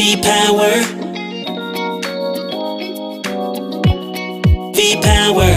V 0.00 0.16
Power. 0.16 0.72
V 4.72 4.96
Power. 5.02 5.52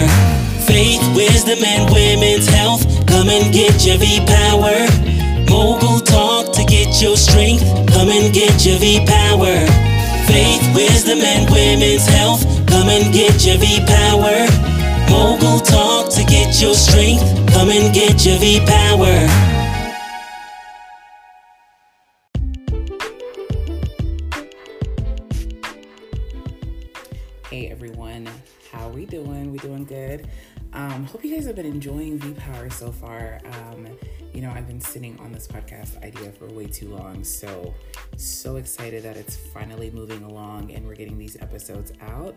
Faith, 0.68 1.00
wisdom, 1.16 1.64
and 1.64 1.90
women's 1.90 2.46
health. 2.48 2.84
Come 3.06 3.30
and 3.30 3.54
get 3.54 3.86
your 3.86 3.96
V 3.96 4.20
Power. 4.26 4.84
Mogul 5.48 5.98
talk 6.00 6.52
to 6.56 6.64
get 6.64 7.00
your 7.00 7.16
strength. 7.16 7.64
Come 7.88 8.10
and 8.10 8.34
get 8.34 8.66
your 8.66 8.76
V 8.76 9.06
Power. 9.06 9.56
Faith, 10.28 10.62
wisdom, 10.76 11.20
and 11.20 11.48
women's 11.50 12.04
health. 12.04 12.44
Come 12.68 12.90
and 12.90 13.14
get 13.14 13.46
your 13.46 13.56
V 13.56 13.80
Power. 13.86 14.44
Mogul 15.08 15.60
talk 15.60 16.12
to 16.12 16.22
get 16.24 16.60
your 16.60 16.74
strength. 16.74 17.24
Come 17.54 17.70
and 17.70 17.94
get 17.94 18.26
your 18.26 18.36
V 18.36 18.60
Power. 18.66 19.53
Hope 31.14 31.24
you 31.24 31.32
guys 31.32 31.46
have 31.46 31.54
been 31.54 31.64
enjoying 31.64 32.18
V 32.18 32.32
Power 32.32 32.68
so 32.68 32.90
far. 32.90 33.40
Um, 33.44 33.86
you 34.32 34.40
know, 34.40 34.50
I've 34.50 34.66
been 34.66 34.80
sitting 34.80 35.16
on 35.20 35.30
this 35.30 35.46
podcast 35.46 36.02
idea 36.02 36.32
for 36.32 36.48
way 36.48 36.66
too 36.66 36.88
long, 36.88 37.22
so 37.22 37.72
so 38.16 38.56
excited 38.56 39.04
that 39.04 39.16
it's 39.16 39.36
finally 39.36 39.92
moving 39.92 40.24
along 40.24 40.72
and 40.72 40.84
we're 40.84 40.96
getting 40.96 41.16
these 41.16 41.36
episodes 41.40 41.92
out. 42.00 42.34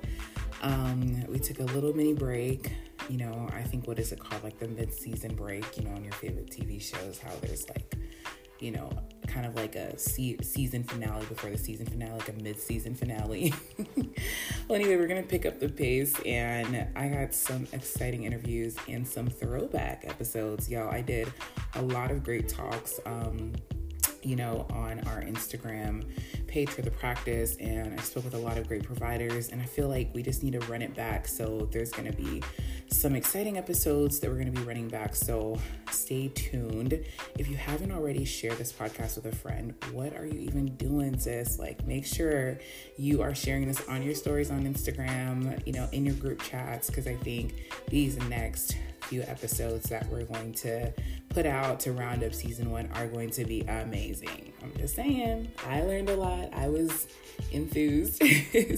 Um, 0.62 1.26
we 1.26 1.40
took 1.40 1.58
a 1.58 1.63
little 1.63 1.91
mini 1.91 2.13
break. 2.13 2.71
You 3.09 3.18
know, 3.18 3.49
I 3.52 3.63
think 3.63 3.88
what 3.88 3.98
is 3.98 4.12
it 4.12 4.20
called, 4.20 4.44
like 4.44 4.59
the 4.59 4.68
mid-season 4.68 5.34
break? 5.34 5.66
You 5.76 5.85
know, 5.85 5.96
on 5.96 6.04
your 6.04 6.13
favorite 6.13 6.52
TV 6.52 6.80
shows, 6.80 7.18
how 7.18 7.32
there's 7.41 7.68
like 7.70 7.96
you 8.59 8.71
know, 8.71 8.89
kind 9.27 9.45
of 9.45 9.55
like 9.55 9.75
a 9.75 9.97
se- 9.97 10.39
season 10.41 10.84
finale 10.84 11.25
before 11.25 11.49
the 11.49 11.57
season 11.57 11.85
finale, 11.85 12.13
like 12.17 12.29
a 12.29 12.41
mid 12.41 12.59
season 12.59 12.95
finale. 12.95 13.54
well, 14.68 14.76
anyway, 14.76 14.95
we're 14.95 15.07
going 15.07 15.21
to 15.21 15.27
pick 15.27 15.45
up 15.45 15.59
the 15.59 15.70
pace, 15.70 16.13
and 16.26 16.87
I 16.95 17.07
got 17.09 17.34
some 17.34 17.67
exciting 17.73 18.23
interviews 18.23 18.76
and 18.87 19.07
some 19.07 19.27
throwback 19.27 20.05
episodes. 20.07 20.70
Y'all, 20.70 20.90
I 20.90 21.01
did 21.01 21.32
a 21.76 21.82
lot 21.82 22.12
of 22.12 22.23
great 22.23 22.49
talks. 22.49 22.99
Um, 23.05 23.54
you 24.23 24.35
know, 24.35 24.65
on 24.71 24.99
our 25.07 25.21
Instagram 25.21 26.04
page 26.58 26.70
for 26.72 26.82
the 26.82 26.90
practice, 26.90 27.55
and 27.58 28.00
I 28.00 28.02
spoke 28.02 28.24
with 28.24 28.34
a 28.34 28.40
lot 28.40 28.58
of 28.58 28.68
great 28.68 28.82
providers, 28.82 29.50
and 29.50 29.62
I 29.62 29.66
feel 29.66 29.90
like 29.90 30.10
we 30.16 30.24
just 30.24 30.41
need 30.41 30.54
to 30.54 30.60
run 30.62 30.82
it 30.82 30.96
back. 30.96 31.27
So 31.27 31.70
there's 31.72 31.91
going 31.91 32.12
to 32.12 32.18
be 32.18 32.41
some 32.90 33.16
exciting 33.16 33.60
episodes 33.60 34.20
that 34.22 34.27
we're 34.27 34.41
going 34.41 34.52
to 34.52 34.60
be 34.60 34.66
running 34.66 34.88
back. 34.88 35.13
So 35.13 35.60
stay 35.91 36.30
tuned. 36.30 37.05
If 37.38 37.48
you 37.48 37.58
haven't 37.58 37.91
already 37.91 38.26
shared 38.26 38.58
this 38.58 38.74
podcast 38.74 39.18
with 39.18 39.32
a 39.32 39.35
friend, 39.35 39.76
what 39.91 40.18
are 40.18 40.26
you 40.26 40.40
even 40.40 40.76
doing, 40.78 41.20
sis? 41.20 41.60
Like, 41.60 41.85
make 41.85 42.08
sure 42.08 42.58
you 42.98 43.22
are 43.22 43.35
sharing 43.35 43.68
this 43.68 43.88
on 43.88 44.02
your 44.02 44.16
stories 44.16 44.50
on 44.50 44.63
Instagram, 44.63 45.62
you 45.68 45.74
know, 45.74 45.88
in 45.91 46.08
your 46.08 46.16
group 46.16 46.41
chats, 46.41 46.90
because 46.90 47.05
I 47.05 47.18
think 47.18 47.54
these 47.90 48.18
next 48.30 48.76
few 49.08 49.22
episodes 49.24 49.90
that 49.90 50.08
we're 50.10 50.26
going 50.26 50.54
to 50.54 50.91
put 51.30 51.46
out 51.46 51.80
to 51.82 51.94
round 51.94 52.24
up 52.24 52.34
season 52.34 52.72
one 52.72 52.90
are 52.94 53.08
going 53.08 53.30
to 53.32 53.46
be 53.46 53.62
amazing. 53.62 54.54
I'm 54.62 54.74
just 54.77 54.96
saying, 54.96 55.50
I 55.66 55.82
learned 55.82 56.10
a 56.10 56.16
lot. 56.16 56.54
I 56.54 56.68
was 56.68 57.08
enthused. 57.52 58.22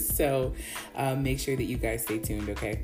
so 0.00 0.54
um, 0.94 1.22
make 1.22 1.40
sure 1.40 1.56
that 1.56 1.64
you 1.64 1.76
guys 1.76 2.02
stay 2.02 2.18
tuned, 2.18 2.48
okay? 2.50 2.80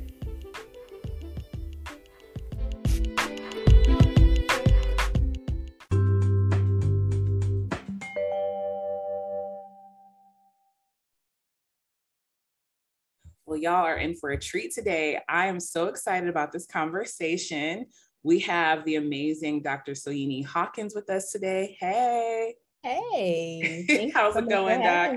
Well, 13.57 13.63
y'all 13.63 13.87
are 13.87 13.97
in 13.97 14.15
for 14.15 14.33
a 14.33 14.39
treat 14.39 14.75
today. 14.75 15.19
I 15.31 15.47
am 15.47 15.61
so 15.61 15.87
excited 15.87 16.29
about 16.29 16.53
this 16.53 16.67
conversation. 16.67 17.87
We 18.23 18.39
have 18.41 18.85
the 18.85 18.97
amazing 18.97 19.63
Dr. 19.63 19.93
Soyini 19.93 20.45
Hawkins 20.45 20.95
with 20.95 21.09
us 21.09 21.33
today. 21.33 21.75
Hey. 21.81 22.57
Hey. 22.83 24.11
How's 24.15 24.37
it 24.37 24.47
going, 24.51 24.83
Doc? 24.83 25.17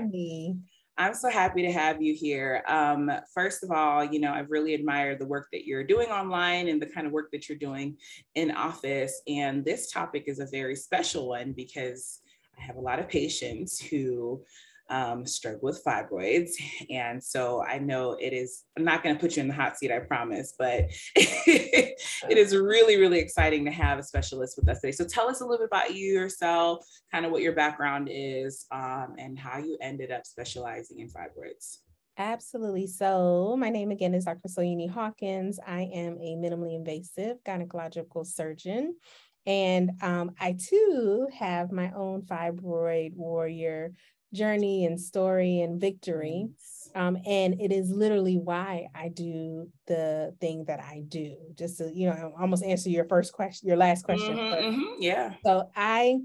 I'm 0.96 1.12
so 1.12 1.28
happy 1.28 1.60
to 1.66 1.70
have 1.70 2.00
you 2.00 2.14
here. 2.14 2.64
Um, 2.66 3.10
first 3.34 3.62
of 3.62 3.72
all, 3.72 4.02
you 4.02 4.20
know, 4.20 4.32
I've 4.32 4.50
really 4.50 4.72
admired 4.72 5.18
the 5.18 5.26
work 5.26 5.48
that 5.52 5.66
you're 5.66 5.84
doing 5.84 6.08
online 6.08 6.68
and 6.68 6.80
the 6.80 6.86
kind 6.86 7.06
of 7.06 7.12
work 7.12 7.30
that 7.32 7.46
you're 7.46 7.58
doing 7.58 7.98
in 8.36 8.52
office. 8.52 9.20
And 9.28 9.62
this 9.66 9.90
topic 9.90 10.24
is 10.28 10.38
a 10.38 10.46
very 10.46 10.76
special 10.76 11.28
one 11.28 11.52
because 11.52 12.20
I 12.58 12.62
have 12.62 12.76
a 12.76 12.80
lot 12.80 13.00
of 13.00 13.06
patients 13.06 13.78
who 13.78 14.42
um, 14.90 15.24
struggle 15.24 15.60
with 15.62 15.82
fibroids. 15.84 16.50
And 16.90 17.22
so 17.22 17.62
I 17.62 17.78
know 17.78 18.12
it 18.12 18.32
is, 18.32 18.64
I'm 18.76 18.84
not 18.84 19.02
going 19.02 19.14
to 19.14 19.20
put 19.20 19.36
you 19.36 19.42
in 19.42 19.48
the 19.48 19.54
hot 19.54 19.78
seat, 19.78 19.92
I 19.92 20.00
promise, 20.00 20.54
but 20.58 20.90
it 21.16 21.96
is 22.36 22.56
really, 22.56 22.96
really 22.96 23.18
exciting 23.18 23.64
to 23.66 23.70
have 23.70 23.98
a 23.98 24.02
specialist 24.02 24.56
with 24.58 24.68
us 24.68 24.80
today. 24.80 24.92
So 24.92 25.04
tell 25.04 25.28
us 25.28 25.40
a 25.40 25.44
little 25.44 25.58
bit 25.58 25.66
about 25.66 25.94
you 25.94 26.12
yourself, 26.12 26.84
kind 27.12 27.24
of 27.24 27.32
what 27.32 27.42
your 27.42 27.54
background 27.54 28.08
is, 28.10 28.66
um, 28.72 29.14
and 29.18 29.38
how 29.38 29.58
you 29.58 29.78
ended 29.80 30.10
up 30.10 30.26
specializing 30.26 30.98
in 30.98 31.08
fibroids. 31.08 31.78
Absolutely. 32.18 32.86
So, 32.86 33.56
my 33.58 33.70
name 33.70 33.90
again 33.90 34.14
is 34.14 34.26
Dr. 34.26 34.48
Soyini 34.48 34.90
Hawkins. 34.90 35.58
I 35.66 35.82
am 35.94 36.18
a 36.20 36.36
minimally 36.36 36.74
invasive 36.74 37.42
gynecological 37.44 38.26
surgeon. 38.26 38.96
And 39.46 39.92
um, 40.02 40.32
I 40.38 40.52
too 40.52 41.28
have 41.32 41.72
my 41.72 41.90
own 41.92 42.22
fibroid 42.22 43.14
warrior 43.14 43.94
journey 44.32 44.86
and 44.86 45.00
story 45.00 45.60
and 45.60 45.80
victory. 45.80 46.48
Um, 46.94 47.18
and 47.26 47.60
it 47.60 47.72
is 47.72 47.90
literally 47.90 48.36
why 48.36 48.88
I 48.94 49.08
do 49.08 49.68
the 49.86 50.34
thing 50.40 50.64
that 50.66 50.80
I 50.80 51.02
do. 51.06 51.36
Just 51.54 51.78
to, 51.78 51.90
you 51.92 52.08
know, 52.08 52.32
almost 52.38 52.64
answer 52.64 52.90
your 52.90 53.04
first 53.04 53.32
question, 53.32 53.68
your 53.68 53.76
last 53.76 54.04
question. 54.04 54.36
Mm-hmm, 54.36 54.64
mm-hmm, 54.64 55.02
yeah. 55.02 55.34
So 55.44 55.70
I 55.76 56.18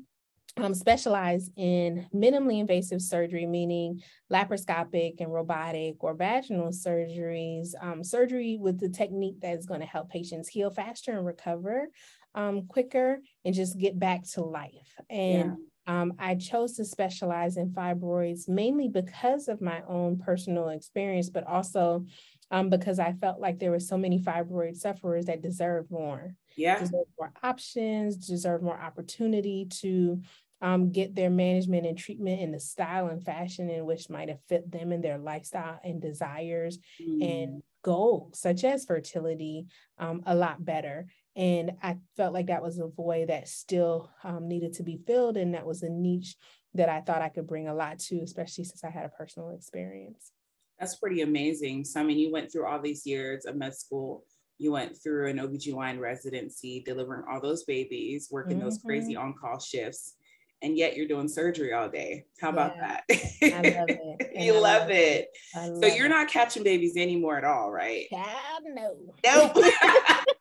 um, 0.58 0.74
specialize 0.74 1.52
in 1.56 2.08
minimally 2.14 2.60
invasive 2.60 3.02
surgery, 3.02 3.46
meaning 3.46 4.02
laparoscopic 4.32 5.20
and 5.20 5.32
robotic 5.32 6.04
or 6.04 6.16
vaginal 6.16 6.70
surgeries, 6.70 7.70
um, 7.82 8.04
surgery 8.04 8.58
with 8.60 8.80
the 8.80 8.90
technique 8.90 9.42
that 9.42 9.58
is 9.58 9.66
going 9.66 9.82
to 9.82 9.86
help 9.86 10.10
patients 10.10 10.48
heal 10.48 10.72
faster 10.72 11.12
and 11.12 11.26
recover 11.26 11.90
um, 12.34 12.66
quicker 12.68 13.20
and 13.44 13.54
just 13.54 13.78
get 13.78 14.00
back 14.00 14.24
to 14.34 14.42
life. 14.42 14.96
And 15.10 15.32
yeah 15.32 15.56
um, 15.88 16.14
I 16.18 16.36
chose 16.36 16.74
to 16.74 16.86
specialize 16.86 17.58
in 17.58 17.70
fibroids 17.70 18.50
mainly 18.50 18.88
because 18.88 19.48
of 19.48 19.62
my 19.62 19.82
own 19.88 20.18
personal 20.18 20.70
experience, 20.70 21.30
but 21.30 21.46
also 21.46 22.06
um, 22.52 22.70
because 22.70 23.00
I 23.00 23.14
felt 23.14 23.40
like 23.40 23.60
there 23.60 23.72
were 23.72 23.80
so 23.80 23.98
many 23.98 24.20
fibroid 24.20 24.76
sufferers 24.76 25.26
that 25.26 25.42
deserve 25.42 25.90
more. 25.90 26.36
Yeah. 26.56 26.80
Deserve 26.80 27.06
more 27.20 27.32
options, 27.44 28.18
deserve 28.18 28.62
more 28.62 28.80
opportunity 28.80 29.68
to 29.82 30.22
um, 30.62 30.92
get 30.92 31.14
their 31.16 31.30
management 31.30 31.86
and 31.86 31.98
treatment 31.98 32.42
in 32.42 32.52
the 32.52 32.60
style 32.60 33.08
and 33.08 33.24
fashion 33.24 33.70
in 33.70 33.86
which 33.86 34.10
might 34.10 34.30
have 34.30 34.42
fit 34.48 34.72
them 34.72 34.92
and 34.92 35.04
their 35.04 35.18
lifestyle 35.18 35.80
and 35.84 36.02
desires 36.02 36.80
mm. 37.02 37.24
and 37.24 37.62
goals, 37.84 38.40
such 38.40 38.64
as 38.64 38.86
fertility, 38.86 39.68
um, 40.00 40.24
a 40.26 40.34
lot 40.34 40.64
better. 40.64 41.08
And 41.36 41.74
I 41.84 41.98
felt 42.16 42.34
like 42.34 42.48
that 42.48 42.64
was 42.64 42.80
a 42.80 42.88
void 42.88 43.30
that 43.30 43.50
still 43.50 44.10
um, 44.24 44.48
needed 44.48 44.74
to 44.74 44.84
be 44.84 45.02
filled. 45.06 45.38
And 45.38 45.54
that 45.54 45.66
was 45.66 45.84
a 45.84 45.90
niche 45.90 46.36
that 46.76 46.90
I 46.90 47.02
thought 47.02 47.22
I 47.22 47.30
could 47.30 47.48
bring 47.48 47.68
a 47.68 47.74
lot 47.74 48.00
to, 48.00 48.22
especially 48.22 48.64
since 48.64 48.84
I 48.84 48.90
had 48.90 49.06
a 49.06 49.10
personal 49.10 49.52
experience. 49.52 50.32
That's 50.80 50.96
pretty 50.98 51.22
amazing. 51.22 51.86
So, 51.86 52.02
I 52.02 52.04
mean, 52.04 52.18
you 52.18 52.32
went 52.32 52.52
through 52.52 52.66
all 52.66 52.82
these 52.82 53.06
years 53.06 53.46
of 53.46 53.56
med 53.56 53.76
school, 53.76 54.24
you 54.58 54.72
went 54.72 54.98
through 55.02 55.30
an 55.30 55.38
OBGYN 55.38 56.00
residency, 56.00 56.82
delivering 56.86 57.24
all 57.30 57.42
those 57.42 57.64
babies, 57.64 58.30
working 58.32 58.58
mm-hmm. 58.58 58.66
those 58.66 58.80
crazy 58.86 59.14
mm-hmm. 59.14 59.24
on 59.24 59.34
call 59.40 59.60
shifts, 59.60 60.16
and 60.62 60.78
yet 60.78 60.96
you're 60.96 61.08
doing 61.08 61.28
surgery 61.28 61.74
all 61.74 61.90
day. 61.90 62.26
How 62.42 62.50
about 62.50 62.76
that? 62.78 63.04
I 63.10 63.76
love 63.78 63.90
it. 63.90 64.32
you 64.36 64.54
love, 64.54 64.62
love 64.62 64.90
it. 64.92 65.28
it. 65.56 65.82
So, 65.82 65.88
you're 65.88 66.10
not 66.10 66.30
catching 66.30 66.64
babies 66.64 66.98
anymore 66.98 67.38
at 67.38 67.44
all, 67.44 67.72
right? 67.72 68.06
God, 68.12 68.64
no. 68.74 68.96
Nope. 69.24 69.58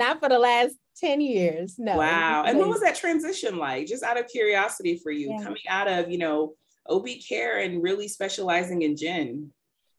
not 0.00 0.18
for 0.18 0.28
the 0.28 0.38
last 0.38 0.74
10 0.96 1.20
years. 1.20 1.76
No. 1.78 1.96
Wow. 1.96 2.44
And 2.46 2.58
what 2.58 2.68
was 2.68 2.80
that 2.80 2.96
transition 2.96 3.58
like? 3.58 3.86
Just 3.86 4.02
out 4.02 4.18
of 4.18 4.26
curiosity 4.26 4.98
for 5.00 5.12
you, 5.12 5.30
yeah. 5.30 5.44
coming 5.44 5.62
out 5.68 5.86
of, 5.86 6.10
you 6.10 6.18
know, 6.18 6.54
OB 6.88 7.06
care 7.26 7.60
and 7.60 7.82
really 7.82 8.08
specializing 8.08 8.82
in 8.82 8.96
gyn. 8.96 9.52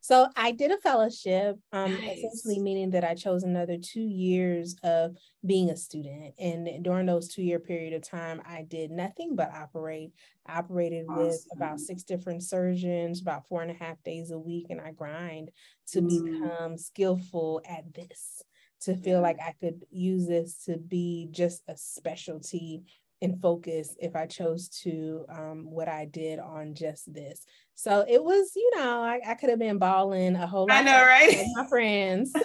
So 0.04 0.28
I 0.36 0.52
did 0.52 0.72
a 0.72 0.80
fellowship, 0.80 1.60
um, 1.72 1.94
nice. 1.94 2.18
essentially 2.18 2.60
meaning 2.60 2.90
that 2.90 3.04
I 3.04 3.14
chose 3.14 3.44
another 3.44 3.78
two 3.78 4.02
years 4.02 4.76
of 4.84 5.16
being 5.46 5.70
a 5.70 5.78
student. 5.78 6.34
And 6.40 6.84
during 6.84 7.06
those 7.06 7.28
two 7.28 7.44
year 7.44 7.60
period 7.60 7.94
of 7.94 8.02
time, 8.02 8.42
I 8.44 8.64
did 8.68 8.90
nothing 8.90 9.36
but 9.36 9.54
operate. 9.54 10.12
I 10.48 10.58
operated 10.58 11.06
awesome. 11.08 11.28
with 11.28 11.46
about 11.56 11.80
six 11.80 12.02
different 12.02 12.42
surgeons, 12.42 13.22
about 13.22 13.48
four 13.48 13.62
and 13.62 13.70
a 13.70 13.76
half 13.76 14.02
days 14.02 14.32
a 14.32 14.40
week, 14.40 14.68
and 14.72 14.82
I 14.82 14.92
grind 14.92 15.52
to 15.90 16.02
mm. 16.02 16.42
become 16.42 16.80
skillful 16.80 17.62
at 17.70 17.94
this 17.94 18.42
to 18.82 18.96
feel 18.96 19.22
like 19.22 19.38
I 19.40 19.56
could 19.60 19.86
use 19.90 20.28
this 20.28 20.64
to 20.66 20.78
be 20.78 21.28
just 21.32 21.64
a 21.68 21.78
specialty 21.78 22.84
and 23.22 23.40
focus 23.40 23.96
if 24.00 24.16
I 24.16 24.26
chose 24.26 24.68
to 24.84 25.26
um, 25.30 25.66
what 25.70 25.88
I 25.88 26.06
did 26.06 26.40
on 26.40 26.74
just 26.74 27.14
this. 27.14 27.46
So 27.76 28.04
it 28.08 28.24
was, 28.24 28.52
you 28.56 28.72
know, 28.76 29.02
I, 29.02 29.20
I 29.26 29.34
could 29.36 29.50
have 29.50 29.60
been 29.60 29.78
balling 29.78 30.36
a 30.36 30.48
whole 30.48 30.68
lot. 30.68 30.78
I 30.78 30.82
know, 30.82 31.06
right? 31.06 31.46
my 31.56 31.68
friends. 31.68 32.34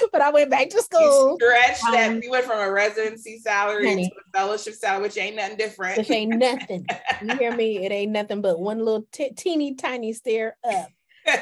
but 0.12 0.22
I 0.22 0.30
went 0.30 0.50
back 0.50 0.70
to 0.70 0.82
school. 0.82 1.38
You 1.40 1.46
stretched 1.46 1.84
um, 1.84 1.92
that. 1.92 2.22
You 2.22 2.30
went 2.30 2.44
from 2.44 2.60
a 2.60 2.70
residency 2.70 3.38
salary 3.38 3.88
honey, 3.88 4.08
to 4.08 4.14
a 4.14 4.38
fellowship 4.38 4.74
salary, 4.74 5.02
which 5.02 5.16
ain't 5.16 5.36
nothing 5.36 5.56
different. 5.56 5.98
Which 5.98 6.10
ain't 6.10 6.36
nothing. 6.36 6.86
you 7.22 7.36
hear 7.36 7.54
me? 7.56 7.84
It 7.84 7.92
ain't 7.92 8.12
nothing 8.12 8.40
but 8.40 8.58
one 8.58 8.78
little 8.78 9.06
t- 9.12 9.32
teeny 9.36 9.74
tiny 9.74 10.12
stair 10.12 10.56
up. 10.64 10.88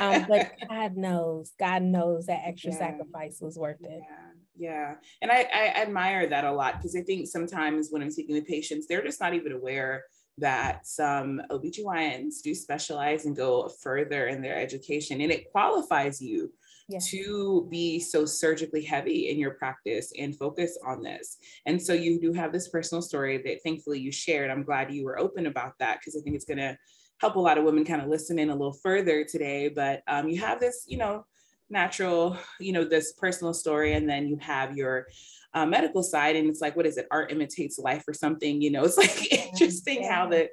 Um, 0.01 0.27
but 0.29 0.53
God 0.69 0.97
knows, 0.97 1.53
God 1.59 1.83
knows 1.83 2.27
that 2.27 2.43
extra 2.45 2.73
yeah. 2.73 2.79
sacrifice 2.79 3.39
was 3.41 3.59
worth 3.59 3.83
it. 3.83 4.03
Yeah. 4.03 4.27
Yeah. 4.59 4.95
And 5.21 5.31
I, 5.31 5.47
I 5.55 5.83
admire 5.83 6.27
that 6.29 6.45
a 6.45 6.53
lot 6.53 6.79
because 6.79 6.97
I 6.97 7.03
think 7.03 7.27
sometimes 7.27 7.89
when 7.91 8.03
I'm 8.03 8.11
speaking 8.11 8.35
with 8.35 8.47
patients, 8.47 8.87
they're 8.87 9.05
just 9.05 9.21
not 9.21 9.35
even 9.35 9.53
aware 9.53 10.05
that 10.39 10.87
some 10.87 11.41
OBGYNs 11.51 12.43
do 12.43 12.55
specialize 12.55 13.25
and 13.25 13.37
go 13.37 13.69
further 13.83 14.27
in 14.29 14.43
their 14.43 14.57
education 14.57 15.21
and 15.21 15.33
it 15.33 15.51
qualifies 15.51 16.21
you 16.21 16.53
yes. 16.89 17.11
to 17.11 17.67
be 17.71 17.99
so 17.99 18.25
surgically 18.25 18.83
heavy 18.83 19.31
in 19.31 19.39
your 19.39 19.53
practice 19.53 20.13
and 20.19 20.37
focus 20.37 20.79
on 20.87 21.03
this. 21.03 21.39
And 21.65 21.81
so 21.81 21.93
you 21.93 22.21
do 22.21 22.33
have 22.33 22.53
this 22.53 22.69
personal 22.69 23.03
story 23.03 23.39
that 23.39 23.63
thankfully 23.63 23.99
you 23.99 24.13
shared. 24.13 24.51
I'm 24.51 24.63
glad 24.63 24.93
you 24.93 25.05
were 25.05 25.19
open 25.19 25.47
about 25.47 25.75
that 25.79 25.99
because 26.01 26.17
I 26.17 26.23
think 26.23 26.37
it's 26.37 26.45
going 26.45 26.59
to 26.59 26.77
help 27.21 27.37
a 27.37 27.41
lot 27.41 27.59
of 27.59 27.65
women 27.65 27.85
kind 27.85 28.03
of 28.03 28.09
listen 28.09 28.39
in 28.39 28.51
a 28.51 28.55
little 28.55 28.73
further 28.73 29.25
today. 29.25 29.69
But 29.69 30.03
um, 30.07 30.29
you 30.29 30.41
have 30.41 30.61
this, 30.61 30.85
you 30.87 30.99
know, 30.99 31.25
natural, 31.71 32.37
you 32.61 32.73
know, 32.73 32.85
this 32.85 33.13
personal 33.13 33.55
story, 33.55 33.95
and 33.95 34.09
then 34.09 34.29
you 34.29 34.37
have 34.37 34.77
your 34.77 35.07
uh, 35.55 35.67
medical 35.67 36.03
side, 36.03 36.37
and 36.37 36.49
it's 36.49 36.61
like, 36.61 36.77
what 36.77 36.87
is 36.87 36.97
it? 36.97 37.09
Art 37.11 37.33
imitates 37.33 37.79
life 37.79 38.05
or 38.07 38.15
something, 38.15 38.61
you 38.61 38.71
know? 38.71 38.85
It's 38.85 38.99
like 38.99 39.33
interesting 39.53 40.03
yeah. 40.03 40.13
how 40.13 40.29
the 40.29 40.49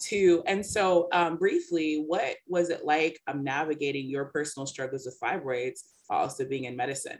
two. 0.00 0.42
And 0.46 0.64
so, 0.64 1.08
um, 1.12 1.36
briefly, 1.36 2.04
what 2.06 2.36
was 2.46 2.70
it 2.70 2.84
like 2.84 3.20
um, 3.26 3.44
navigating 3.44 4.06
your 4.06 4.26
personal 4.26 4.66
struggles 4.66 5.06
with 5.06 5.18
fibroids, 5.20 5.80
also 6.10 6.44
being 6.44 6.64
in 6.64 6.76
medicine? 6.76 7.18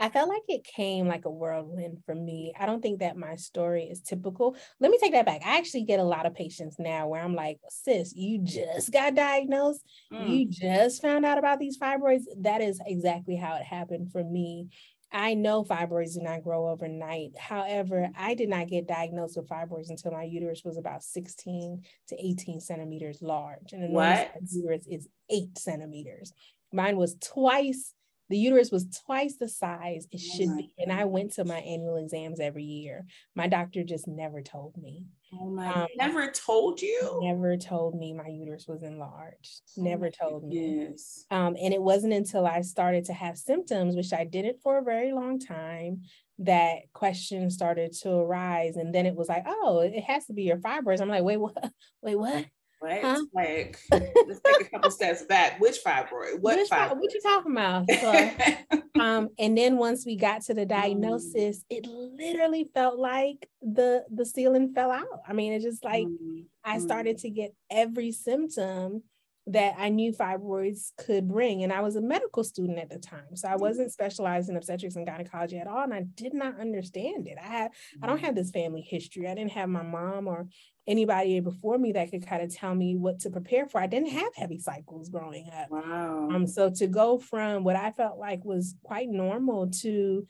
I 0.00 0.08
felt 0.08 0.28
like 0.28 0.42
it 0.48 0.64
came 0.64 1.06
like 1.06 1.24
a 1.24 1.30
whirlwind 1.30 2.02
for 2.04 2.14
me. 2.14 2.52
I 2.58 2.66
don't 2.66 2.82
think 2.82 3.00
that 3.00 3.16
my 3.16 3.36
story 3.36 3.84
is 3.84 4.00
typical. 4.00 4.56
Let 4.80 4.90
me 4.90 4.98
take 5.00 5.12
that 5.12 5.26
back. 5.26 5.42
I 5.44 5.58
actually 5.58 5.84
get 5.84 6.00
a 6.00 6.04
lot 6.04 6.26
of 6.26 6.34
patients 6.34 6.76
now 6.78 7.06
where 7.08 7.22
I'm 7.22 7.34
like, 7.34 7.58
sis, 7.68 8.14
you 8.14 8.40
just 8.42 8.92
got 8.92 9.14
diagnosed. 9.14 9.82
Mm. 10.12 10.28
You 10.28 10.46
just 10.48 11.00
found 11.00 11.24
out 11.24 11.38
about 11.38 11.58
these 11.58 11.78
fibroids. 11.78 12.24
That 12.40 12.60
is 12.60 12.80
exactly 12.84 13.36
how 13.36 13.54
it 13.54 13.62
happened 13.62 14.10
for 14.10 14.24
me. 14.24 14.68
I 15.14 15.34
know 15.34 15.62
fibroids 15.62 16.14
do 16.14 16.22
not 16.22 16.42
grow 16.42 16.68
overnight. 16.68 17.38
However, 17.38 18.10
I 18.18 18.34
did 18.34 18.48
not 18.48 18.66
get 18.66 18.88
diagnosed 18.88 19.36
with 19.36 19.48
fibroids 19.48 19.90
until 19.90 20.10
my 20.10 20.24
uterus 20.24 20.62
was 20.64 20.76
about 20.76 21.04
16 21.04 21.82
to 22.08 22.16
18 22.26 22.60
centimeters 22.60 23.22
large. 23.22 23.72
And 23.72 23.92
what? 23.92 24.32
uterus 24.50 24.88
is 24.90 25.08
eight 25.30 25.56
centimeters. 25.56 26.32
Mine 26.72 26.96
was 26.96 27.16
twice 27.20 27.94
the 28.30 28.38
uterus 28.38 28.70
was 28.70 29.02
twice 29.04 29.36
the 29.36 29.48
size 29.48 30.06
it 30.10 30.20
oh 30.22 30.36
should 30.36 30.48
oh 30.48 30.56
be. 30.56 30.72
And 30.78 30.92
I 30.92 31.04
went 31.04 31.32
to 31.34 31.44
my 31.44 31.58
annual 31.58 31.96
exams 31.96 32.40
every 32.40 32.64
year. 32.64 33.06
My 33.34 33.48
doctor 33.48 33.84
just 33.84 34.08
never 34.08 34.40
told 34.40 34.76
me. 34.76 35.04
Oh 35.32 35.50
my, 35.50 35.72
um, 35.72 35.88
never 35.96 36.30
told 36.30 36.80
you? 36.80 37.20
Never 37.22 37.56
told 37.56 37.96
me 37.96 38.12
my 38.12 38.28
uterus 38.28 38.66
was 38.66 38.82
enlarged. 38.82 39.62
Oh 39.78 39.82
never 39.82 40.10
told 40.10 40.44
me. 40.44 40.86
Yes. 40.88 41.26
Um, 41.30 41.56
and 41.60 41.74
it 41.74 41.82
wasn't 41.82 42.12
until 42.12 42.46
I 42.46 42.62
started 42.62 43.04
to 43.06 43.12
have 43.12 43.36
symptoms, 43.36 43.96
which 43.96 44.12
I 44.12 44.24
didn't 44.24 44.62
for 44.62 44.78
a 44.78 44.84
very 44.84 45.12
long 45.12 45.38
time, 45.38 46.02
that 46.38 46.78
questions 46.92 47.54
started 47.54 47.92
to 48.02 48.10
arise. 48.10 48.76
And 48.76 48.94
then 48.94 49.06
it 49.06 49.14
was 49.14 49.28
like, 49.28 49.44
oh, 49.46 49.80
it 49.80 50.02
has 50.04 50.26
to 50.26 50.32
be 50.32 50.42
your 50.44 50.58
fibroids. 50.58 51.00
I'm 51.00 51.08
like, 51.08 51.24
wait, 51.24 51.38
what? 51.38 51.56
Wait, 52.02 52.16
what? 52.16 52.46
Right? 52.84 53.02
Huh? 53.02 53.24
Like, 53.32 53.78
let's 53.90 54.40
take 54.44 54.60
a 54.60 54.70
couple 54.70 54.90
steps 54.90 55.24
back. 55.24 55.58
Which 55.58 55.78
fibroid? 55.82 56.40
What 56.40 56.58
Which 56.58 56.68
fibroid? 56.68 56.98
What 56.98 57.14
you 57.14 57.20
talking 57.22 57.52
about? 57.52 57.88
So, 58.04 59.00
um, 59.00 59.30
and 59.38 59.56
then 59.56 59.78
once 59.78 60.04
we 60.04 60.16
got 60.16 60.42
to 60.42 60.54
the 60.54 60.66
diagnosis, 60.66 61.58
mm. 61.60 61.64
it 61.70 61.86
literally 61.86 62.68
felt 62.74 62.98
like 62.98 63.48
the 63.62 64.04
the 64.14 64.26
ceiling 64.26 64.74
fell 64.74 64.90
out. 64.90 65.20
I 65.26 65.32
mean, 65.32 65.54
it 65.54 65.62
just 65.62 65.82
like 65.82 66.06
mm. 66.06 66.44
I 66.62 66.78
started 66.78 67.16
mm. 67.16 67.20
to 67.22 67.30
get 67.30 67.54
every 67.70 68.12
symptom 68.12 69.02
that 69.46 69.74
I 69.76 69.90
knew 69.90 70.12
fibroids 70.12 70.92
could 70.96 71.28
bring. 71.28 71.62
And 71.62 71.72
I 71.72 71.82
was 71.82 71.96
a 71.96 72.00
medical 72.00 72.42
student 72.42 72.78
at 72.78 72.88
the 72.88 72.98
time. 72.98 73.36
So 73.36 73.48
I 73.48 73.56
wasn't 73.56 73.92
specialized 73.92 74.48
in 74.48 74.56
obstetrics 74.56 74.96
and 74.96 75.06
gynecology 75.06 75.58
at 75.58 75.66
all. 75.66 75.82
And 75.82 75.92
I 75.92 76.04
did 76.14 76.32
not 76.32 76.58
understand 76.58 77.26
it. 77.26 77.36
I 77.38 77.46
had 77.46 77.70
I 78.02 78.06
don't 78.06 78.20
have 78.20 78.34
this 78.34 78.50
family 78.50 78.80
history. 78.80 79.28
I 79.28 79.34
didn't 79.34 79.52
have 79.52 79.68
my 79.68 79.82
mom 79.82 80.28
or 80.28 80.48
anybody 80.86 81.40
before 81.40 81.78
me 81.78 81.92
that 81.92 82.10
could 82.10 82.26
kind 82.26 82.42
of 82.42 82.54
tell 82.54 82.74
me 82.74 82.96
what 82.96 83.20
to 83.20 83.30
prepare 83.30 83.66
for. 83.66 83.80
I 83.80 83.86
didn't 83.86 84.10
have 84.10 84.34
heavy 84.34 84.58
cycles 84.58 85.10
growing 85.10 85.50
up. 85.52 85.70
Wow. 85.70 86.28
Um, 86.30 86.46
so 86.46 86.70
to 86.70 86.86
go 86.86 87.18
from 87.18 87.64
what 87.64 87.76
I 87.76 87.90
felt 87.90 88.18
like 88.18 88.44
was 88.44 88.76
quite 88.82 89.08
normal 89.08 89.70
to 89.82 90.26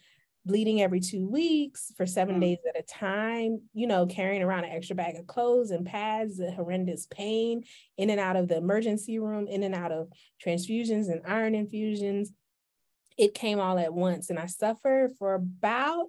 bleeding 0.46 0.82
every 0.82 1.00
two 1.00 1.26
weeks 1.28 1.92
for 1.96 2.06
7 2.06 2.36
mm. 2.36 2.40
days 2.40 2.58
at 2.68 2.78
a 2.78 2.82
time, 2.82 3.60
you 3.72 3.86
know, 3.86 4.06
carrying 4.06 4.42
around 4.42 4.64
an 4.64 4.72
extra 4.72 4.94
bag 4.94 5.16
of 5.16 5.26
clothes 5.26 5.70
and 5.70 5.86
pads, 5.86 6.36
the 6.36 6.50
horrendous 6.50 7.06
pain 7.06 7.64
in 7.96 8.10
and 8.10 8.20
out 8.20 8.36
of 8.36 8.48
the 8.48 8.56
emergency 8.56 9.18
room, 9.18 9.46
in 9.46 9.62
and 9.62 9.74
out 9.74 9.92
of 9.92 10.08
transfusions 10.44 11.10
and 11.10 11.22
iron 11.26 11.54
infusions. 11.54 12.32
It 13.16 13.34
came 13.34 13.60
all 13.60 13.78
at 13.78 13.94
once. 13.94 14.30
And 14.30 14.38
I 14.38 14.46
suffered 14.46 15.12
for 15.18 15.34
about 15.34 16.06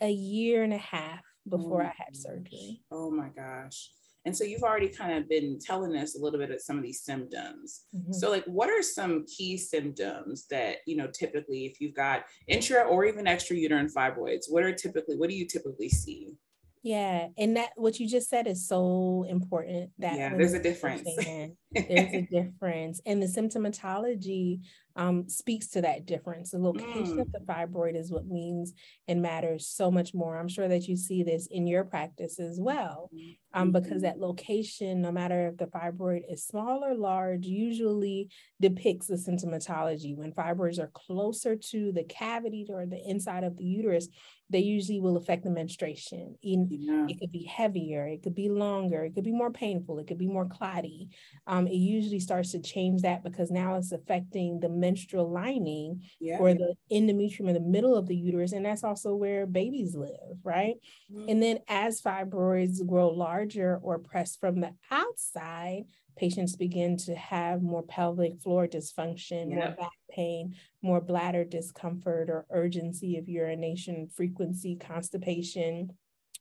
a 0.00 0.10
year 0.10 0.62
and 0.62 0.72
a 0.72 0.78
half 0.78 1.22
before 1.48 1.82
oh 1.82 1.86
I 1.86 1.94
had 1.96 2.16
surgery. 2.16 2.82
Oh 2.90 3.10
my 3.10 3.28
gosh. 3.28 3.90
And 4.26 4.36
so 4.36 4.42
you've 4.42 4.64
already 4.64 4.88
kind 4.88 5.16
of 5.16 5.28
been 5.28 5.58
telling 5.58 5.96
us 5.96 6.16
a 6.16 6.22
little 6.22 6.40
bit 6.40 6.50
of 6.50 6.60
some 6.60 6.76
of 6.76 6.82
these 6.82 7.02
symptoms. 7.02 7.84
Mm-hmm. 7.96 8.12
So 8.12 8.28
like 8.28 8.44
what 8.44 8.68
are 8.68 8.82
some 8.82 9.24
key 9.24 9.56
symptoms 9.56 10.46
that, 10.50 10.78
you 10.84 10.96
know, 10.96 11.06
typically 11.06 11.64
if 11.64 11.80
you've 11.80 11.94
got 11.94 12.24
intra 12.48 12.82
or 12.82 13.04
even 13.04 13.28
extra 13.28 13.56
uterine 13.56 13.88
fibroids, 13.88 14.46
what 14.50 14.64
are 14.64 14.74
typically 14.74 15.16
what 15.16 15.30
do 15.30 15.36
you 15.36 15.46
typically 15.46 15.88
see? 15.88 16.36
Yeah, 16.82 17.28
and 17.36 17.56
that 17.56 17.70
what 17.74 17.98
you 17.98 18.08
just 18.08 18.28
said 18.28 18.46
is 18.46 18.68
so 18.68 19.26
important. 19.28 19.90
That 19.98 20.16
yeah, 20.16 20.36
there's 20.36 20.52
a 20.52 20.62
difference. 20.62 21.08
There's 21.88 22.14
a 22.14 22.22
difference, 22.30 23.00
and 23.06 23.22
the 23.22 23.26
symptomatology 23.26 24.60
um, 24.96 25.28
speaks 25.28 25.68
to 25.68 25.82
that 25.82 26.06
difference. 26.06 26.50
The 26.50 26.58
location 26.58 27.18
mm. 27.18 27.20
of 27.20 27.30
the 27.30 27.40
fibroid 27.40 27.94
is 27.94 28.10
what 28.10 28.26
means 28.26 28.72
and 29.06 29.20
matters 29.20 29.66
so 29.66 29.90
much 29.90 30.14
more. 30.14 30.38
I'm 30.38 30.48
sure 30.48 30.68
that 30.68 30.88
you 30.88 30.96
see 30.96 31.22
this 31.22 31.46
in 31.50 31.66
your 31.66 31.84
practice 31.84 32.40
as 32.40 32.58
well, 32.58 33.10
um, 33.52 33.72
because 33.72 34.02
mm-hmm. 34.02 34.02
that 34.02 34.18
location, 34.18 35.02
no 35.02 35.12
matter 35.12 35.48
if 35.48 35.58
the 35.58 35.66
fibroid 35.66 36.22
is 36.30 36.46
small 36.46 36.82
or 36.82 36.94
large, 36.94 37.44
usually 37.44 38.30
depicts 38.60 39.06
the 39.06 39.16
symptomatology. 39.16 40.16
When 40.16 40.32
fibroids 40.32 40.78
are 40.78 40.90
closer 40.94 41.56
to 41.56 41.92
the 41.92 42.04
cavity 42.04 42.66
or 42.68 42.86
the 42.86 43.02
inside 43.06 43.44
of 43.44 43.58
the 43.58 43.64
uterus, 43.64 44.08
they 44.48 44.60
usually 44.60 45.00
will 45.00 45.16
affect 45.16 45.42
the 45.44 45.50
menstruation. 45.50 46.36
In, 46.42 46.68
yeah. 46.70 47.06
It 47.08 47.18
could 47.18 47.32
be 47.32 47.44
heavier, 47.44 48.06
it 48.06 48.22
could 48.22 48.34
be 48.34 48.48
longer, 48.48 49.04
it 49.04 49.14
could 49.14 49.24
be 49.24 49.32
more 49.32 49.50
painful, 49.50 49.98
it 49.98 50.06
could 50.06 50.18
be 50.18 50.28
more 50.28 50.46
clotty. 50.46 51.08
Um, 51.46 51.65
it 51.66 51.76
usually 51.76 52.20
starts 52.20 52.52
to 52.52 52.60
change 52.60 53.02
that 53.02 53.24
because 53.24 53.50
now 53.50 53.76
it's 53.76 53.92
affecting 53.92 54.60
the 54.60 54.68
menstrual 54.68 55.30
lining 55.30 56.02
yeah. 56.20 56.38
or 56.38 56.54
the 56.54 56.74
endometrium 56.90 57.48
in 57.48 57.54
the 57.54 57.60
middle 57.60 57.96
of 57.96 58.06
the 58.06 58.16
uterus. 58.16 58.52
And 58.52 58.64
that's 58.64 58.84
also 58.84 59.14
where 59.14 59.46
babies 59.46 59.94
live, 59.94 60.38
right? 60.42 60.76
Mm-hmm. 61.12 61.28
And 61.28 61.42
then 61.42 61.58
as 61.68 62.00
fibroids 62.00 62.84
grow 62.86 63.08
larger 63.08 63.78
or 63.82 63.98
press 63.98 64.36
from 64.36 64.60
the 64.60 64.72
outside, 64.90 65.84
patients 66.16 66.56
begin 66.56 66.96
to 66.96 67.14
have 67.14 67.62
more 67.62 67.82
pelvic 67.82 68.40
floor 68.40 68.66
dysfunction, 68.66 69.48
more 69.48 69.74
back 69.78 69.90
pain, 70.10 70.54
more 70.82 71.00
bladder 71.00 71.44
discomfort 71.44 72.30
or 72.30 72.46
urgency 72.50 73.18
of 73.18 73.28
urination, 73.28 74.08
frequency, 74.14 74.76
constipation. 74.76 75.90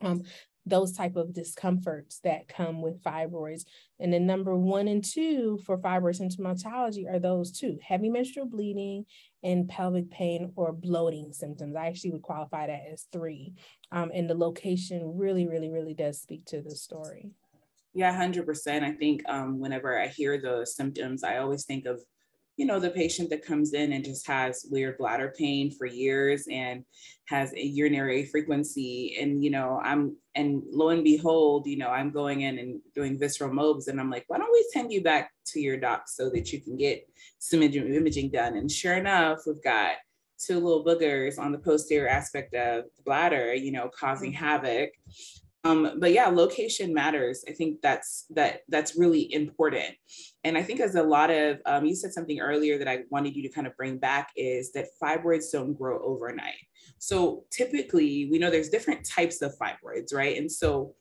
Um, 0.01 0.23
those 0.65 0.91
type 0.91 1.15
of 1.15 1.33
discomforts 1.33 2.19
that 2.23 2.47
come 2.47 2.81
with 2.81 3.01
fibroids. 3.03 3.65
And 3.99 4.11
then 4.11 4.25
number 4.25 4.55
one 4.55 4.87
and 4.87 5.03
two 5.03 5.59
for 5.65 5.77
fibroid 5.77 6.19
symptomatology 6.19 7.07
are 7.11 7.19
those 7.19 7.51
two, 7.51 7.77
heavy 7.83 8.09
menstrual 8.09 8.47
bleeding 8.47 9.05
and 9.43 9.69
pelvic 9.69 10.09
pain 10.09 10.51
or 10.55 10.73
bloating 10.73 11.31
symptoms. 11.33 11.75
I 11.75 11.87
actually 11.87 12.11
would 12.11 12.23
qualify 12.23 12.67
that 12.67 12.81
as 12.91 13.07
three. 13.11 13.53
Um, 13.91 14.11
and 14.13 14.29
the 14.29 14.35
location 14.35 15.17
really, 15.17 15.47
really, 15.47 15.69
really 15.69 15.93
does 15.93 16.19
speak 16.19 16.45
to 16.45 16.61
the 16.61 16.75
story. 16.75 17.29
Yeah, 17.93 18.13
100%. 18.19 18.83
I 18.83 18.91
think 18.91 19.21
um, 19.29 19.59
whenever 19.59 19.99
I 20.01 20.07
hear 20.07 20.41
the 20.41 20.65
symptoms, 20.65 21.23
I 21.23 21.37
always 21.37 21.63
think 21.63 21.85
of, 21.85 22.01
you 22.57 22.65
know, 22.65 22.79
the 22.79 22.89
patient 22.89 23.29
that 23.29 23.45
comes 23.45 23.73
in 23.73 23.91
and 23.91 24.05
just 24.05 24.25
has 24.27 24.65
weird 24.71 24.97
bladder 24.97 25.33
pain 25.37 25.71
for 25.71 25.85
years 25.85 26.47
and 26.49 26.85
has 27.25 27.53
a 27.53 27.61
urinary 27.61 28.25
frequency. 28.25 29.17
And, 29.19 29.43
you 29.43 29.49
know, 29.49 29.81
I'm, 29.83 30.15
and 30.35 30.63
lo 30.71 30.89
and 30.89 31.03
behold, 31.03 31.67
you 31.67 31.77
know, 31.77 31.89
I'm 31.89 32.11
going 32.11 32.41
in 32.41 32.57
and 32.59 32.79
doing 32.93 33.19
visceral 33.19 33.51
MOBs 33.51 33.87
and 33.87 33.99
I'm 33.99 34.09
like, 34.09 34.23
why 34.27 34.37
don't 34.37 34.51
we 34.53 34.65
send 34.71 34.91
you 34.91 35.03
back 35.03 35.31
to 35.47 35.59
your 35.59 35.77
doc 35.77 36.03
so 36.07 36.29
that 36.29 36.53
you 36.53 36.61
can 36.61 36.77
get 36.77 37.05
some 37.39 37.61
imaging 37.61 38.31
done? 38.31 38.55
And 38.55 38.71
sure 38.71 38.95
enough, 38.95 39.39
we've 39.45 39.63
got 39.63 39.95
two 40.37 40.59
little 40.59 40.83
boogers 40.83 41.39
on 41.39 41.51
the 41.51 41.57
posterior 41.57 42.07
aspect 42.07 42.53
of 42.53 42.85
the 42.95 43.03
bladder, 43.03 43.53
you 43.53 43.71
know, 43.71 43.89
causing 43.89 44.31
mm-hmm. 44.31 44.45
havoc 44.45 44.91
um, 45.65 45.97
but 45.97 46.13
yeah, 46.13 46.27
location 46.27 46.93
matters. 46.93 47.43
I 47.47 47.51
think 47.51 47.81
that's 47.81 48.25
that 48.29 48.61
that's 48.69 48.95
really 48.95 49.33
important. 49.33 49.95
And 50.43 50.57
I 50.57 50.61
think 50.61 50.79
as 50.79 50.93
a 50.93 51.01
lot 51.01 51.31
of 51.31 51.57
um, 51.65 51.85
you 51.85 51.95
said 51.95 52.13
something 52.13 52.39
earlier 52.39 52.77
that 52.77 52.87
I 52.87 52.99
wanted 53.09 53.35
you 53.35 53.41
to 53.41 53.49
kind 53.49 53.65
of 53.65 53.75
bring 53.75 53.97
back 53.97 54.29
is 54.37 54.71
that 54.73 54.85
fibroids 55.01 55.51
don't 55.51 55.73
grow 55.73 55.99
overnight. 56.03 56.53
So 56.99 57.45
typically, 57.51 58.29
we 58.31 58.37
know 58.37 58.51
there's 58.51 58.69
different 58.69 59.09
types 59.09 59.41
of 59.41 59.55
fibroids, 59.57 60.13
right? 60.13 60.37
And 60.37 60.51
so 60.51 60.93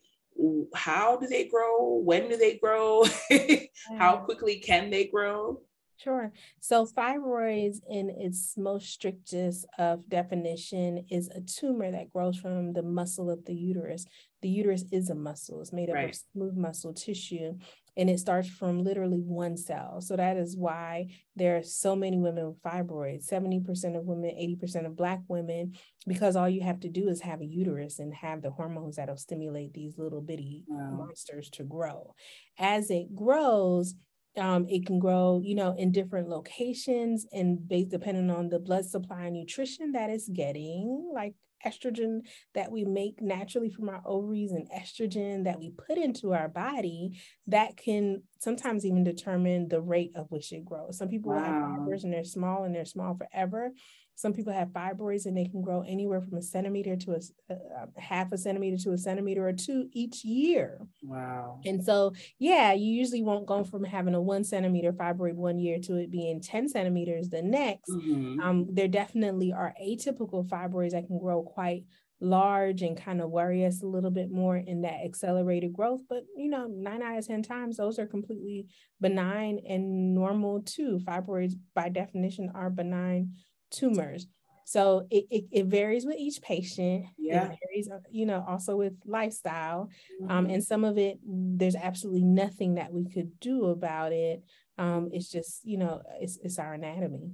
how 0.73 1.17
do 1.17 1.27
they 1.27 1.47
grow? 1.47 1.99
When 2.03 2.27
do 2.27 2.35
they 2.35 2.57
grow? 2.57 3.05
how 3.99 4.17
quickly 4.17 4.57
can 4.57 4.89
they 4.89 5.05
grow? 5.05 5.61
Sure. 5.97 6.33
So 6.59 6.85
fibroids, 6.85 7.77
in 7.89 8.09
its 8.09 8.55
most 8.57 8.89
strictest 8.89 9.65
of 9.77 10.07
definition, 10.09 11.05
is 11.09 11.29
a 11.29 11.41
tumor 11.41 11.89
that 11.89 12.11
grows 12.11 12.37
from 12.37 12.73
the 12.73 12.83
muscle 12.83 13.29
of 13.29 13.45
the 13.45 13.55
uterus. 13.55 14.05
The 14.45 14.51
uterus 14.51 14.85
is 14.91 15.09
a 15.09 15.15
muscle; 15.15 15.59
it's 15.59 15.73
made 15.73 15.89
up 15.89 15.95
right. 15.95 16.09
of 16.11 16.21
smooth 16.31 16.55
muscle 16.55 16.93
tissue, 16.93 17.57
and 17.97 18.11
it 18.11 18.19
starts 18.19 18.47
from 18.47 18.83
literally 18.83 19.17
one 19.17 19.57
cell. 19.57 20.01
So 20.01 20.15
that 20.15 20.37
is 20.37 20.55
why 20.55 21.07
there 21.35 21.57
are 21.57 21.63
so 21.63 21.95
many 21.95 22.19
women 22.19 22.45
with 22.45 22.61
fibroids. 22.61 23.23
Seventy 23.23 23.59
percent 23.59 23.95
of 23.95 24.03
women, 24.03 24.35
eighty 24.37 24.55
percent 24.55 24.85
of 24.85 24.95
Black 24.95 25.21
women, 25.27 25.73
because 26.05 26.35
all 26.35 26.47
you 26.47 26.61
have 26.61 26.79
to 26.81 26.89
do 26.89 27.09
is 27.09 27.21
have 27.21 27.41
a 27.41 27.45
uterus 27.47 27.97
and 27.97 28.13
have 28.13 28.43
the 28.43 28.51
hormones 28.51 28.97
that'll 28.97 29.17
stimulate 29.17 29.73
these 29.73 29.97
little 29.97 30.21
bitty 30.21 30.63
wow. 30.67 30.91
monsters 30.91 31.49
to 31.53 31.63
grow. 31.63 32.13
As 32.59 32.91
it 32.91 33.15
grows 33.15 33.95
um, 34.37 34.67
it 34.67 34.85
can 34.85 34.99
grow, 34.99 35.41
you 35.43 35.55
know, 35.55 35.73
in 35.77 35.93
different 35.93 36.27
locations 36.27 37.25
and 37.31 37.65
based 37.67 37.89
depending 37.89 38.29
on 38.29 38.49
the 38.49 38.59
blood 38.59 38.85
supply 38.85 39.23
and 39.23 39.33
nutrition 39.33 39.93
that 39.93 40.09
it's 40.09 40.27
getting, 40.27 41.09
like 41.13 41.35
estrogen 41.65 42.21
that 42.53 42.71
we 42.71 42.85
make 42.85 43.21
naturally 43.21 43.69
from 43.69 43.89
our 43.89 44.01
ovaries 44.05 44.51
and 44.51 44.69
estrogen 44.71 45.43
that 45.43 45.59
we 45.59 45.71
put 45.71 45.97
into 45.97 46.33
our 46.33 46.47
body 46.47 47.19
that 47.47 47.77
can 47.77 48.23
sometimes 48.39 48.85
even 48.85 49.03
determine 49.03 49.67
the 49.67 49.81
rate 49.81 50.11
of 50.15 50.27
which 50.29 50.51
it 50.51 50.65
grows. 50.65 50.97
Some 50.97 51.09
people 51.09 51.31
wow. 51.31 51.43
have 51.43 51.77
fibers 51.77 52.03
and 52.03 52.13
they're 52.13 52.23
small 52.23 52.63
and 52.63 52.75
they're 52.75 52.85
small 52.85 53.15
forever. 53.15 53.71
Some 54.15 54.33
people 54.33 54.53
have 54.53 54.69
fibroids 54.69 55.25
and 55.25 55.37
they 55.37 55.45
can 55.45 55.61
grow 55.61 55.81
anywhere 55.81 56.21
from 56.21 56.37
a 56.37 56.41
centimeter 56.41 56.95
to 56.95 57.11
a, 57.11 57.53
a, 57.53 57.53
a, 57.53 58.01
half 58.01 58.31
a 58.31 58.37
centimeter 58.37 58.77
to 58.83 58.93
a 58.93 58.97
centimeter 58.97 59.45
or 59.45 59.53
two 59.53 59.89
each 59.91 60.23
year. 60.23 60.79
Wow. 61.03 61.59
And 61.65 61.83
so, 61.83 62.13
yeah, 62.39 62.71
you 62.71 62.93
usually 62.93 63.21
won't 63.21 63.45
go 63.45 63.65
from 63.65 63.83
having 63.83 64.15
a 64.15 64.21
one 64.21 64.45
centimeter 64.45 64.93
fibroid 64.93 65.33
one 65.33 65.59
year 65.59 65.79
to 65.83 65.97
it 65.97 66.11
being 66.11 66.41
10 66.41 66.69
centimeters 66.69 67.27
the 67.27 67.41
next. 67.41 67.89
Mm-hmm. 67.89 68.39
Um, 68.39 68.67
there 68.71 68.87
definitely 68.87 69.51
are 69.51 69.73
atypical 69.83 70.47
fibroids 70.47 70.91
that 70.91 71.07
can 71.07 71.19
grow 71.19 71.43
quite 71.43 71.83
large 72.21 72.81
and 72.81 72.95
kind 72.95 73.21
of 73.21 73.29
worry 73.29 73.65
us 73.65 73.83
a 73.83 73.85
little 73.85 74.09
bit 74.09 74.31
more 74.31 74.55
in 74.55 74.83
that 74.83 75.03
accelerated 75.03 75.73
growth. 75.73 76.01
But, 76.07 76.23
you 76.37 76.49
know, 76.49 76.67
nine 76.67 77.01
out 77.01 77.17
of 77.17 77.27
10 77.27 77.43
times, 77.43 77.77
those 77.77 77.99
are 77.99 78.05
completely 78.05 78.67
benign 79.01 79.59
and 79.67 80.15
normal 80.15 80.61
too. 80.61 80.99
Fibroids, 81.05 81.53
by 81.73 81.89
definition, 81.89 82.51
are 82.55 82.69
benign 82.69 83.33
tumors. 83.71 84.27
So 84.65 85.05
it, 85.11 85.25
it, 85.29 85.45
it, 85.51 85.65
varies 85.67 86.05
with 86.05 86.17
each 86.17 86.41
patient. 86.41 87.05
Yeah. 87.19 87.51
It 87.51 87.57
varies, 87.67 87.89
uh, 87.89 87.99
you 88.09 88.25
know, 88.25 88.43
also 88.47 88.75
with 88.75 88.93
lifestyle. 89.05 89.89
Um, 90.23 90.27
mm-hmm. 90.27 90.31
Um, 90.31 90.45
and 90.47 90.63
some 90.63 90.83
of 90.83 90.97
it, 90.97 91.19
there's 91.23 91.75
absolutely 91.75 92.23
nothing 92.23 92.75
that 92.75 92.91
we 92.91 93.05
could 93.05 93.39
do 93.39 93.65
about 93.65 94.11
it. 94.11 94.43
Um, 94.79 95.09
it's 95.13 95.29
just, 95.29 95.61
you 95.63 95.77
know, 95.77 96.01
it's, 96.19 96.39
it's 96.43 96.57
our 96.57 96.73
anatomy. 96.73 97.31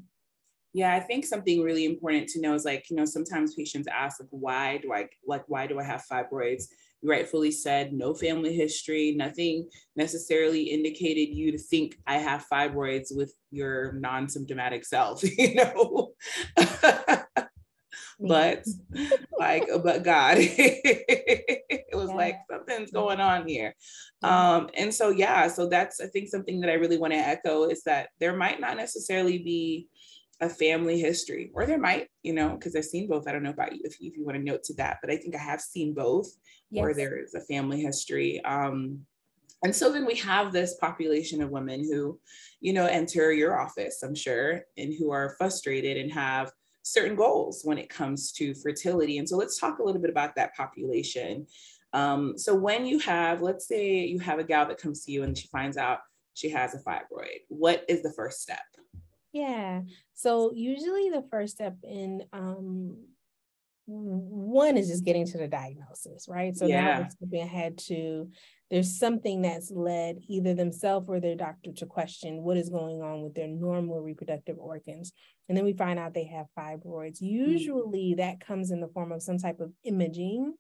Yeah, 0.73 0.93
I 0.93 0.99
think 0.99 1.25
something 1.25 1.61
really 1.61 1.85
important 1.85 2.27
to 2.29 2.41
know 2.41 2.53
is 2.53 2.65
like, 2.65 2.89
you 2.89 2.97
know, 2.97 3.05
sometimes 3.05 3.55
patients 3.55 3.87
ask, 3.87 4.19
like, 4.19 4.29
why 4.31 4.77
do 4.77 4.93
I, 4.93 5.07
like, 5.25 5.43
why 5.47 5.67
do 5.67 5.79
I 5.79 5.83
have 5.83 6.03
fibroids? 6.09 6.65
You 7.01 7.09
rightfully 7.09 7.51
said 7.51 7.93
no 7.93 8.13
family 8.13 8.55
history, 8.55 9.13
nothing 9.15 9.67
necessarily 9.95 10.63
indicated 10.63 11.35
you 11.35 11.51
to 11.51 11.57
think 11.57 11.97
I 12.05 12.17
have 12.17 12.45
fibroids 12.51 13.15
with 13.15 13.33
your 13.49 13.93
non 13.93 14.29
symptomatic 14.29 14.85
self, 14.85 15.23
you 15.37 15.55
know? 15.55 16.13
but 18.19 18.65
like, 19.37 19.67
but 19.83 20.03
God, 20.03 20.37
it 20.39 21.95
was 21.95 22.09
yeah. 22.09 22.15
like 22.15 22.35
something's 22.49 22.91
going 22.91 23.19
on 23.19 23.47
here. 23.47 23.75
Um, 24.23 24.69
and 24.75 24.93
so, 24.93 25.09
yeah, 25.09 25.47
so 25.47 25.67
that's, 25.67 25.99
I 25.99 26.07
think, 26.07 26.29
something 26.29 26.61
that 26.61 26.69
I 26.69 26.73
really 26.73 26.97
want 26.99 27.13
to 27.13 27.19
echo 27.19 27.63
is 27.63 27.83
that 27.83 28.09
there 28.19 28.35
might 28.35 28.59
not 28.59 28.77
necessarily 28.77 29.39
be 29.39 29.87
a 30.41 30.49
family 30.49 30.99
history, 30.99 31.51
or 31.53 31.65
there 31.65 31.77
might, 31.77 32.07
you 32.23 32.33
know, 32.33 32.49
because 32.49 32.75
I've 32.75 32.85
seen 32.85 33.07
both. 33.07 33.27
I 33.27 33.31
don't 33.31 33.43
know 33.43 33.51
about 33.51 33.73
you 33.73 33.81
if, 33.83 33.95
if 34.01 34.17
you 34.17 34.25
want 34.25 34.37
to 34.37 34.43
note 34.43 34.63
to 34.63 34.73
that, 34.75 34.97
but 35.01 35.11
I 35.11 35.17
think 35.17 35.35
I 35.35 35.39
have 35.39 35.61
seen 35.61 35.93
both 35.93 36.27
yes. 36.71 36.81
where 36.81 36.93
there 36.93 37.17
is 37.17 37.35
a 37.35 37.41
family 37.41 37.81
history. 37.81 38.43
Um, 38.43 39.01
and 39.63 39.75
so 39.75 39.93
then 39.93 40.05
we 40.07 40.15
have 40.15 40.51
this 40.51 40.75
population 40.77 41.43
of 41.43 41.51
women 41.51 41.81
who, 41.81 42.19
you 42.59 42.73
know, 42.73 42.87
enter 42.87 43.31
your 43.31 43.59
office, 43.59 44.01
I'm 44.01 44.15
sure, 44.15 44.61
and 44.77 44.93
who 44.97 45.11
are 45.11 45.35
frustrated 45.37 45.97
and 45.97 46.11
have 46.11 46.51
certain 46.81 47.15
goals 47.15 47.61
when 47.63 47.77
it 47.77 47.87
comes 47.87 48.31
to 48.31 48.55
fertility. 48.55 49.19
And 49.19 49.29
so 49.29 49.37
let's 49.37 49.59
talk 49.59 49.77
a 49.77 49.83
little 49.83 50.01
bit 50.01 50.09
about 50.09 50.35
that 50.35 50.55
population. 50.55 51.45
Um, 51.93 52.35
so 52.37 52.55
when 52.55 52.87
you 52.87 52.97
have, 52.99 53.43
let's 53.43 53.67
say 53.67 54.05
you 54.05 54.17
have 54.17 54.39
a 54.39 54.43
gal 54.43 54.65
that 54.65 54.79
comes 54.79 55.05
to 55.05 55.11
you 55.11 55.21
and 55.21 55.37
she 55.37 55.47
finds 55.49 55.77
out 55.77 55.99
she 56.33 56.49
has 56.49 56.73
a 56.73 56.79
fibroid, 56.79 57.41
what 57.49 57.85
is 57.87 58.01
the 58.01 58.13
first 58.13 58.41
step? 58.41 58.57
Yeah. 59.33 59.81
So 60.21 60.51
usually 60.53 61.09
the 61.09 61.25
first 61.31 61.55
step 61.55 61.77
in 61.83 62.23
um 62.31 62.97
one 63.87 64.77
is 64.77 64.87
just 64.87 65.03
getting 65.03 65.25
to 65.25 65.37
the 65.39 65.47
diagnosis, 65.47 66.27
right? 66.29 66.55
So 66.55 66.67
yeah. 66.67 66.83
now 66.83 66.99
we're 66.99 67.09
skipping 67.09 67.41
ahead 67.41 67.77
to 67.87 68.29
there's 68.69 68.97
something 68.99 69.41
that's 69.41 69.71
led 69.71 70.19
either 70.29 70.53
themselves 70.53 71.07
or 71.09 71.19
their 71.19 71.35
doctor 71.35 71.71
to 71.77 71.85
question 71.87 72.43
what 72.43 72.55
is 72.55 72.69
going 72.69 73.01
on 73.01 73.23
with 73.23 73.33
their 73.33 73.47
normal 73.47 73.99
reproductive 73.99 74.57
organs. 74.59 75.11
And 75.49 75.57
then 75.57 75.65
we 75.65 75.73
find 75.73 75.97
out 75.97 76.13
they 76.13 76.27
have 76.27 76.45
fibroids. 76.57 77.21
Mm. 77.21 77.31
Usually 77.31 78.11
mm-hmm. 78.11 78.19
that 78.19 78.45
comes 78.45 78.69
in 78.69 78.79
the 78.79 78.87
form 78.89 79.11
of 79.11 79.23
some 79.23 79.39
type 79.39 79.59
of 79.59 79.73
imaging. 79.83 80.53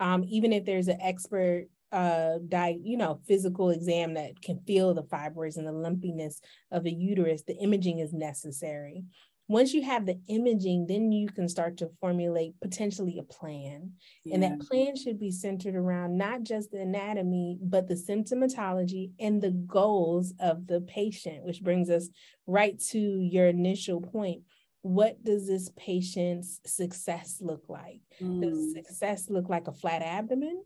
Um, 0.00 0.24
even 0.28 0.52
if 0.52 0.64
there's 0.64 0.88
an 0.88 1.00
expert 1.00 1.68
uh 1.92 2.38
di- 2.48 2.80
you 2.82 2.96
know 2.96 3.20
physical 3.26 3.70
exam 3.70 4.14
that 4.14 4.40
can 4.42 4.58
feel 4.66 4.92
the 4.92 5.02
fibroids 5.04 5.56
and 5.56 5.66
the 5.66 5.72
lumpiness 5.72 6.40
of 6.72 6.82
the 6.84 6.92
uterus 6.92 7.42
the 7.46 7.56
imaging 7.56 7.98
is 8.00 8.12
necessary. 8.12 9.04
Once 9.48 9.72
you 9.72 9.82
have 9.82 10.06
the 10.06 10.18
imaging 10.26 10.86
then 10.88 11.12
you 11.12 11.28
can 11.28 11.48
start 11.48 11.76
to 11.76 11.88
formulate 12.00 12.52
potentially 12.60 13.18
a 13.18 13.22
plan. 13.22 13.92
Yeah. 14.24 14.34
and 14.34 14.42
that 14.42 14.60
plan 14.60 14.96
should 14.96 15.20
be 15.20 15.30
centered 15.30 15.76
around 15.76 16.16
not 16.18 16.42
just 16.42 16.72
the 16.72 16.80
anatomy 16.80 17.58
but 17.62 17.86
the 17.86 17.94
symptomatology 17.94 19.12
and 19.20 19.40
the 19.40 19.52
goals 19.52 20.34
of 20.40 20.66
the 20.66 20.80
patient 20.80 21.44
which 21.44 21.62
brings 21.62 21.88
us 21.90 22.08
right 22.48 22.78
to 22.90 22.98
your 22.98 23.46
initial 23.46 24.00
point. 24.00 24.42
What 24.82 25.22
does 25.24 25.46
this 25.48 25.70
patient's 25.76 26.60
success 26.64 27.38
look 27.40 27.64
like? 27.68 28.00
Mm. 28.20 28.42
does 28.42 28.72
success 28.72 29.30
look 29.30 29.48
like 29.48 29.68
a 29.68 29.72
flat 29.72 30.02
abdomen 30.02 30.62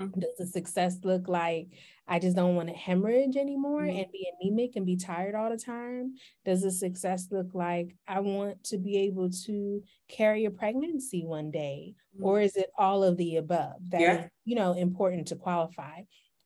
Mm-hmm. 0.00 0.20
Does 0.20 0.36
the 0.38 0.46
success 0.46 0.98
look 1.04 1.28
like 1.28 1.68
I 2.08 2.18
just 2.18 2.36
don't 2.36 2.56
want 2.56 2.68
to 2.68 2.74
hemorrhage 2.74 3.36
anymore 3.36 3.82
mm-hmm. 3.82 3.98
and 3.98 4.12
be 4.12 4.28
anemic 4.40 4.76
and 4.76 4.86
be 4.86 4.96
tired 4.96 5.34
all 5.34 5.50
the 5.50 5.56
time? 5.56 6.14
Does 6.44 6.62
the 6.62 6.70
success 6.70 7.28
look 7.30 7.54
like 7.54 7.94
I 8.08 8.20
want 8.20 8.64
to 8.64 8.78
be 8.78 8.98
able 8.98 9.30
to 9.46 9.82
carry 10.08 10.44
a 10.44 10.50
pregnancy 10.50 11.24
one 11.24 11.50
day? 11.50 11.94
Mm-hmm. 12.16 12.24
Or 12.24 12.40
is 12.40 12.56
it 12.56 12.70
all 12.78 13.04
of 13.04 13.16
the 13.16 13.36
above 13.36 13.76
that 13.90 14.00
yeah. 14.00 14.24
is, 14.24 14.30
you 14.44 14.54
know, 14.54 14.72
important 14.72 15.28
to 15.28 15.36
qualify? 15.36 16.02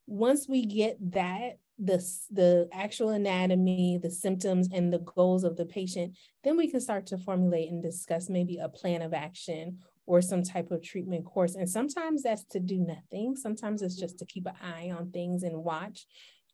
Once 0.07 0.49
we 0.49 0.65
get 0.65 0.99
that, 1.13 1.59
the, 1.79 2.03
the 2.31 2.69
actual 2.73 3.11
anatomy, 3.11 3.99
the 4.03 4.11
symptoms, 4.11 4.69
and 4.73 4.93
the 4.93 5.01
goals 5.01 5.45
of 5.45 5.57
the 5.57 5.67
patient, 5.67 6.17
then 6.43 6.57
we 6.57 6.71
can 6.71 6.81
start 6.81 7.07
to 7.07 7.19
formulate 7.19 7.71
and 7.71 7.83
discuss 7.83 8.31
maybe 8.31 8.59
a 8.59 8.69
plan 8.69 9.03
of 9.03 9.13
action 9.13 9.79
or 10.07 10.23
some 10.23 10.43
type 10.43 10.71
of 10.71 10.83
treatment 10.83 11.25
course. 11.25 11.55
And 11.55 11.69
sometimes 11.69 12.23
that's 12.23 12.45
to 12.51 12.61
do 12.61 12.79
nothing. 12.79 13.37
Sometimes 13.37 13.83
it's 13.83 13.97
just 13.97 14.19
to 14.21 14.27
keep 14.27 14.47
an 14.47 14.55
eye 14.63 14.93
on 14.97 15.11
things 15.11 15.43
and 15.43 15.65
watch 15.65 16.07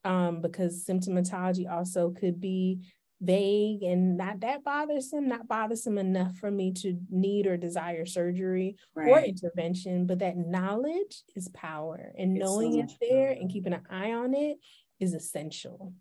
um, 0.03 0.41
because 0.41 0.85
symptomatology 0.85 1.71
also 1.71 2.11
could 2.11 2.41
be 2.41 2.79
vague 3.21 3.83
and 3.83 4.17
not 4.17 4.41
that 4.41 4.63
bothersome, 4.63 5.27
not 5.29 5.47
bothersome 5.47 5.97
enough 5.97 6.35
for 6.35 6.51
me 6.51 6.73
to 6.73 6.99
need 7.09 7.47
or 7.47 7.55
desire 7.55 8.05
surgery 8.05 8.75
right. 8.95 9.07
or 9.07 9.19
intervention. 9.19 10.05
But 10.05 10.19
that 10.19 10.35
knowledge 10.35 11.23
is 11.35 11.47
power 11.49 12.11
and 12.17 12.35
it's 12.35 12.43
knowing 12.43 12.73
so 12.73 12.79
it's 12.79 12.97
there 12.99 13.31
and 13.31 13.49
keeping 13.49 13.73
an 13.73 13.83
eye 13.89 14.11
on 14.11 14.33
it 14.33 14.57
is 14.99 15.13
essential. 15.13 15.93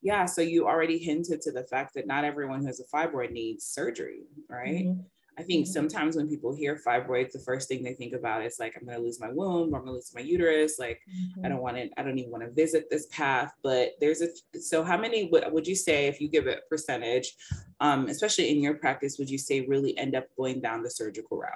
Yeah, 0.00 0.26
so 0.26 0.42
you 0.42 0.66
already 0.66 0.98
hinted 0.98 1.40
to 1.42 1.52
the 1.52 1.64
fact 1.64 1.94
that 1.94 2.06
not 2.06 2.24
everyone 2.24 2.60
who 2.60 2.66
has 2.66 2.80
a 2.80 2.96
fibroid 2.96 3.32
needs 3.32 3.64
surgery, 3.64 4.22
right? 4.48 4.84
Mm-hmm. 4.84 5.00
I 5.38 5.42
think 5.42 5.66
sometimes 5.66 6.16
when 6.16 6.28
people 6.28 6.52
hear 6.54 6.80
fibroids, 6.84 7.32
the 7.32 7.38
first 7.38 7.68
thing 7.68 7.82
they 7.84 7.94
think 7.94 8.12
about 8.12 8.44
is 8.44 8.58
like, 8.58 8.74
I'm 8.76 8.84
going 8.84 8.98
to 8.98 9.02
lose 9.02 9.20
my 9.20 9.30
womb, 9.30 9.72
or 9.72 9.78
I'm 9.78 9.84
going 9.84 9.86
to 9.86 9.92
lose 9.92 10.12
my 10.14 10.20
uterus. 10.20 10.78
Like, 10.78 11.00
mm-hmm. 11.08 11.46
I 11.46 11.48
don't 11.48 11.62
want 11.62 11.76
to, 11.76 11.88
I 11.96 12.02
don't 12.02 12.18
even 12.18 12.32
want 12.32 12.44
to 12.44 12.50
visit 12.50 12.90
this 12.90 13.06
path. 13.06 13.52
But 13.62 13.92
there's 14.00 14.20
a, 14.20 14.28
so 14.60 14.82
how 14.82 14.96
many 14.96 15.28
would, 15.30 15.44
would 15.52 15.66
you 15.66 15.76
say, 15.76 16.06
if 16.06 16.20
you 16.20 16.28
give 16.28 16.48
it 16.48 16.62
a 16.64 16.68
percentage, 16.68 17.36
um, 17.80 18.08
especially 18.08 18.50
in 18.50 18.60
your 18.60 18.74
practice, 18.74 19.16
would 19.18 19.30
you 19.30 19.38
say 19.38 19.60
really 19.60 19.96
end 19.96 20.16
up 20.16 20.26
going 20.36 20.60
down 20.60 20.82
the 20.82 20.90
surgical 20.90 21.38
route? 21.38 21.52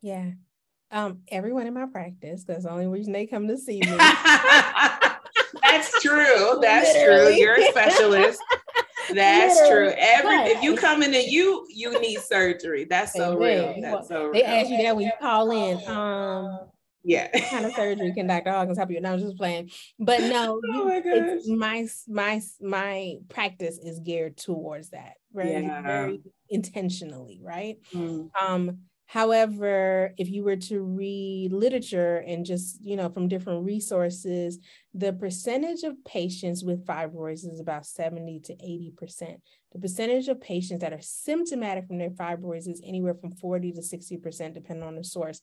Yeah. 0.00 0.32
Um, 0.90 1.20
everyone 1.28 1.66
in 1.66 1.74
my 1.74 1.86
practice. 1.86 2.44
That's 2.44 2.64
the 2.64 2.70
only 2.70 2.88
reason 2.88 3.12
they 3.12 3.26
come 3.26 3.46
to 3.46 3.56
see 3.56 3.80
me. 3.80 3.96
That's 5.62 6.02
true. 6.02 6.58
That's 6.60 6.92
Literally. 6.92 7.32
true. 7.32 7.40
You're 7.40 7.60
a 7.60 7.68
specialist. 7.68 8.42
That's 9.14 9.60
Literally. 9.60 9.92
true. 9.92 10.00
Every 10.00 10.36
if 10.52 10.62
you 10.62 10.76
come 10.76 11.02
in 11.02 11.14
and 11.14 11.24
you 11.24 11.66
you 11.70 12.00
need 12.00 12.20
surgery. 12.20 12.84
That's 12.84 13.12
so 13.12 13.36
real. 13.36 13.74
That's 13.80 14.08
so 14.08 14.24
real. 14.24 14.32
They 14.32 14.44
ask 14.44 14.70
you 14.70 14.78
that 14.78 14.96
when 14.96 15.06
you 15.06 15.12
call 15.20 15.50
in. 15.50 15.86
Um 15.88 16.60
yeah. 17.04 17.28
what 17.32 17.44
kind 17.44 17.66
of 17.66 17.72
surgery 17.74 18.12
can 18.14 18.26
Dr. 18.26 18.50
Hawkins 18.50 18.78
help 18.78 18.90
you? 18.90 19.00
No, 19.00 19.14
I'm 19.14 19.18
just 19.18 19.36
playing. 19.36 19.70
But 19.98 20.20
no, 20.20 20.60
oh 20.72 20.84
my, 20.86 21.02
it's 21.04 21.48
my 21.48 21.88
my 22.08 22.40
my 22.60 23.14
practice 23.28 23.78
is 23.78 24.00
geared 24.00 24.36
towards 24.36 24.90
that, 24.90 25.14
right? 25.32 25.62
yeah. 25.62 25.82
very 25.82 26.22
intentionally, 26.48 27.40
right? 27.42 27.78
Mm. 27.92 28.30
Um, 28.40 28.78
However, 29.12 30.14
if 30.16 30.30
you 30.30 30.42
were 30.42 30.56
to 30.56 30.80
read 30.80 31.52
literature 31.52 32.24
and 32.26 32.46
just, 32.46 32.82
you 32.82 32.96
know, 32.96 33.10
from 33.10 33.28
different 33.28 33.66
resources, 33.66 34.58
the 34.94 35.12
percentage 35.12 35.82
of 35.82 36.02
patients 36.06 36.64
with 36.64 36.86
fibroids 36.86 37.46
is 37.46 37.60
about 37.60 37.84
70 37.84 38.40
to 38.44 38.54
80%. 38.54 39.36
The 39.72 39.78
percentage 39.78 40.28
of 40.28 40.40
patients 40.40 40.80
that 40.80 40.94
are 40.94 41.02
symptomatic 41.02 41.88
from 41.88 41.98
their 41.98 42.08
fibroids 42.08 42.66
is 42.66 42.80
anywhere 42.82 43.12
from 43.12 43.32
40 43.32 43.72
to 43.72 43.82
60%, 43.82 44.54
depending 44.54 44.88
on 44.88 44.96
the 44.96 45.04
source. 45.04 45.42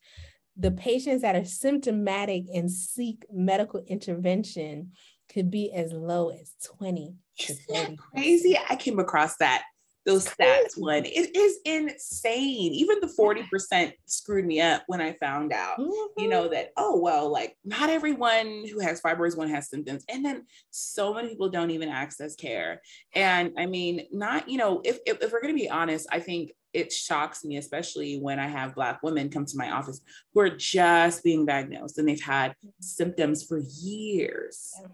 The 0.57 0.71
patients 0.71 1.21
that 1.21 1.35
are 1.35 1.45
symptomatic 1.45 2.45
and 2.51 2.71
seek 2.71 3.23
medical 3.31 3.83
intervention 3.85 4.93
could 5.31 5.51
be 5.51 5.71
as 5.71 5.93
low 5.93 6.29
as 6.29 6.53
20 6.79 7.13
to 7.41 7.53
30. 7.53 7.97
Crazy. 8.15 8.57
I 8.67 8.77
came 8.77 8.97
across 8.97 9.37
that 9.37 9.61
those 10.09 10.25
stats 10.25 10.75
one. 10.75 11.05
It 11.05 11.35
is 11.35 11.59
insane. 11.65 12.73
Even 12.73 12.99
the 12.99 13.07
40% 13.07 13.93
screwed 14.05 14.45
me 14.45 14.59
up 14.59 14.83
when 14.87 15.01
I 15.01 15.13
found 15.13 15.53
out, 15.53 15.77
mm-hmm. 15.77 16.21
you 16.21 16.27
know, 16.27 16.47
that, 16.49 16.69
oh, 16.77 16.99
well, 16.99 17.31
like 17.31 17.55
not 17.63 17.91
everyone 17.91 18.65
who 18.71 18.79
has 18.79 19.01
fibroids 19.01 19.37
one 19.37 19.49
has 19.49 19.69
symptoms. 19.69 20.03
And 20.09 20.25
then 20.25 20.45
so 20.71 21.13
many 21.13 21.29
people 21.29 21.49
don't 21.49 21.69
even 21.69 21.89
access 21.89 22.35
care. 22.35 22.81
And 23.13 23.51
I 23.57 23.67
mean, 23.67 24.07
not, 24.11 24.49
you 24.49 24.57
know, 24.57 24.81
if, 24.83 24.97
if, 25.05 25.21
if 25.21 25.31
we're 25.31 25.41
going 25.41 25.55
to 25.55 25.61
be 25.61 25.69
honest, 25.69 26.07
I 26.11 26.19
think 26.19 26.53
it 26.73 26.91
shocks 26.91 27.45
me, 27.45 27.57
especially 27.57 28.19
when 28.19 28.39
I 28.39 28.47
have 28.47 28.75
Black 28.75 29.03
women 29.03 29.29
come 29.29 29.45
to 29.45 29.57
my 29.57 29.71
office 29.71 30.01
who 30.33 30.41
are 30.41 30.49
just 30.49 31.23
being 31.23 31.45
diagnosed 31.45 31.99
and 31.99 32.07
they've 32.07 32.21
had 32.21 32.51
mm-hmm. 32.51 32.69
symptoms 32.79 33.43
for 33.43 33.59
years. 33.59 34.71
Yeah 34.81 34.87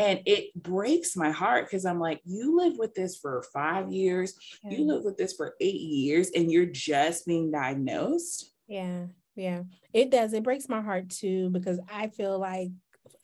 and 0.00 0.20
it 0.24 0.50
breaks 0.54 1.14
my 1.16 1.30
heart 1.30 1.66
because 1.66 1.84
I'm 1.84 2.00
like, 2.00 2.20
you 2.24 2.56
live 2.56 2.78
with 2.78 2.94
this 2.94 3.18
for 3.18 3.44
five 3.52 3.92
years, 3.92 4.34
yeah. 4.64 4.78
you 4.78 4.86
live 4.86 5.04
with 5.04 5.18
this 5.18 5.34
for 5.34 5.54
eight 5.60 5.80
years, 5.80 6.30
and 6.34 6.50
you're 6.50 6.66
just 6.66 7.26
being 7.26 7.50
diagnosed. 7.50 8.52
Yeah, 8.66 9.06
yeah, 9.36 9.62
it 9.92 10.10
does. 10.10 10.32
It 10.32 10.42
breaks 10.42 10.68
my 10.68 10.80
heart 10.80 11.10
too 11.10 11.50
because 11.50 11.78
I 11.92 12.08
feel 12.08 12.38
like 12.38 12.70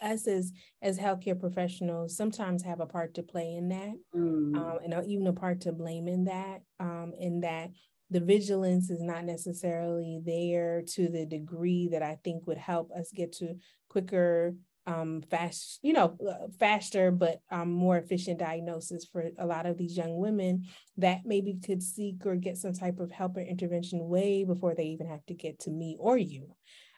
us 0.03 0.27
as 0.27 0.53
as 0.83 0.99
healthcare 0.99 1.41
professionals 1.41 2.15
sometimes 2.15 2.63
have 2.63 2.81
a 2.81 2.87
part 2.87 3.15
to 3.15 3.23
play 3.23 3.55
in 3.55 3.71
that, 3.71 3.95
mm. 4.15 4.57
um, 4.57 4.79
and 4.85 5.09
even 5.09 5.27
a 5.27 5.33
part 5.33 5.63
to 5.63 5.73
blame 5.73 6.09
in 6.09 6.25
that. 6.25 6.61
Um, 6.79 7.13
in 7.19 7.41
that 7.41 7.71
the 8.11 8.21
vigilance 8.21 8.91
is 8.91 9.03
not 9.03 9.25
necessarily 9.25 10.21
there 10.25 10.83
to 10.95 11.09
the 11.09 11.27
degree 11.27 11.89
that 11.91 12.03
I 12.03 12.19
think 12.23 12.47
would 12.47 12.59
help 12.59 12.91
us 12.93 13.11
get 13.13 13.33
to 13.35 13.57
quicker 13.89 14.55
um, 14.87 15.23
fast, 15.31 15.81
you 15.83 15.93
know, 15.93 16.17
uh, 16.29 16.49
faster 16.59 17.11
but 17.11 17.41
um, 17.51 17.71
more 17.71 17.97
efficient 17.97 18.39
diagnosis 18.39 19.05
for 19.05 19.31
a 19.39 19.47
lot 19.47 19.67
of 19.67 19.77
these 19.77 19.97
young 19.97 20.17
women 20.17 20.65
that 20.97 21.23
maybe 21.25 21.59
could 21.65 21.83
seek 21.83 22.25
or 22.25 22.37
get 22.37 22.57
some 22.57 22.73
type 22.73 23.01
of 23.01 23.11
help 23.11 23.37
or 23.37 23.41
intervention 23.41 24.09
way 24.09 24.45
before 24.45 24.75
they 24.75 24.85
even 24.85 25.09
have 25.09 25.25
to 25.27 25.35
get 25.35 25.59
to 25.61 25.71
me 25.71 25.97
or 25.99 26.17
you. 26.17 26.55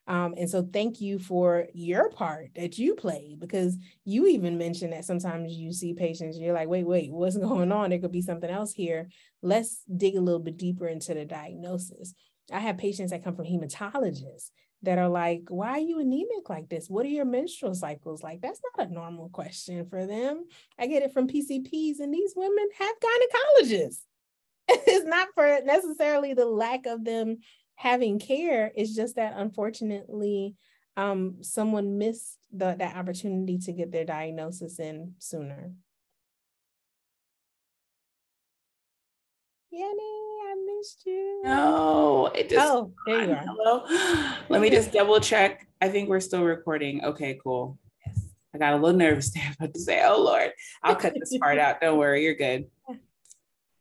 Um, 0.07 0.35
and 0.38 0.49
so 0.49 0.66
thank 0.73 1.02
you 1.02 1.18
for 1.18 1.66
your 1.75 2.09
part 2.11 2.52
that 2.57 2.78
you 2.78 2.95
played 2.95 3.40
because 3.40 3.76
you 4.07 4.26
even 4.26 4.57
mentioned 4.57 4.95
that 4.95 5.04
sometimes 5.04 5.52
you 5.52 5.71
see 5.71 5.92
patients, 5.92 6.38
you're 6.38 6.54
like, 6.54 6.68
wait, 6.68 6.86
wait, 6.86 7.12
what's 7.12 7.36
going 7.39 7.71
on? 7.71 7.91
There 7.91 7.99
could 7.99 8.12
be 8.12 8.23
something 8.23 8.49
else 8.49 8.73
here. 8.73 9.10
Let's 9.43 9.82
dig 9.95 10.17
a 10.17 10.21
little 10.21 10.41
bit 10.41 10.56
deeper 10.56 10.89
into 10.89 11.12
the 11.12 11.26
diagnosis. 11.26 12.15
I 12.50 12.60
have 12.60 12.78
patients 12.78 13.10
that 13.10 13.23
come 13.23 13.36
from 13.36 13.45
hematologists 13.45 14.50
that 14.82 14.99
are 14.99 15.08
like, 15.08 15.43
why 15.49 15.71
are 15.71 15.78
you 15.78 15.99
anemic 15.99 16.49
like 16.49 16.69
this? 16.69 16.88
What 16.88 17.04
are 17.04 17.10
your 17.10 17.25
menstrual 17.25 17.75
cycles 17.75 18.23
like? 18.23 18.41
That's 18.41 18.60
not 18.76 18.88
a 18.88 18.93
normal 18.93 19.28
question 19.28 19.86
for 19.86 20.06
them. 20.06 20.45
I 20.78 20.86
get 20.86 21.02
it 21.02 21.12
from 21.12 21.28
PCPs, 21.28 21.99
and 22.00 22.14
these 22.14 22.34
women 22.36 22.69
have 22.78 22.95
gynecologists. 23.00 24.00
it's 24.69 25.06
not 25.06 25.28
for 25.34 25.60
necessarily 25.64 26.34
the 26.34 26.47
lack 26.47 26.86
of 26.86 27.04
them 27.04 27.38
having 27.75 28.19
care. 28.19 28.71
It's 28.75 28.95
just 28.95 29.17
that 29.17 29.34
unfortunately, 29.36 30.54
um, 30.97 31.36
someone 31.43 31.99
missed 31.99 32.38
the, 32.52 32.75
that 32.78 32.97
opportunity 32.97 33.58
to 33.58 33.73
get 33.73 33.93
their 33.93 34.04
diagnosis 34.04 34.78
in 34.78 35.14
sooner. 35.19 35.73
Yanni 39.71 40.19
I 40.50 40.54
missed 40.67 41.02
you. 41.04 41.43
No, 41.45 42.31
it 42.35 42.49
just. 42.49 42.67
Oh, 42.67 42.93
there 43.07 43.25
you 43.25 43.33
are. 43.33 43.45
Hello. 43.47 44.35
Let 44.49 44.63
me 44.63 44.71
just 44.71 44.93
double 44.93 45.21
check. 45.21 45.67
I 45.81 45.89
think 45.89 46.09
we're 46.09 46.21
still 46.21 46.45
recording. 46.45 47.04
Okay, 47.04 47.39
cool. 47.43 47.78
Yes. 48.07 48.19
I 48.54 48.59
got 48.59 48.73
a 48.73 48.76
little 48.76 48.97
nervous 48.99 49.31
there, 49.35 49.52
about 49.59 49.75
to 49.75 49.81
say, 49.81 50.02
"Oh 50.04 50.23
Lord, 50.23 50.52
I'll 50.83 50.97
cut 50.97 51.15
this 51.19 51.37
part 51.37 51.59
out. 51.59 51.81
Don't 51.81 51.99
worry, 51.99 52.25
you're 52.25 52.35
good." 52.35 52.67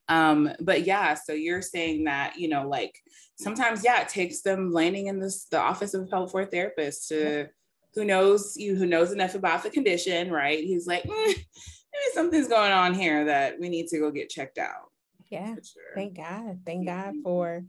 Um, 0.10 0.52
but 0.60 0.86
yeah, 0.86 1.13
so 1.13 1.34
you're 1.34 1.62
saying 1.62 2.06
that 2.06 2.38
you 2.38 2.50
know, 2.50 2.67
like 2.67 3.00
sometimes, 3.38 3.84
yeah, 3.84 4.02
it 4.02 4.10
takes 4.10 4.41
them 4.41 4.73
landing 4.73 5.08
in 5.08 5.19
this 5.19 5.45
the 5.45 5.60
office 5.60 5.93
of 5.93 6.04
a 6.04 6.06
pelvic 6.08 6.32
floor 6.32 6.45
therapist 6.45 7.08
to 7.10 7.47
who 7.95 8.04
knows 8.04 8.58
you 8.58 8.76
who 8.76 8.86
knows 8.86 9.13
enough 9.13 9.36
about 9.36 9.63
the 9.63 9.69
condition, 9.69 10.32
right? 10.32 10.63
He's 10.63 10.86
like, 10.86 11.04
mm, 11.04 11.26
maybe 11.26 12.13
something's 12.13 12.50
going 12.50 12.73
on 12.73 12.93
here 12.93 13.26
that 13.26 13.58
we 13.58 13.69
need 13.69 13.88
to 13.88 14.00
go 14.00 14.12
get 14.12 14.30
checked 14.30 14.58
out. 14.58 14.87
Yeah. 15.29 15.55
Sure. 15.55 15.83
Thank 15.95 16.17
God. 16.17 16.59
Thank 16.65 16.85
God 16.85 17.15
for 17.23 17.63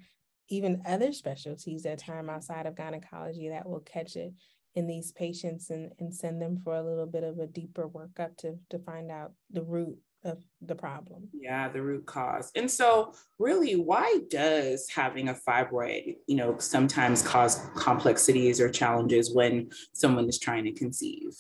even 0.49 0.83
other 0.87 1.13
specialties 1.13 1.85
at 1.87 1.99
time 1.99 2.31
outside 2.31 2.67
of 2.67 2.77
gynecology 2.77 3.51
that 3.51 3.69
will 3.69 3.81
catch 3.81 4.17
it 4.17 4.33
in 4.75 4.87
these 4.87 5.13
patients 5.13 5.71
and, 5.71 5.93
and 5.99 6.15
send 6.15 6.41
them 6.41 6.61
for 6.63 6.75
a 6.75 6.83
little 6.83 7.07
bit 7.07 7.25
of 7.25 7.39
a 7.39 7.47
deeper 7.47 7.89
workup 7.89 8.37
to, 8.39 8.57
to 8.71 8.79
find 8.79 9.11
out 9.11 9.33
the 9.51 9.63
root 9.63 9.99
of 10.25 10.43
the 10.61 10.75
problem. 10.75 11.29
Yeah, 11.33 11.69
the 11.69 11.83
root 11.83 12.07
cause. 12.07 12.51
And 12.55 12.71
so 12.71 13.15
really 13.39 13.77
why 13.77 14.21
does 14.31 14.89
having 14.89 15.29
a 15.29 15.35
fibroid, 15.35 16.17
you 16.27 16.37
know, 16.37 16.59
sometimes 16.59 17.23
cause 17.23 17.61
complexities 17.77 18.61
or 18.61 18.69
challenges 18.69 19.33
when 19.33 19.71
someone 19.93 20.29
is 20.29 20.39
trying 20.39 20.65
to 20.65 20.73
conceive? 20.73 21.37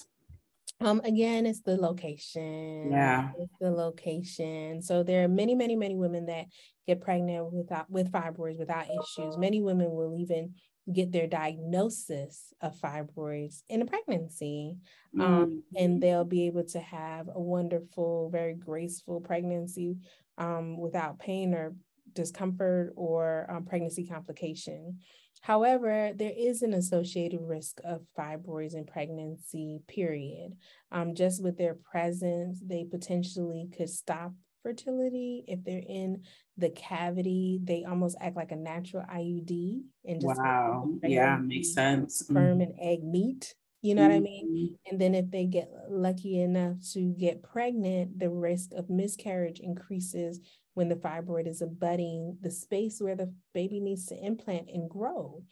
Um, 0.80 1.00
again, 1.04 1.44
it's 1.44 1.60
the 1.60 1.76
location. 1.76 2.90
Yeah. 2.92 3.30
It's 3.38 3.52
the 3.60 3.70
location. 3.70 4.80
So 4.80 5.02
there 5.02 5.24
are 5.24 5.28
many, 5.28 5.54
many, 5.54 5.74
many 5.74 5.96
women 5.96 6.26
that 6.26 6.46
get 6.86 7.00
pregnant 7.00 7.52
without 7.52 7.90
with 7.90 8.12
fibroids 8.12 8.58
without 8.58 8.86
issues. 8.86 9.36
Many 9.36 9.60
women 9.60 9.90
will 9.90 10.16
even 10.16 10.54
get 10.92 11.12
their 11.12 11.26
diagnosis 11.26 12.54
of 12.60 12.76
fibroids 12.76 13.62
in 13.68 13.82
a 13.82 13.86
pregnancy. 13.86 14.76
Um, 15.18 15.20
mm. 15.20 15.42
Um, 15.42 15.62
and 15.76 16.02
they'll 16.02 16.24
be 16.24 16.46
able 16.46 16.64
to 16.64 16.80
have 16.80 17.28
a 17.28 17.40
wonderful, 17.40 18.30
very 18.30 18.54
graceful 18.54 19.20
pregnancy 19.20 19.96
um, 20.38 20.78
without 20.78 21.18
pain 21.18 21.54
or 21.54 21.74
discomfort 22.12 22.92
or 22.96 23.46
um, 23.50 23.64
pregnancy 23.64 24.06
complication. 24.06 24.98
However, 25.40 26.12
there 26.14 26.32
is 26.36 26.62
an 26.62 26.74
associated 26.74 27.40
risk 27.40 27.80
of 27.84 28.02
fibroids 28.18 28.74
in 28.74 28.84
pregnancy, 28.84 29.80
period. 29.88 30.56
Um, 30.90 31.14
just 31.14 31.42
with 31.42 31.56
their 31.56 31.74
presence, 31.74 32.60
they 32.64 32.84
potentially 32.84 33.68
could 33.76 33.88
stop 33.88 34.32
fertility. 34.62 35.44
If 35.46 35.64
they're 35.64 35.82
in 35.86 36.22
the 36.56 36.70
cavity, 36.70 37.60
they 37.62 37.84
almost 37.84 38.16
act 38.20 38.36
like 38.36 38.52
a 38.52 38.56
natural 38.56 39.04
IUD. 39.04 39.82
And 40.04 40.20
just 40.20 40.40
wow, 40.40 40.88
yeah, 41.02 41.36
makes 41.36 41.72
sense. 41.72 42.16
Sperm 42.16 42.58
mm-hmm. 42.58 42.60
and 42.62 42.74
egg 42.80 43.04
meet. 43.04 43.54
You 43.80 43.94
know 43.94 44.02
mm-hmm. 44.02 44.10
what 44.10 44.16
I 44.16 44.20
mean? 44.20 44.46
Mm-hmm. 44.48 44.90
And 44.90 45.00
then 45.00 45.14
if 45.14 45.30
they 45.30 45.46
get 45.46 45.70
lucky 45.88 46.40
enough 46.40 46.76
to 46.92 47.14
get 47.18 47.42
pregnant, 47.42 48.18
the 48.18 48.30
risk 48.30 48.72
of 48.72 48.90
miscarriage 48.90 49.60
increases 49.60 50.40
when 50.78 50.88
the 50.88 50.94
fibroid 50.94 51.48
is 51.48 51.60
abutting 51.60 52.38
the 52.40 52.52
space 52.52 53.00
where 53.00 53.16
the 53.16 53.34
baby 53.52 53.80
needs 53.80 54.06
to 54.06 54.24
implant 54.24 54.70
and 54.72 54.88
grow. 54.88 55.42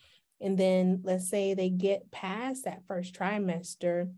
And 0.41 0.57
then 0.57 1.01
let's 1.03 1.29
say 1.29 1.53
they 1.53 1.69
get 1.69 2.13
past 2.13 2.65
that 2.65 2.85
first 2.87 3.13
trimester 3.13 4.09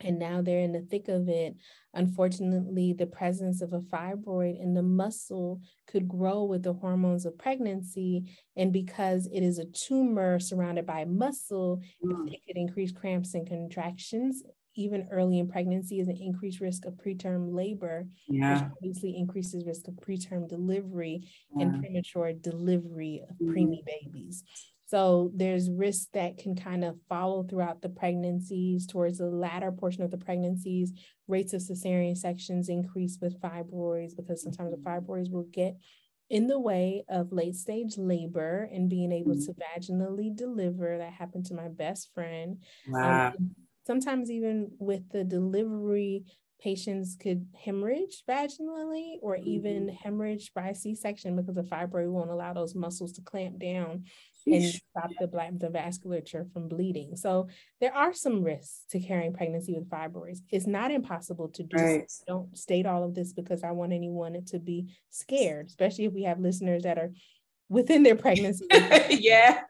and 0.00 0.18
now 0.18 0.40
they're 0.40 0.60
in 0.60 0.72
the 0.72 0.80
thick 0.80 1.08
of 1.08 1.28
it. 1.28 1.56
Unfortunately, 1.92 2.94
the 2.94 3.06
presence 3.06 3.60
of 3.60 3.74
a 3.74 3.80
fibroid 3.80 4.58
in 4.58 4.72
the 4.72 4.82
muscle 4.82 5.60
could 5.86 6.08
grow 6.08 6.44
with 6.44 6.62
the 6.62 6.72
hormones 6.72 7.26
of 7.26 7.36
pregnancy. 7.36 8.24
And 8.56 8.72
because 8.72 9.26
it 9.26 9.42
is 9.42 9.58
a 9.58 9.66
tumor 9.66 10.40
surrounded 10.40 10.86
by 10.86 11.04
muscle, 11.04 11.82
mm. 12.02 12.32
it 12.32 12.40
could 12.46 12.56
increase 12.56 12.92
cramps 12.92 13.34
and 13.34 13.46
contractions 13.46 14.42
even 14.76 15.08
early 15.10 15.38
in 15.38 15.48
pregnancy 15.48 16.00
is 16.00 16.08
an 16.08 16.16
increased 16.16 16.60
risk 16.60 16.84
of 16.84 16.94
preterm 16.94 17.54
labor, 17.54 18.06
yeah. 18.28 18.52
which 18.52 18.70
obviously 18.72 19.16
increases 19.16 19.66
risk 19.66 19.88
of 19.88 19.94
preterm 19.94 20.48
delivery 20.48 21.26
yeah. 21.56 21.62
and 21.62 21.80
premature 21.80 22.32
delivery 22.32 23.22
of 23.28 23.36
mm 23.36 23.46
preemie 23.46 23.84
babies. 23.86 24.44
So 24.88 25.32
there's 25.34 25.68
risks 25.68 26.08
that 26.14 26.38
can 26.38 26.54
kind 26.54 26.84
of 26.84 26.96
follow 27.08 27.42
throughout 27.42 27.82
the 27.82 27.88
pregnancies. 27.88 28.86
Towards 28.86 29.18
the 29.18 29.26
latter 29.26 29.72
portion 29.72 30.02
of 30.02 30.12
the 30.12 30.18
pregnancies, 30.18 30.92
rates 31.26 31.52
of 31.52 31.60
cesarean 31.60 32.16
sections 32.16 32.68
increase 32.68 33.18
with 33.20 33.40
fibroids 33.40 34.14
because 34.16 34.42
sometimes 34.42 34.70
the 34.70 34.76
mm-hmm. 34.76 35.10
fibroids 35.10 35.30
will 35.30 35.48
get 35.52 35.76
in 36.30 36.46
the 36.46 36.58
way 36.58 37.04
of 37.08 37.32
late 37.32 37.54
stage 37.56 37.96
labor 37.98 38.68
and 38.72 38.88
being 38.88 39.12
able 39.12 39.34
mm-hmm. 39.34 39.52
to 39.52 39.54
vaginally 39.54 40.34
deliver. 40.34 40.98
That 40.98 41.12
happened 41.12 41.46
to 41.46 41.54
my 41.54 41.68
best 41.68 42.12
friend. 42.14 42.58
Um, 42.86 42.92
wow. 42.92 43.26
Um, 43.28 43.50
sometimes 43.86 44.30
even 44.30 44.70
with 44.78 45.08
the 45.10 45.24
delivery 45.24 46.24
patients 46.60 47.16
could 47.20 47.46
hemorrhage 47.64 48.22
vaginally 48.28 49.16
or 49.20 49.36
even 49.36 49.86
mm-hmm. 49.86 49.96
hemorrhage 50.02 50.52
by 50.54 50.72
c-section 50.72 51.36
because 51.36 51.54
the 51.54 51.62
fibroid 51.62 52.10
won't 52.10 52.30
allow 52.30 52.52
those 52.54 52.74
muscles 52.74 53.12
to 53.12 53.20
clamp 53.20 53.58
down 53.58 54.04
and 54.46 54.64
stop 54.64 55.10
the 55.18 55.26
the 55.58 55.68
vasculature 55.68 56.50
from 56.52 56.68
bleeding. 56.68 57.16
So 57.16 57.48
there 57.80 57.94
are 57.94 58.14
some 58.14 58.42
risks 58.42 58.84
to 58.90 59.00
carrying 59.00 59.32
pregnancy 59.32 59.74
with 59.74 59.90
fibroids. 59.90 60.38
It's 60.50 60.66
not 60.66 60.90
impossible 60.90 61.48
to 61.48 61.62
do. 61.64 61.76
Right. 61.76 62.12
Don't 62.26 62.56
state 62.56 62.86
all 62.86 63.02
of 63.02 63.14
this 63.14 63.32
because 63.32 63.64
I 63.64 63.72
want 63.72 63.92
anyone 63.92 64.44
to 64.46 64.58
be 64.58 64.96
scared, 65.10 65.66
especially 65.66 66.04
if 66.04 66.12
we 66.12 66.22
have 66.24 66.38
listeners 66.38 66.84
that 66.84 66.98
are 66.98 67.10
within 67.68 68.02
their 68.02 68.16
pregnancy. 68.16 68.66
yeah. 69.10 69.62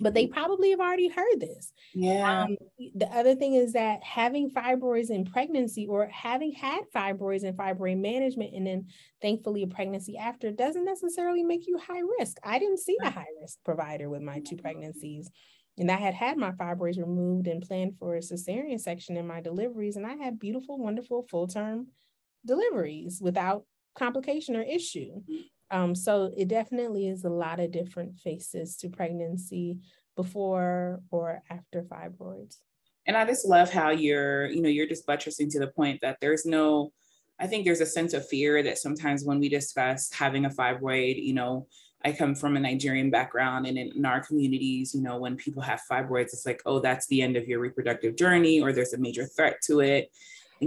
But 0.00 0.14
they 0.14 0.26
probably 0.26 0.70
have 0.70 0.80
already 0.80 1.08
heard 1.08 1.40
this. 1.40 1.72
Yeah. 1.94 2.42
Um, 2.42 2.56
the 2.94 3.06
other 3.06 3.34
thing 3.34 3.54
is 3.54 3.72
that 3.72 4.02
having 4.02 4.50
fibroids 4.50 5.10
in 5.10 5.24
pregnancy 5.24 5.86
or 5.86 6.08
having 6.08 6.52
had 6.52 6.82
fibroids 6.94 7.42
and 7.42 7.56
fibroid 7.56 7.98
management 7.98 8.54
and 8.54 8.66
then 8.66 8.86
thankfully 9.20 9.62
a 9.62 9.66
pregnancy 9.66 10.16
after 10.16 10.52
doesn't 10.52 10.84
necessarily 10.84 11.42
make 11.42 11.66
you 11.66 11.78
high 11.78 12.02
risk. 12.18 12.36
I 12.44 12.58
didn't 12.58 12.80
see 12.80 12.96
a 13.02 13.10
high 13.10 13.26
risk 13.40 13.58
provider 13.64 14.08
with 14.08 14.22
my 14.22 14.40
two 14.40 14.56
pregnancies. 14.56 15.30
And 15.78 15.90
I 15.90 15.96
had 15.96 16.14
had 16.14 16.36
my 16.36 16.52
fibroids 16.52 16.98
removed 16.98 17.48
and 17.48 17.62
planned 17.62 17.96
for 17.98 18.14
a 18.14 18.20
cesarean 18.20 18.78
section 18.78 19.16
in 19.16 19.26
my 19.26 19.40
deliveries. 19.40 19.96
And 19.96 20.06
I 20.06 20.14
had 20.14 20.38
beautiful, 20.38 20.78
wonderful 20.78 21.26
full 21.30 21.48
term 21.48 21.88
deliveries 22.44 23.20
without 23.22 23.64
complication 23.96 24.56
or 24.56 24.62
issue. 24.62 25.22
Um, 25.72 25.94
so 25.94 26.30
it 26.36 26.48
definitely 26.48 27.08
is 27.08 27.24
a 27.24 27.30
lot 27.30 27.58
of 27.58 27.72
different 27.72 28.18
faces 28.18 28.76
to 28.76 28.90
pregnancy 28.90 29.78
before 30.14 31.00
or 31.10 31.42
after 31.48 31.82
fibroids. 31.82 32.58
And 33.06 33.16
I 33.16 33.24
just 33.24 33.46
love 33.46 33.72
how 33.72 33.90
you're, 33.90 34.46
you 34.46 34.60
know, 34.60 34.68
you're 34.68 34.86
just 34.86 35.06
buttressing 35.06 35.50
to 35.50 35.58
the 35.58 35.68
point 35.68 36.00
that 36.02 36.18
there's 36.20 36.44
no, 36.44 36.92
I 37.40 37.46
think 37.46 37.64
there's 37.64 37.80
a 37.80 37.86
sense 37.86 38.12
of 38.12 38.28
fear 38.28 38.62
that 38.62 38.78
sometimes 38.78 39.24
when 39.24 39.40
we 39.40 39.48
discuss 39.48 40.12
having 40.12 40.44
a 40.44 40.50
fibroid, 40.50 41.20
you 41.20 41.32
know, 41.32 41.66
I 42.04 42.12
come 42.12 42.34
from 42.34 42.56
a 42.56 42.60
Nigerian 42.60 43.10
background, 43.10 43.66
and 43.66 43.78
in, 43.78 43.92
in, 43.96 44.04
our 44.04 44.20
communities, 44.20 44.92
you 44.92 45.02
know, 45.02 45.18
when 45.18 45.36
people 45.36 45.62
have 45.62 45.80
fibroids, 45.90 46.32
it's 46.32 46.44
like, 46.44 46.60
oh, 46.66 46.80
that's 46.80 47.06
the 47.06 47.22
end 47.22 47.36
of 47.36 47.46
your 47.46 47.60
reproductive 47.60 48.16
journey, 48.16 48.60
or 48.60 48.72
there's 48.72 48.92
a 48.92 48.98
major 48.98 49.24
threat 49.24 49.58
to 49.66 49.80
it 49.80 50.10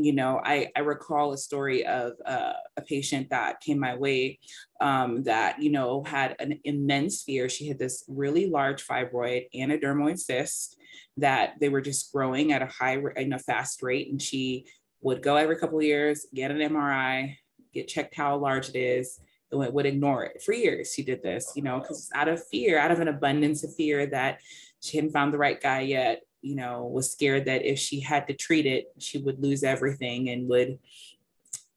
you 0.03 0.13
know, 0.13 0.41
I, 0.43 0.71
I 0.75 0.79
recall 0.79 1.31
a 1.31 1.37
story 1.37 1.85
of 1.85 2.13
uh, 2.25 2.53
a 2.75 2.81
patient 2.81 3.29
that 3.29 3.61
came 3.61 3.79
my 3.79 3.95
way 3.95 4.39
um, 4.81 5.23
that, 5.23 5.61
you 5.61 5.71
know, 5.71 6.03
had 6.03 6.35
an 6.39 6.59
immense 6.63 7.21
fear. 7.23 7.47
She 7.47 7.67
had 7.67 7.77
this 7.77 8.03
really 8.07 8.49
large 8.49 8.85
fibroid 8.85 9.45
and 9.53 9.71
a 9.71 9.77
dermoid 9.77 10.17
cyst 10.17 10.77
that 11.17 11.53
they 11.59 11.69
were 11.69 11.81
just 11.81 12.11
growing 12.11 12.51
at 12.51 12.61
a 12.61 12.67
high, 12.67 12.99
in 13.15 13.33
a 13.33 13.39
fast 13.39 13.83
rate. 13.83 14.09
And 14.09 14.21
she 14.21 14.65
would 15.01 15.21
go 15.21 15.35
every 15.35 15.57
couple 15.57 15.77
of 15.77 15.85
years, 15.85 16.25
get 16.33 16.51
an 16.51 16.57
MRI, 16.57 17.35
get 17.73 17.87
checked 17.87 18.15
how 18.15 18.35
large 18.37 18.69
it 18.69 18.77
is, 18.77 19.19
and 19.51 19.73
would 19.73 19.85
ignore 19.85 20.23
it 20.25 20.41
for 20.41 20.53
years. 20.53 20.93
She 20.93 21.03
did 21.03 21.21
this, 21.21 21.53
you 21.55 21.61
know, 21.61 21.79
because 21.79 22.09
out 22.15 22.27
of 22.27 22.45
fear, 22.47 22.79
out 22.79 22.91
of 22.91 22.99
an 22.99 23.07
abundance 23.07 23.63
of 23.63 23.75
fear 23.75 24.07
that 24.07 24.39
she 24.81 24.97
hadn't 24.97 25.13
found 25.13 25.33
the 25.33 25.37
right 25.37 25.61
guy 25.61 25.81
yet 25.81 26.21
you 26.45 26.55
know, 26.55 26.85
was 26.85 27.11
scared 27.11 27.45
that 27.45 27.65
if 27.65 27.79
she 27.79 27.99
had 27.99 28.27
to 28.27 28.33
treat 28.33 28.67
it, 28.67 28.91
she 28.99 29.17
would 29.17 29.41
lose 29.41 29.63
everything 29.63 30.29
and 30.29 30.47
would 30.47 30.77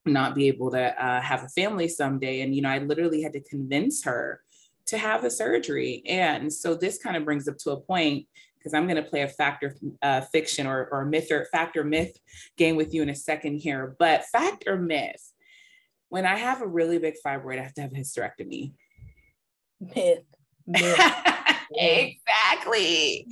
not 0.04 0.34
be 0.34 0.48
able 0.48 0.70
to 0.70 1.04
uh, 1.04 1.20
have 1.20 1.42
a 1.42 1.48
family 1.48 1.88
someday. 1.88 2.42
And, 2.42 2.54
you 2.54 2.60
know, 2.60 2.68
I 2.68 2.78
literally 2.78 3.22
had 3.22 3.32
to 3.32 3.40
convince 3.40 4.04
her 4.04 4.42
to 4.86 4.98
have 4.98 5.22
the 5.22 5.30
surgery. 5.30 6.02
And 6.06 6.52
so 6.52 6.74
this 6.74 6.98
kind 6.98 7.16
of 7.16 7.24
brings 7.24 7.48
up 7.48 7.56
to 7.58 7.70
a 7.70 7.80
point 7.80 8.26
because 8.58 8.74
I'm 8.74 8.86
going 8.86 9.02
to 9.02 9.08
play 9.08 9.22
a 9.22 9.28
factor 9.28 9.74
uh, 10.02 10.20
fiction 10.20 10.66
or, 10.66 10.88
or 10.92 11.06
myth 11.06 11.30
or 11.30 11.46
fact 11.46 11.76
or 11.76 11.84
myth 11.84 12.18
game 12.58 12.76
with 12.76 12.92
you 12.92 13.02
in 13.02 13.08
a 13.08 13.14
second 13.14 13.58
here. 13.58 13.96
But 13.98 14.26
fact 14.26 14.64
or 14.66 14.76
myth, 14.76 15.32
when 16.10 16.26
I 16.26 16.36
have 16.36 16.60
a 16.60 16.66
really 16.66 16.98
big 16.98 17.14
fibroid, 17.24 17.58
I 17.58 17.62
have 17.62 17.74
to 17.74 17.82
have 17.82 17.92
a 17.92 17.96
hysterectomy. 17.96 18.72
Myth. 19.80 20.24
myth. 20.66 20.98
exactly. 21.72 23.26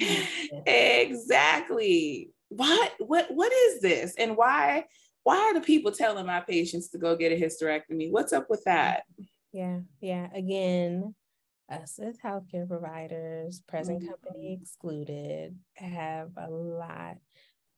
exactly. 0.67 2.31
What 2.49 2.93
what 2.99 3.27
what 3.31 3.53
is 3.53 3.81
this? 3.81 4.15
And 4.17 4.37
why 4.37 4.85
why 5.25 5.39
are 5.39 5.55
the 5.55 5.61
people 5.61 5.91
telling 5.91 6.27
my 6.27 6.41
patients 6.41 6.89
to 6.91 6.99
go 6.99 7.17
get 7.17 7.33
a 7.33 7.37
hysterectomy? 7.41 8.11
What's 8.11 8.33
up 8.33 8.49
with 8.49 8.63
that? 8.65 9.03
Yeah, 9.53 9.81
yeah. 10.01 10.29
Again, 10.33 11.15
us 11.69 11.99
as 11.99 12.17
healthcare 12.19 12.69
providers, 12.69 13.63
present 13.67 14.01
mm-hmm. 14.03 14.09
company 14.09 14.59
excluded, 14.61 15.57
have 15.75 16.31
a 16.37 16.49
lot 16.49 17.17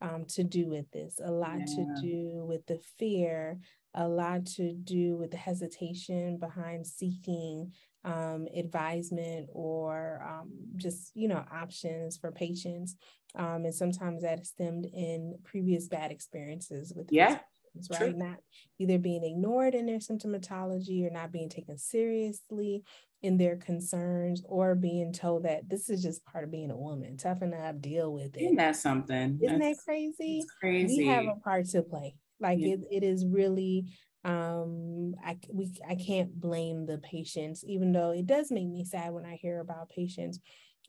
um, 0.01 0.25
to 0.29 0.43
do 0.43 0.67
with 0.67 0.89
this, 0.91 1.19
a 1.23 1.31
lot 1.31 1.59
yeah. 1.59 1.65
to 1.65 2.01
do 2.01 2.45
with 2.45 2.65
the 2.67 2.79
fear, 2.97 3.59
a 3.95 4.07
lot 4.07 4.45
to 4.45 4.73
do 4.73 5.17
with 5.17 5.31
the 5.31 5.37
hesitation 5.37 6.37
behind 6.37 6.85
seeking 6.85 7.73
um, 8.05 8.47
advisement 8.55 9.49
or 9.51 10.25
um, 10.27 10.51
just 10.77 11.11
you 11.15 11.27
know 11.27 11.43
options 11.51 12.17
for 12.17 12.31
patients 12.31 12.95
um, 13.35 13.65
and 13.65 13.75
sometimes 13.75 14.23
that 14.23 14.45
stemmed 14.45 14.85
in 14.85 15.37
previous 15.43 15.87
bad 15.87 16.11
experiences 16.11 16.93
with 16.95 17.07
yeah 17.11 17.39
patients, 17.73 17.89
right? 17.91 18.11
True. 18.11 18.13
not 18.17 18.37
either 18.79 18.97
being 18.97 19.23
ignored 19.23 19.75
in 19.75 19.85
their 19.85 19.99
symptomatology 19.99 21.05
or 21.05 21.09
not 21.09 21.31
being 21.31 21.49
taken 21.49 21.77
seriously 21.77 22.83
in 23.21 23.37
their 23.37 23.57
concerns 23.57 24.41
or 24.45 24.75
being 24.75 25.11
told 25.11 25.43
that 25.43 25.67
this 25.69 25.89
is 25.89 26.01
just 26.01 26.25
part 26.25 26.43
of 26.43 26.51
being 26.51 26.71
a 26.71 26.77
woman 26.77 27.17
toughen 27.17 27.53
up 27.53 27.81
deal 27.81 28.13
with 28.13 28.35
it. 28.37 28.43
Isn't 28.43 28.55
that 28.55 28.75
something? 28.75 29.39
Isn't 29.41 29.59
that's, 29.59 29.77
that 29.77 29.83
crazy? 29.83 30.43
crazy 30.59 30.99
we 30.99 31.07
have 31.07 31.25
a 31.25 31.39
part 31.43 31.65
to 31.69 31.81
play. 31.81 32.15
Like 32.39 32.59
yeah. 32.59 32.75
it, 32.75 32.79
it 32.91 33.03
is 33.03 33.25
really 33.25 33.85
um 34.25 35.15
i 35.25 35.37
we 35.49 35.71
i 35.89 35.95
can't 35.95 36.39
blame 36.39 36.85
the 36.85 36.97
patients 36.97 37.63
even 37.65 37.91
though 37.91 38.11
it 38.11 38.27
does 38.27 38.51
make 38.51 38.67
me 38.67 38.83
sad 38.83 39.13
when 39.13 39.25
i 39.25 39.35
hear 39.35 39.59
about 39.59 39.89
patients 39.89 40.39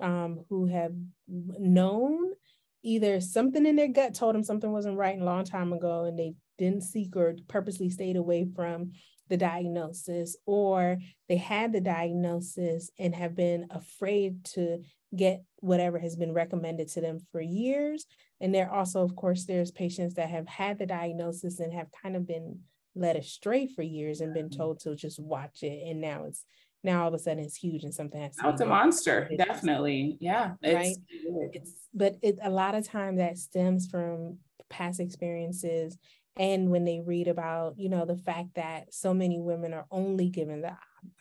um 0.01 0.45
who 0.49 0.67
have 0.67 0.93
known 1.29 2.33
either 2.83 3.21
something 3.21 3.67
in 3.67 3.77
their 3.77 3.89
gut 3.89 4.15
told 4.15 4.35
them 4.35 4.43
something 4.43 4.73
wasn't 4.73 4.97
right 4.97 5.21
a 5.21 5.25
long 5.25 5.45
time 5.45 5.73
ago 5.73 6.05
and 6.05 6.19
they 6.19 6.35
didn't 6.59 6.83
seek 6.83 7.17
or 7.17 7.35
purposely 7.49 7.89
stayed 7.89 8.17
away 8.17 8.47
from 8.55 8.93
the 9.29 9.37
diagnosis 9.37 10.37
or 10.45 10.99
they 11.29 11.37
had 11.37 11.73
the 11.73 11.81
diagnosis 11.81 12.91
and 12.99 13.15
have 13.15 13.35
been 13.35 13.67
afraid 13.71 14.45
to 14.45 14.83
get 15.17 15.43
whatever 15.57 15.99
has 15.99 16.17
been 16.17 16.33
recommended 16.33 16.89
to 16.89 17.01
them 17.01 17.19
for 17.33 17.41
years. 17.41 18.07
And 18.41 18.55
there 18.55 18.71
also 18.71 19.03
of 19.03 19.17
course 19.17 19.45
there's 19.45 19.71
patients 19.71 20.15
that 20.15 20.29
have 20.29 20.49
had 20.49 20.79
the 20.79 20.87
diagnosis 20.87 21.61
and 21.61 21.73
have 21.73 21.89
kind 22.03 22.17
of 22.17 22.27
been 22.27 22.61
led 22.95 23.17
astray 23.17 23.67
for 23.67 23.83
years 23.83 24.21
and 24.21 24.35
been 24.35 24.49
mm-hmm. 24.49 24.59
told 24.59 24.81
to 24.81 24.95
just 24.95 25.19
watch 25.19 25.63
it 25.63 25.87
and 25.87 26.01
now 26.01 26.25
it's 26.25 26.45
now 26.83 27.03
all 27.03 27.09
of 27.09 27.15
a 27.15 27.19
sudden 27.19 27.43
it's 27.43 27.57
huge 27.57 27.85
and 27.85 27.95
something 27.95 28.21
has 28.21 28.37
to 28.37 28.49
it's 28.49 28.61
a 28.61 28.67
monster 28.67 29.29
definitely 29.37 30.17
yeah 30.21 30.53
it's, 30.63 30.75
right 30.75 30.97
it's 31.53 31.73
but 31.95 32.17
it 32.23 32.39
a 32.43 32.51
lot 32.51 32.75
of 32.75 32.87
time 32.87 33.17
that 33.17 33.39
stems 33.39 33.87
from 33.87 34.39
past 34.69 35.01
experiences 35.01 35.99
and 36.37 36.71
when 36.71 36.85
they 36.85 37.01
read 37.01 37.29
about 37.29 37.75
you 37.79 37.89
know 37.89 38.05
the 38.05 38.17
fact 38.17 38.55
that 38.55 38.93
so 38.93 39.13
many 39.13 39.39
women 39.39 39.75
are 39.75 39.87
only 39.91 40.29
given 40.29 40.63
the 40.63 40.73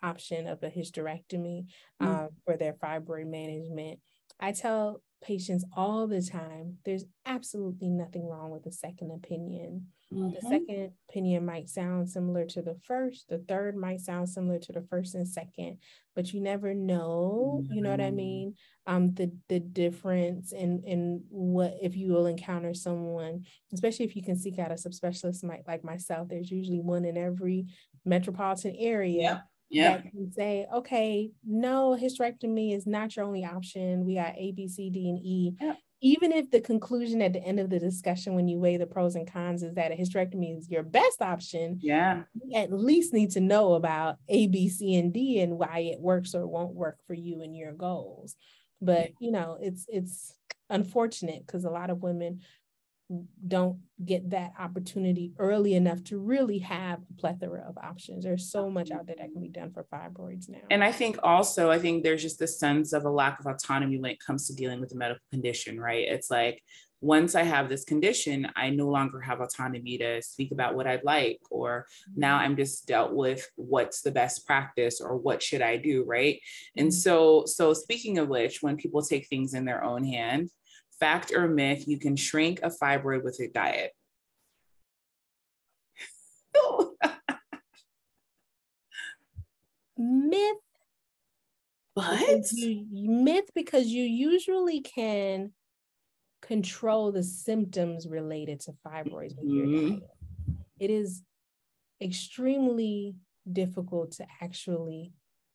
option 0.02 0.48
of 0.48 0.62
a 0.64 0.70
hysterectomy 0.70 1.66
mm-hmm. 2.02 2.08
um, 2.08 2.30
for 2.46 2.58
their 2.58 2.74
fibroid 2.74 3.28
management 3.28 4.00
i 4.40 4.52
tell 4.52 5.02
patients 5.22 5.66
all 5.76 6.08
the 6.08 6.22
time 6.22 6.78
there's 6.86 7.06
absolutely 7.26 7.90
nothing 7.90 8.26
wrong 8.28 8.52
with 8.52 8.66
a 8.66 8.72
second 8.72 9.12
opinion 9.12 9.86
Mm-hmm. 10.14 10.30
The 10.34 10.42
second 10.42 10.92
opinion 11.08 11.46
might 11.46 11.70
sound 11.70 12.10
similar 12.10 12.46
to 12.48 12.64
the 12.64 12.76
first. 12.84 13.30
The 13.30 13.38
third 13.48 13.76
might 13.76 14.02
sound 14.02 14.28
similar 14.28 14.58
to 14.58 14.72
the 14.72 14.82
first 14.82 15.14
and 15.14 15.28
second, 15.28 15.78
but 16.16 16.34
you 16.34 16.42
never 16.42 16.74
know. 16.74 17.62
Mm-hmm. 17.62 17.74
You 17.74 17.82
know 17.84 17.92
what 17.92 18.02
I 18.02 18.06
mm-hmm. 18.06 18.16
mean? 18.16 18.56
Um, 18.88 19.14
the 19.14 19.32
the 19.50 19.60
difference 19.60 20.52
in 20.52 20.82
in 20.86 21.24
what 21.30 21.76
if 21.80 21.96
you 21.96 22.12
will 22.12 22.26
encounter 22.26 22.74
someone, 22.74 23.46
especially 23.72 24.06
if 24.06 24.16
you 24.16 24.24
can 24.24 24.36
seek 24.36 24.58
out 24.58 24.72
a 24.72 24.76
subspecialist 24.76 25.44
like 25.44 25.66
like 25.68 25.84
myself. 25.84 26.28
There's 26.28 26.50
usually 26.50 26.80
one 26.80 27.06
in 27.06 27.16
every 27.16 27.68
metropolitan 28.04 28.76
area. 28.80 29.46
Yeah. 29.70 30.02
Can 30.02 30.32
say, 30.32 30.68
okay, 30.74 31.32
no, 31.46 31.98
hysterectomy 32.00 32.76
is 32.76 32.88
not 32.88 33.16
your 33.16 33.26
only 33.26 33.46
option. 33.46 34.06
We 34.06 34.16
got 34.16 34.36
A, 34.38 34.52
B, 34.52 34.68
C, 34.68 34.90
D, 34.90 35.10
and 35.10 35.20
E. 35.20 35.56
Yeah 35.60 35.76
even 36.02 36.32
if 36.32 36.50
the 36.50 36.62
conclusion 36.62 37.22
at 37.22 37.34
the 37.34 37.44
end 37.44 37.60
of 37.60 37.70
the 37.70 37.78
discussion 37.78 38.34
when 38.34 38.48
you 38.48 38.58
weigh 38.58 38.78
the 38.78 38.88
pros 38.88 39.16
and 39.16 39.30
cons 39.30 39.64
is 39.64 39.74
that 39.76 39.92
a 39.92 39.96
hysterectomy 39.96 40.58
is 40.58 40.70
your 40.70 40.82
best 40.82 41.22
option 41.22 41.78
yeah 41.82 42.24
you 42.34 42.58
at 42.58 42.72
least 42.72 43.14
need 43.14 43.32
to 43.32 43.42
know 43.42 43.74
about 43.74 44.16
a 44.30 44.48
b 44.48 44.70
c 44.70 44.96
and 44.96 45.14
d 45.14 45.42
and 45.42 45.58
why 45.58 45.80
it 45.80 46.00
works 46.00 46.34
or 46.34 46.48
won't 46.48 46.74
work 46.74 46.98
for 47.06 47.14
you 47.14 47.42
and 47.42 47.54
your 47.54 47.74
goals 47.74 48.36
But 48.82 49.12
you 49.20 49.32
know, 49.32 49.58
it's 49.60 49.86
it's 49.90 50.36
unfortunate 50.70 51.46
because 51.46 51.66
a 51.66 51.70
lot 51.70 51.90
of 51.90 52.02
women 52.02 52.42
don't 53.48 53.78
get 54.06 54.30
that 54.30 54.54
opportunity 54.60 55.34
early 55.40 55.74
enough 55.74 56.04
to 56.04 56.20
really 56.20 56.60
have 56.60 57.00
a 57.10 57.14
plethora 57.20 57.66
of 57.68 57.78
options. 57.78 58.24
There's 58.24 58.52
so 58.52 58.70
much 58.70 58.92
out 58.92 59.08
there 59.08 59.16
that 59.18 59.32
can 59.32 59.42
be 59.42 59.50
done 59.50 59.72
for 59.72 59.86
fibroids 59.92 60.48
now. 60.48 60.60
And 60.70 60.84
I 60.84 60.92
think 60.92 61.18
also, 61.24 61.72
I 61.72 61.80
think 61.80 62.04
there's 62.04 62.22
just 62.22 62.40
this 62.40 62.60
sense 62.60 62.94
of 62.94 63.06
a 63.06 63.10
lack 63.10 63.40
of 63.40 63.48
autonomy 63.48 64.00
when 64.00 64.12
it 64.12 64.20
comes 64.20 64.48
to 64.48 64.56
dealing 64.56 64.80
with 64.80 64.92
a 64.94 64.96
medical 64.96 65.24
condition, 65.32 65.80
right? 65.80 66.08
It's 66.08 66.30
like 66.30 66.62
once 67.02 67.34
I 67.34 67.44
have 67.44 67.70
this 67.70 67.86
condition, 67.86 68.48
I 68.56 68.70
no 68.70 68.88
longer 68.88 69.22
have 69.22 69.40
autonomy 69.40 69.98
to 70.00 70.22
speak 70.22 70.52
about 70.52 70.76
what 70.76 70.86
I'd 70.86 71.04
like, 71.04 71.40
or 71.50 71.88
now 72.16 72.38
mm-hmm. 72.38 72.46
I'm 72.46 72.56
just 72.58 72.88
dealt 72.88 73.14
with 73.14 73.50
what's 73.56 74.02
the 74.02 74.12
best 74.12 74.46
practice 74.46 75.00
or 75.00 75.16
what 75.16 75.42
should 75.42 75.62
I 75.62 75.78
do, 75.78 76.04
right? 76.06 76.40
And 76.76 76.90
mm-hmm. 76.90 76.94
so, 76.94 77.46
so 77.46 77.74
speaking 77.74 78.18
of 78.18 78.28
which, 78.28 78.62
when 78.62 78.78
people 78.78 79.02
take 79.02 79.28
things 79.28 79.54
in 79.54 79.66
their 79.66 79.84
own 79.84 80.04
hand, 80.04 80.50
fact 81.00 81.32
or 81.34 81.48
myth, 81.48 81.88
you 81.88 81.98
can 81.98 82.16
shrink 82.16 82.60
a 82.64 82.70
fibroid 82.70 83.24
with 83.24 83.40
a 83.40 83.48
diet. 83.48 83.92
myth. 89.98 90.58
What? 91.94 92.52
You, 92.54 92.86
myth 92.92 93.50
because 93.54 93.88
you 93.88 94.04
usually 94.04 94.82
can 94.82 95.52
control 96.42 97.12
the 97.12 97.24
symptoms 97.24 98.08
related 98.08 98.62
to 98.62 98.72
fibroids 98.86 99.36
with 99.38 99.50
your 99.50 99.66
mm-hmm. 99.66 99.90
diet. 99.96 100.10
It 100.80 100.90
is 100.90 101.24
extremely 102.02 103.16
difficult 103.52 104.12
to 104.14 104.26
actually 104.42 105.12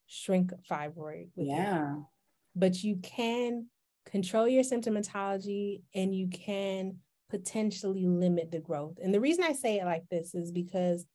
shrink 0.07 0.51
a 0.51 0.57
fibroid. 0.71 1.29
yeah. 1.35 1.95
but 2.55 2.83
you 2.83 2.97
can 2.97 3.65
control 4.05 4.47
your 4.47 4.63
symptomatology 4.63 5.81
and 5.93 6.15
you 6.15 6.27
can 6.27 6.97
potentially 7.29 8.05
limit 8.05 8.51
the 8.51 8.59
growth. 8.59 8.97
And 9.01 9.13
the 9.13 9.19
reason 9.19 9.43
I 9.43 9.53
say 9.53 9.79
it 9.79 9.85
like 9.85 10.03
this 10.09 10.35
is 10.35 10.51
because 10.51 11.05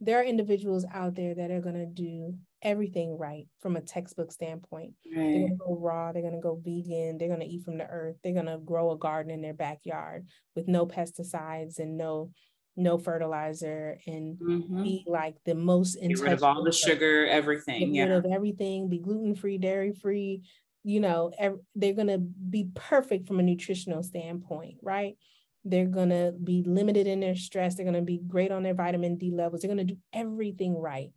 there 0.00 0.18
are 0.18 0.24
individuals 0.24 0.84
out 0.92 1.14
there 1.14 1.34
that 1.34 1.50
are 1.50 1.60
going 1.60 1.76
to 1.76 1.86
do 1.86 2.34
everything 2.62 3.16
right 3.16 3.46
from 3.60 3.76
a 3.76 3.80
textbook 3.80 4.32
standpoint. 4.32 4.92
Right. 5.06 5.22
They're 5.22 5.40
going 5.40 5.58
to 5.58 5.64
go 5.66 5.78
raw, 5.78 6.12
they're 6.12 6.22
going 6.22 6.34
to 6.34 6.40
go 6.40 6.60
vegan, 6.62 7.18
they're 7.18 7.28
going 7.28 7.40
to 7.40 7.46
eat 7.46 7.64
from 7.64 7.78
the 7.78 7.86
earth, 7.86 8.16
they're 8.22 8.32
going 8.32 8.46
to 8.46 8.58
grow 8.58 8.90
a 8.90 8.98
garden 8.98 9.32
in 9.32 9.40
their 9.40 9.54
backyard 9.54 10.26
with 10.56 10.68
no 10.68 10.86
pesticides 10.86 11.78
and 11.78 11.96
no 11.96 12.30
no 12.76 12.98
fertilizer 12.98 13.98
and 14.06 14.36
mm-hmm. 14.36 14.82
be 14.82 15.04
like 15.06 15.36
the 15.44 15.54
most 15.54 15.96
get 16.00 16.18
rid 16.18 16.32
of 16.32 16.42
all 16.42 16.64
the 16.64 16.72
sugar, 16.72 17.24
everything. 17.26 17.92
Get 17.92 18.08
yeah. 18.08 18.14
rid 18.14 18.24
of 18.24 18.32
everything, 18.32 18.88
be 18.88 18.98
gluten 18.98 19.36
free, 19.36 19.58
dairy 19.58 19.92
free, 19.92 20.42
you 20.84 21.00
know, 21.00 21.32
they're 21.74 21.94
going 21.94 22.08
to 22.08 22.18
be 22.18 22.68
perfect 22.74 23.26
from 23.26 23.40
a 23.40 23.42
nutritional 23.42 24.02
standpoint, 24.02 24.76
right? 24.82 25.16
They're 25.64 25.86
going 25.86 26.10
to 26.10 26.34
be 26.44 26.62
limited 26.62 27.06
in 27.06 27.20
their 27.20 27.36
stress. 27.36 27.74
They're 27.74 27.86
going 27.86 27.94
to 27.94 28.02
be 28.02 28.18
great 28.18 28.52
on 28.52 28.62
their 28.62 28.74
vitamin 28.74 29.16
D 29.16 29.30
levels. 29.30 29.62
They're 29.62 29.74
going 29.74 29.86
to 29.86 29.94
do 29.94 30.00
everything 30.12 30.78
right. 30.78 31.10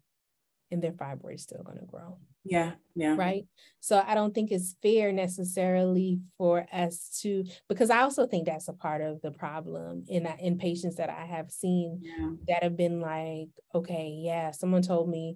And 0.72 0.82
their 0.82 0.94
fibroid 0.94 1.36
is 1.36 1.44
still 1.44 1.64
going 1.64 1.80
to 1.80 1.86
grow. 1.86 2.18
Yeah. 2.46 2.74
Yeah. 2.96 3.16
Right. 3.18 3.44
So 3.82 4.02
I 4.06 4.16
don't 4.16 4.34
think 4.34 4.52
it's 4.52 4.76
fair 4.82 5.12
necessarily 5.12 6.22
for 6.38 6.66
us 6.72 7.20
to, 7.22 7.44
because 7.68 7.90
I 7.90 8.04
also 8.04 8.26
think 8.26 8.46
that's 8.46 8.70
a 8.70 8.74
part 8.74 9.02
of 9.02 9.22
the 9.22 9.32
problem 9.32 10.06
in, 10.08 10.26
in 10.40 10.58
patients 10.58 10.96
that 10.96 11.10
I 11.10 11.26
have 11.26 11.52
seen 11.52 12.00
yeah. 12.02 12.30
that 12.48 12.64
have 12.64 12.78
been 12.78 13.02
like, 13.02 13.50
okay, 13.76 14.18
yeah, 14.18 14.52
someone 14.52 14.82
told 14.82 15.10
me 15.10 15.36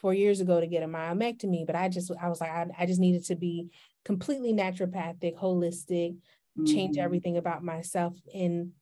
four 0.00 0.14
years 0.14 0.40
ago 0.40 0.60
to 0.60 0.66
get 0.66 0.82
a 0.82 0.86
myomectomy, 0.86 1.66
but 1.66 1.76
I 1.76 1.88
just 1.88 2.10
I 2.20 2.28
was 2.28 2.40
like 2.40 2.50
I, 2.50 2.66
I 2.78 2.86
just 2.86 3.00
needed 3.00 3.24
to 3.26 3.36
be 3.36 3.68
completely 4.04 4.52
naturopathic, 4.52 5.36
holistic, 5.36 6.12
mm-hmm. 6.12 6.64
change 6.64 6.98
everything 6.98 7.36
about 7.36 7.62
myself. 7.62 8.14
And 8.34 8.72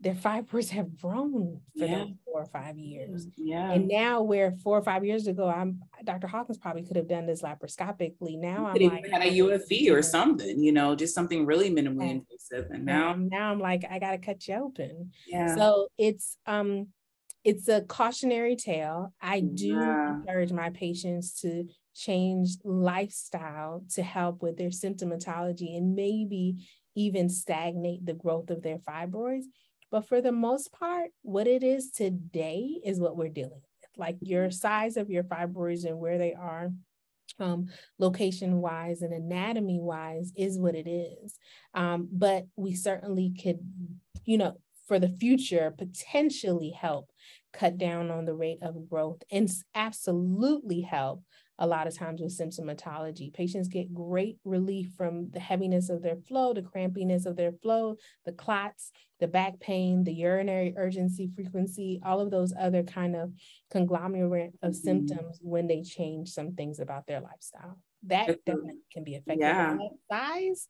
their 0.00 0.14
fibroids 0.14 0.70
have 0.70 0.98
grown 0.98 1.60
for 1.78 1.84
yeah. 1.84 2.06
four 2.24 2.40
or 2.40 2.46
five 2.46 2.78
years. 2.78 3.26
Yeah. 3.36 3.70
And 3.70 3.86
now 3.86 4.22
where 4.22 4.52
four 4.52 4.78
or 4.78 4.82
five 4.82 5.04
years 5.04 5.26
ago, 5.26 5.46
I'm 5.46 5.82
Dr. 6.04 6.26
Hawkins 6.26 6.56
probably 6.56 6.82
could 6.84 6.96
have 6.96 7.06
done 7.06 7.26
this 7.26 7.42
laparoscopically. 7.42 8.38
Now 8.38 8.66
I'm 8.66 8.82
like 8.82 9.10
had 9.10 9.22
a 9.22 9.30
UFE 9.30 9.90
or 9.92 10.00
something, 10.00 10.62
you 10.62 10.72
know, 10.72 10.94
just 10.94 11.14
something 11.14 11.44
really 11.44 11.70
minimally 11.70 12.10
invasive. 12.12 12.70
And 12.70 12.86
now 12.86 13.14
now 13.14 13.52
I'm 13.52 13.60
like, 13.60 13.84
I 13.90 13.98
gotta 13.98 14.18
cut 14.18 14.48
you 14.48 14.54
open. 14.54 15.10
Yeah. 15.26 15.54
So 15.54 15.88
it's 15.98 16.38
um 16.46 16.88
it's 17.44 17.68
a 17.68 17.82
cautionary 17.82 18.56
tale. 18.56 19.14
I 19.20 19.40
do 19.40 19.68
yeah. 19.68 20.16
encourage 20.16 20.52
my 20.52 20.70
patients 20.70 21.40
to 21.40 21.64
change 21.94 22.56
lifestyle 22.64 23.84
to 23.94 24.02
help 24.02 24.42
with 24.42 24.56
their 24.56 24.68
symptomatology 24.68 25.76
and 25.76 25.94
maybe 25.94 26.66
even 26.94 27.28
stagnate 27.28 28.04
the 28.04 28.14
growth 28.14 28.50
of 28.50 28.62
their 28.62 28.78
fibroids. 28.78 29.44
But 29.90 30.06
for 30.06 30.20
the 30.20 30.32
most 30.32 30.72
part, 30.72 31.10
what 31.22 31.46
it 31.46 31.62
is 31.62 31.90
today 31.90 32.78
is 32.84 33.00
what 33.00 33.16
we're 33.16 33.28
dealing 33.28 33.52
with. 33.52 33.90
Like 33.96 34.16
your 34.20 34.50
size 34.50 34.96
of 34.96 35.10
your 35.10 35.24
fibroids 35.24 35.84
and 35.84 35.98
where 35.98 36.18
they 36.18 36.34
are 36.34 36.70
um, 37.38 37.68
location 37.98 38.60
wise 38.60 39.02
and 39.02 39.12
anatomy 39.12 39.80
wise 39.80 40.32
is 40.36 40.58
what 40.58 40.74
it 40.74 40.88
is. 40.88 41.38
Um, 41.74 42.08
but 42.12 42.46
we 42.56 42.74
certainly 42.74 43.32
could, 43.42 43.58
you 44.24 44.38
know, 44.38 44.58
for 44.90 44.98
the 44.98 45.16
future 45.20 45.72
potentially 45.78 46.70
help 46.70 47.12
cut 47.52 47.78
down 47.78 48.10
on 48.10 48.24
the 48.24 48.34
rate 48.34 48.58
of 48.60 48.88
growth 48.88 49.22
and 49.30 49.48
absolutely 49.72 50.80
help 50.80 51.22
a 51.60 51.66
lot 51.66 51.86
of 51.86 51.96
times 51.96 52.20
with 52.20 52.36
symptomatology. 52.36 53.32
Patients 53.32 53.68
get 53.68 53.94
great 53.94 54.38
relief 54.44 54.88
from 54.96 55.30
the 55.30 55.38
heaviness 55.38 55.90
of 55.90 56.02
their 56.02 56.16
flow, 56.16 56.52
the 56.52 56.62
crampiness 56.62 57.24
of 57.24 57.36
their 57.36 57.52
flow, 57.62 57.94
the 58.24 58.32
clots, 58.32 58.90
the 59.20 59.28
back 59.28 59.60
pain, 59.60 60.02
the 60.02 60.12
urinary 60.12 60.74
urgency 60.76 61.30
frequency, 61.36 62.00
all 62.04 62.18
of 62.18 62.32
those 62.32 62.52
other 62.58 62.82
kind 62.82 63.14
of 63.14 63.30
conglomerate 63.70 64.54
of 64.60 64.72
mm-hmm. 64.72 64.84
symptoms 64.84 65.38
when 65.40 65.68
they 65.68 65.82
change 65.82 66.30
some 66.30 66.56
things 66.56 66.80
about 66.80 67.06
their 67.06 67.20
lifestyle. 67.20 67.78
That 68.08 68.44
definitely 68.44 68.80
can 68.92 69.04
be 69.04 69.14
affected. 69.14 69.38
Yeah. 69.38 69.76
Size, 70.10 70.66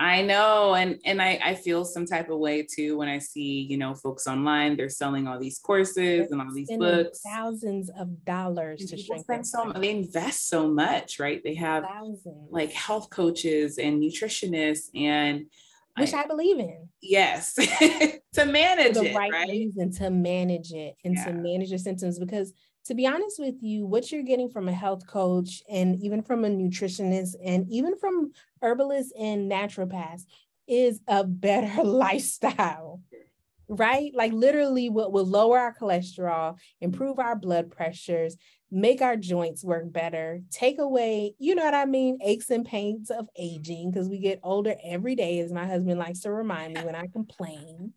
I 0.00 0.22
know. 0.22 0.74
And 0.74 0.98
and 1.04 1.20
I, 1.20 1.38
I 1.44 1.54
feel 1.54 1.84
some 1.84 2.06
type 2.06 2.30
of 2.30 2.38
way 2.38 2.62
too 2.62 2.96
when 2.96 3.08
I 3.08 3.18
see, 3.18 3.66
you 3.68 3.76
know, 3.76 3.94
folks 3.94 4.26
online, 4.26 4.76
they're 4.76 4.88
selling 4.88 5.28
all 5.28 5.38
these 5.38 5.58
courses 5.58 6.30
and 6.30 6.40
all 6.40 6.52
these 6.54 6.70
books. 6.74 7.20
Thousands 7.20 7.90
of 7.98 8.24
dollars 8.24 8.86
to 8.86 8.96
shrink. 8.96 9.24
Spend 9.24 9.46
so, 9.46 9.66
much, 9.66 9.76
they 9.76 9.90
invest 9.90 10.48
so 10.48 10.68
much, 10.68 11.20
right? 11.20 11.42
They 11.44 11.54
have 11.56 11.84
thousands. 11.84 12.48
like 12.50 12.72
health 12.72 13.10
coaches 13.10 13.76
and 13.76 14.02
nutritionists 14.02 14.88
and 14.94 15.44
which 15.98 16.14
I, 16.14 16.22
I 16.22 16.26
believe 16.26 16.58
in. 16.58 16.88
Yes. 17.02 17.54
to 18.32 18.46
manage 18.46 18.94
the 18.94 19.04
it. 19.04 19.14
right, 19.14 19.30
right, 19.30 19.48
reason 19.50 19.92
to 19.92 20.08
manage 20.08 20.72
it 20.72 20.94
and 21.04 21.14
yeah. 21.14 21.26
to 21.26 21.32
manage 21.34 21.68
your 21.68 21.78
symptoms 21.78 22.18
because 22.18 22.54
to 22.86 22.94
be 22.94 23.06
honest 23.06 23.38
with 23.38 23.56
you, 23.60 23.86
what 23.86 24.10
you're 24.10 24.22
getting 24.22 24.48
from 24.48 24.68
a 24.68 24.72
health 24.72 25.06
coach 25.06 25.62
and 25.70 26.02
even 26.02 26.22
from 26.22 26.44
a 26.44 26.48
nutritionist 26.48 27.34
and 27.44 27.66
even 27.70 27.96
from 27.96 28.32
herbalists 28.62 29.12
and 29.18 29.50
naturopaths 29.50 30.24
is 30.66 31.00
a 31.06 31.24
better 31.24 31.82
lifestyle, 31.84 33.00
right? 33.68 34.12
Like 34.14 34.32
literally 34.32 34.88
what 34.88 35.12
will 35.12 35.26
lower 35.26 35.58
our 35.58 35.74
cholesterol, 35.74 36.56
improve 36.80 37.18
our 37.18 37.36
blood 37.36 37.70
pressures, 37.70 38.36
make 38.70 39.02
our 39.02 39.16
joints 39.16 39.64
work 39.64 39.92
better, 39.92 40.40
take 40.50 40.78
away, 40.78 41.34
you 41.38 41.54
know 41.54 41.64
what 41.64 41.74
I 41.74 41.86
mean, 41.86 42.18
aches 42.24 42.50
and 42.50 42.64
pains 42.64 43.10
of 43.10 43.28
aging 43.36 43.90
because 43.90 44.08
we 44.08 44.18
get 44.18 44.40
older 44.42 44.76
every 44.84 45.16
day, 45.16 45.40
as 45.40 45.52
my 45.52 45.66
husband 45.66 45.98
likes 45.98 46.20
to 46.20 46.32
remind 46.32 46.74
me 46.74 46.84
when 46.84 46.94
I 46.94 47.08
complain. 47.08 47.92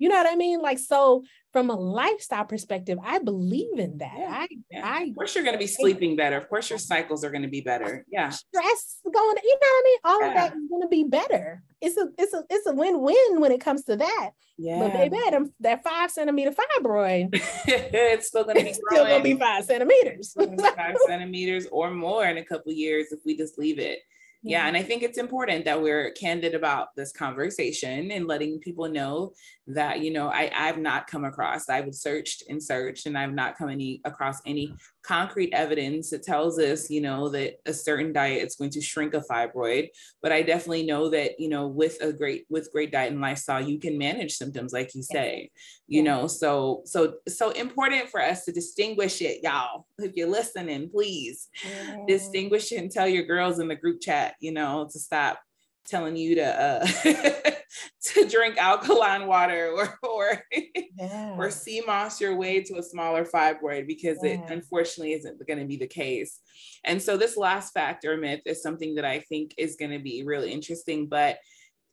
You 0.00 0.08
know 0.08 0.14
what 0.14 0.30
I 0.30 0.36
mean? 0.36 0.60
Like, 0.60 0.78
so 0.78 1.24
from 1.52 1.70
a 1.70 1.74
lifestyle 1.74 2.44
perspective, 2.44 2.98
I 3.02 3.18
believe 3.18 3.78
in 3.78 3.98
that. 3.98 4.14
Yeah, 4.16 4.28
I, 4.30 4.48
yeah. 4.70 4.80
I, 4.84 5.02
of 5.04 5.14
course, 5.14 5.34
you're 5.34 5.44
going 5.44 5.54
to 5.54 5.58
be 5.58 5.66
sleeping 5.66 6.14
better. 6.14 6.36
Of 6.36 6.48
course, 6.48 6.68
your 6.68 6.78
cycles 6.78 7.24
are 7.24 7.30
going 7.30 7.42
to 7.42 7.48
be 7.48 7.62
better. 7.62 8.04
Yeah. 8.10 8.28
Stress 8.28 9.00
going, 9.04 9.36
you 9.42 9.58
know 9.60 9.68
what 9.68 9.80
I 9.80 9.82
mean? 9.84 9.98
All 10.04 10.20
yeah. 10.20 10.28
of 10.28 10.34
that 10.34 10.56
is 10.56 10.68
going 10.68 10.82
to 10.82 10.88
be 10.88 11.04
better. 11.04 11.62
It's 11.80 11.96
a, 11.96 12.08
it's 12.18 12.34
a, 12.34 12.44
it's 12.50 12.66
a 12.66 12.74
win-win 12.74 13.40
when 13.40 13.52
it 13.52 13.60
comes 13.60 13.84
to 13.84 13.96
that. 13.96 14.30
Yeah. 14.58 14.78
But 14.80 14.92
baby, 14.92 15.16
that, 15.16 15.42
that 15.60 15.84
five 15.84 16.10
centimeter 16.10 16.52
fibroid, 16.52 17.28
it's 17.66 18.28
still 18.28 18.44
going 18.44 18.58
to 18.58 18.64
be 18.64 18.72
still 18.90 19.04
going 19.04 19.18
to 19.18 19.24
be 19.24 19.38
five 19.38 19.64
centimeters. 19.64 20.34
five 20.76 20.96
centimeters 21.06 21.66
or 21.72 21.90
more 21.90 22.26
in 22.26 22.38
a 22.38 22.44
couple 22.44 22.72
years 22.72 23.06
if 23.12 23.20
we 23.24 23.36
just 23.36 23.58
leave 23.58 23.78
it 23.78 24.00
yeah. 24.42 24.66
And 24.66 24.76
I 24.76 24.82
think 24.82 25.02
it's 25.02 25.18
important 25.18 25.64
that 25.64 25.82
we're 25.82 26.12
candid 26.12 26.54
about 26.54 26.94
this 26.94 27.12
conversation 27.12 28.10
and 28.10 28.26
letting 28.26 28.60
people 28.60 28.88
know 28.88 29.32
that, 29.68 30.00
you 30.00 30.12
know, 30.12 30.28
I, 30.28 30.50
I've 30.54 30.78
not 30.78 31.06
come 31.06 31.24
across, 31.24 31.68
I've 31.68 31.94
searched 31.94 32.44
and 32.48 32.62
searched 32.62 33.06
and 33.06 33.16
I've 33.16 33.34
not 33.34 33.56
come 33.56 33.68
any 33.68 34.00
across 34.04 34.40
any 34.46 34.74
concrete 35.02 35.52
evidence 35.52 36.10
that 36.10 36.22
tells 36.22 36.58
us, 36.58 36.90
you 36.90 37.00
know, 37.00 37.28
that 37.30 37.56
a 37.66 37.72
certain 37.72 38.12
diet 38.12 38.46
is 38.46 38.56
going 38.56 38.70
to 38.70 38.80
shrink 38.80 39.14
a 39.14 39.20
fibroid. 39.20 39.88
But 40.22 40.32
I 40.32 40.42
definitely 40.42 40.86
know 40.86 41.10
that, 41.10 41.38
you 41.38 41.48
know, 41.48 41.66
with 41.66 42.00
a 42.02 42.12
great, 42.12 42.46
with 42.48 42.72
great 42.72 42.90
diet 42.90 43.12
and 43.12 43.20
lifestyle, 43.20 43.60
you 43.60 43.78
can 43.78 43.98
manage 43.98 44.36
symptoms, 44.36 44.72
like 44.72 44.94
you 44.94 45.02
say, 45.02 45.50
you 45.86 46.02
know, 46.02 46.26
so, 46.26 46.82
so, 46.84 47.14
so 47.28 47.50
important 47.50 48.08
for 48.08 48.22
us 48.22 48.44
to 48.44 48.52
distinguish 48.52 49.20
it, 49.20 49.40
y'all. 49.42 49.86
If 49.98 50.12
you're 50.14 50.28
listening, 50.28 50.90
please 50.90 51.48
distinguish 52.06 52.72
it 52.72 52.76
and 52.76 52.90
tell 52.90 53.08
your 53.08 53.24
girls 53.24 53.58
in 53.58 53.68
the 53.68 53.76
group 53.76 54.00
chat 54.00 54.34
you 54.40 54.52
know, 54.52 54.88
to 54.90 54.98
stop 54.98 55.40
telling 55.88 56.16
you 56.16 56.34
to 56.36 56.44
uh 56.44 56.86
to 58.02 58.28
drink 58.28 58.56
alkaline 58.56 59.26
water 59.26 59.72
or 59.74 59.98
or 60.02 60.42
yeah. 60.98 61.34
or 61.36 61.50
sea 61.50 61.82
moss 61.86 62.20
your 62.20 62.36
way 62.36 62.62
to 62.62 62.78
a 62.78 62.82
smaller 62.82 63.24
fibroid 63.24 63.86
because 63.86 64.18
yeah. 64.22 64.30
it 64.30 64.50
unfortunately 64.50 65.12
isn't 65.12 65.46
going 65.46 65.58
to 65.58 65.66
be 65.66 65.76
the 65.76 65.86
case. 65.86 66.40
And 66.84 67.00
so 67.00 67.16
this 67.16 67.36
last 67.36 67.72
factor 67.72 68.16
myth 68.16 68.42
is 68.46 68.62
something 68.62 68.94
that 68.96 69.04
I 69.04 69.20
think 69.20 69.54
is 69.58 69.76
going 69.76 69.92
to 69.92 69.98
be 69.98 70.22
really 70.24 70.52
interesting. 70.52 71.08
But 71.08 71.38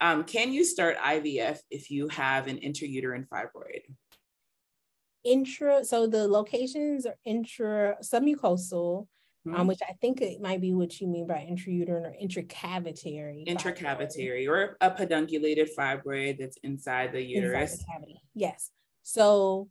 um, 0.02 0.24
can 0.24 0.52
you 0.52 0.64
start 0.64 0.98
IVF 0.98 1.60
if 1.72 1.90
you 1.90 2.08
have 2.10 2.48
an 2.48 2.58
intrauterine 2.58 3.28
fibroid? 3.28 3.82
Intra, 5.24 5.84
so 5.84 6.06
the 6.06 6.28
locations 6.28 7.06
are 7.06 7.18
intra 7.26 7.96
submucosal, 8.04 9.08
mm-hmm. 9.46 9.60
um, 9.60 9.68
which 9.68 9.82
I 9.88 9.94
think 10.02 10.22
it 10.22 10.42
might 10.42 10.62
be 10.62 10.74
what 10.74 11.00
you 11.00 11.08
mean 11.08 11.28
by 11.28 11.48
intrauterine 11.50 11.90
or 11.90 12.16
intracavitary. 12.22 13.48
Intracavitary 13.48 14.48
or 14.48 14.78
a 14.82 14.92
pedunculated 14.92 15.70
fibroid 15.78 16.40
that's 16.40 16.58
inside 16.64 17.12
the 17.14 17.22
uterus. 17.22 17.74
Inside 17.74 17.86
the 17.86 17.92
cavity. 17.92 18.22
Yes. 18.34 18.72
So 19.04 19.70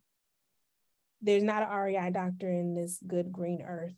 there's 1.21 1.43
not 1.43 1.63
an 1.63 1.75
REI 1.75 2.11
doctor 2.11 2.51
in 2.51 2.75
this 2.75 2.99
good 3.05 3.31
green 3.31 3.61
earth 3.61 3.95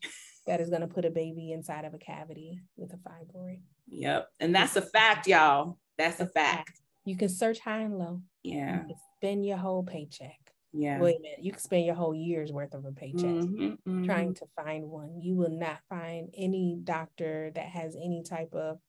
that 0.48 0.62
is 0.62 0.70
going 0.70 0.82
to 0.82 0.88
put 0.88 1.06
a 1.06 1.12
baby 1.12 1.52
inside 1.52 1.86
of 1.86 1.94
a 1.94 1.98
cavity 1.98 2.62
with 2.76 2.94
a 2.94 2.98
fibroid. 2.98 3.60
Yep. 3.90 4.30
And 4.40 4.56
that's 4.56 4.76
a 4.76 4.82
fact, 4.82 5.28
y'all. 5.28 5.78
That's, 5.98 6.18
that's 6.18 6.30
a 6.30 6.34
fact. 6.34 6.70
fact. 6.70 6.82
You 7.06 7.16
can 7.16 7.30
search 7.30 7.60
high 7.60 7.80
and 7.80 7.98
low. 7.98 8.22
Yeah. 8.44 8.84
spend 9.18 9.46
your 9.46 9.58
whole 9.58 9.84
paycheck. 9.84 10.47
Yeah. 10.78 11.00
Wait 11.00 11.18
a 11.18 11.22
minute. 11.22 11.40
You 11.42 11.52
can 11.52 11.62
spend 11.62 11.86
your 11.86 11.96
whole 11.96 12.16
year's 12.16 12.52
worth 12.52 12.74
of 12.74 12.86
a 12.86 12.92
paycheck 12.92 13.24
mm-hmm, 13.24 13.66
mm-hmm. 13.66 14.06
trying 14.06 14.34
to 14.36 14.46
find 14.56 14.90
one. 14.90 15.20
You 15.22 15.36
will 15.36 15.52
not 15.52 15.80
find 15.90 16.30
any 16.38 16.78
doctor 16.84 17.52
that 17.56 17.66
has 17.66 17.96
any 17.96 18.24
type 18.24 18.54
of 18.54 18.80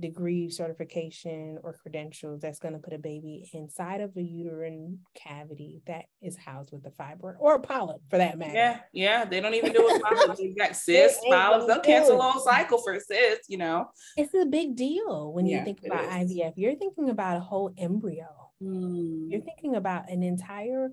degree 0.00 0.50
certification 0.50 1.58
or 1.62 1.74
credentials 1.74 2.40
that's 2.40 2.58
going 2.58 2.72
to 2.74 2.80
put 2.80 2.92
a 2.92 2.98
baby 2.98 3.48
inside 3.52 4.00
of 4.00 4.16
a 4.16 4.22
uterine 4.22 4.98
cavity 5.14 5.82
that 5.86 6.06
is 6.22 6.36
housed 6.36 6.72
with 6.72 6.84
a 6.86 6.90
fibroid 6.90 7.34
or 7.38 7.56
a 7.56 7.60
polyp 7.60 8.00
for 8.08 8.16
that 8.16 8.38
matter. 8.38 8.54
Yeah, 8.54 8.80
yeah. 8.92 9.24
They 9.24 9.40
don't 9.40 9.54
even 9.54 9.72
do 9.72 9.86
a 9.86 10.00
polyps. 10.00 10.40
They 10.40 10.48
got 10.58 10.74
cysts, 10.74 11.20
polyps. 11.28 11.66
They'll 11.66 11.80
cancel 11.80 12.20
whole 12.20 12.42
cycle 12.42 12.78
for 12.78 12.98
cysts, 12.98 13.48
you 13.48 13.58
know. 13.58 13.90
It's 14.16 14.34
a 14.34 14.46
big 14.46 14.74
deal 14.76 15.32
when 15.32 15.46
yeah, 15.46 15.58
you 15.58 15.64
think 15.64 15.80
about 15.84 16.04
IVF. 16.04 16.54
You're 16.56 16.76
thinking 16.76 17.10
about 17.10 17.36
a 17.36 17.40
whole 17.40 17.72
embryo. 17.76 18.28
Mm. 18.62 19.30
You're 19.30 19.42
thinking 19.42 19.76
about 19.76 20.10
an 20.10 20.22
entire 20.22 20.90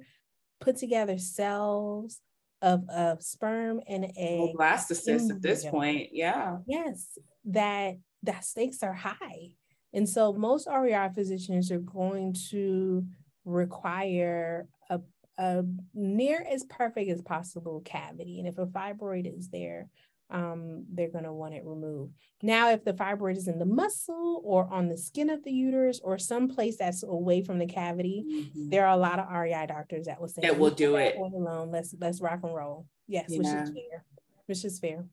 put 0.68 0.78
together 0.78 1.18
cells 1.18 2.20
of, 2.62 2.84
of 2.90 3.24
sperm 3.24 3.80
and 3.88 4.12
egg. 4.18 4.54
blastocyst 4.60 5.30
at 5.30 5.42
this 5.42 5.66
point. 5.66 6.10
Yeah. 6.12 6.58
Yes, 6.68 7.18
that 7.46 7.96
that 8.24 8.44
stakes 8.44 8.84
are 8.84 8.94
high. 8.94 9.52
And 9.94 10.10
so 10.10 10.34
most 10.34 10.68
REI 10.68 11.10
physicians 11.16 11.72
are 11.72 11.80
going 11.80 12.36
to 12.50 13.06
require 13.46 14.68
a, 14.90 15.00
a 15.38 15.64
near 15.94 16.46
as 16.52 16.66
perfect 16.66 17.10
as 17.10 17.22
possible 17.22 17.82
cavity. 17.86 18.40
And 18.40 18.48
if 18.48 18.58
a 18.58 18.66
fibroid 18.66 19.34
is 19.38 19.48
there, 19.50 19.88
um, 20.30 20.86
they're 20.94 21.10
going 21.10 21.24
to 21.24 21.34
want 21.34 21.54
it 21.54 21.64
removed. 21.66 22.14
Now, 22.42 22.72
if 22.72 22.84
the 22.84 22.94
fibroid 22.94 23.38
is 23.38 23.48
in 23.48 23.60
the 23.60 23.66
muscle 23.66 24.42
or 24.44 24.68
on 24.72 24.90
the 24.90 24.98
skin 24.98 25.30
of 25.30 25.44
the 25.44 25.52
uterus 25.52 26.00
or 26.04 26.18
someplace 26.18 26.78
that's 26.78 27.04
away 27.04 27.42
from 27.42 27.60
the 27.60 27.66
cavity, 27.66 28.26
mm-hmm. 28.28 28.70
there 28.70 28.86
are 28.86 28.94
a 28.94 28.98
lot 28.98 29.20
of 29.20 29.32
REI 29.32 29.66
doctors 29.68 30.06
that 30.06 30.20
will 30.20 30.28
say 30.28 30.42
that 30.42 30.60
will 30.60 30.70
do 30.70 30.98
it 30.98 31.16
alone. 31.18 31.72
Let's 31.72 31.96
let's 32.00 32.22
rock 32.22 32.40
and 32.44 32.54
roll. 32.54 32.86
Yes, 33.08 33.28
yeah. 33.30 33.38
which 33.38 33.48
is 33.48 33.70
fair. 33.70 34.06
Which 34.46 34.66
is 34.66 34.80
fair. 34.80 35.06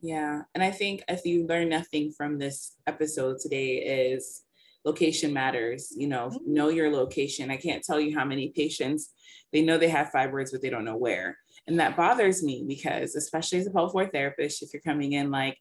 Yeah, 0.00 0.42
and 0.54 0.62
I 0.62 0.70
think 0.70 1.02
if 1.08 1.24
you 1.24 1.46
learn 1.46 1.68
nothing 1.68 2.12
from 2.12 2.38
this 2.38 2.76
episode 2.86 3.38
today 3.40 3.78
is 4.12 4.42
location 4.84 5.32
matters. 5.32 5.92
You 5.96 6.08
know, 6.08 6.28
mm-hmm. 6.28 6.52
know 6.52 6.68
your 6.68 6.90
location. 6.90 7.50
I 7.50 7.56
can't 7.56 7.82
tell 7.82 8.00
you 8.00 8.16
how 8.16 8.24
many 8.24 8.50
patients 8.50 9.12
they 9.52 9.62
know 9.62 9.78
they 9.78 9.88
have 9.88 10.10
fibroids, 10.14 10.52
but 10.52 10.60
they 10.60 10.70
don't 10.70 10.84
know 10.84 10.96
where. 10.96 11.38
And 11.68 11.78
that 11.80 11.96
bothers 11.96 12.42
me 12.42 12.64
because, 12.66 13.14
especially 13.14 13.58
as 13.58 13.66
a 13.66 13.70
pelvic 13.70 13.92
floor 13.92 14.06
therapist, 14.06 14.62
if 14.62 14.70
you're 14.72 14.82
coming 14.82 15.12
in 15.12 15.30
like, 15.30 15.58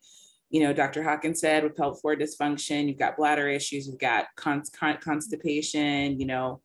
you 0.50 0.64
know, 0.64 0.72
Dr. 0.72 1.04
Hawkins 1.04 1.42
said 1.42 1.64
with 1.64 1.76
pelvic 1.76 2.00
floor 2.00 2.16
dysfunction, 2.16 2.88
you've 2.88 2.98
got 2.98 3.18
bladder 3.18 3.50
issues, 3.50 3.88
you've 3.88 4.00
got 4.00 4.28
con- 4.38 4.64
con- 4.74 5.00
constipation, 5.02 6.18
you 6.18 6.26
know, 6.26 6.62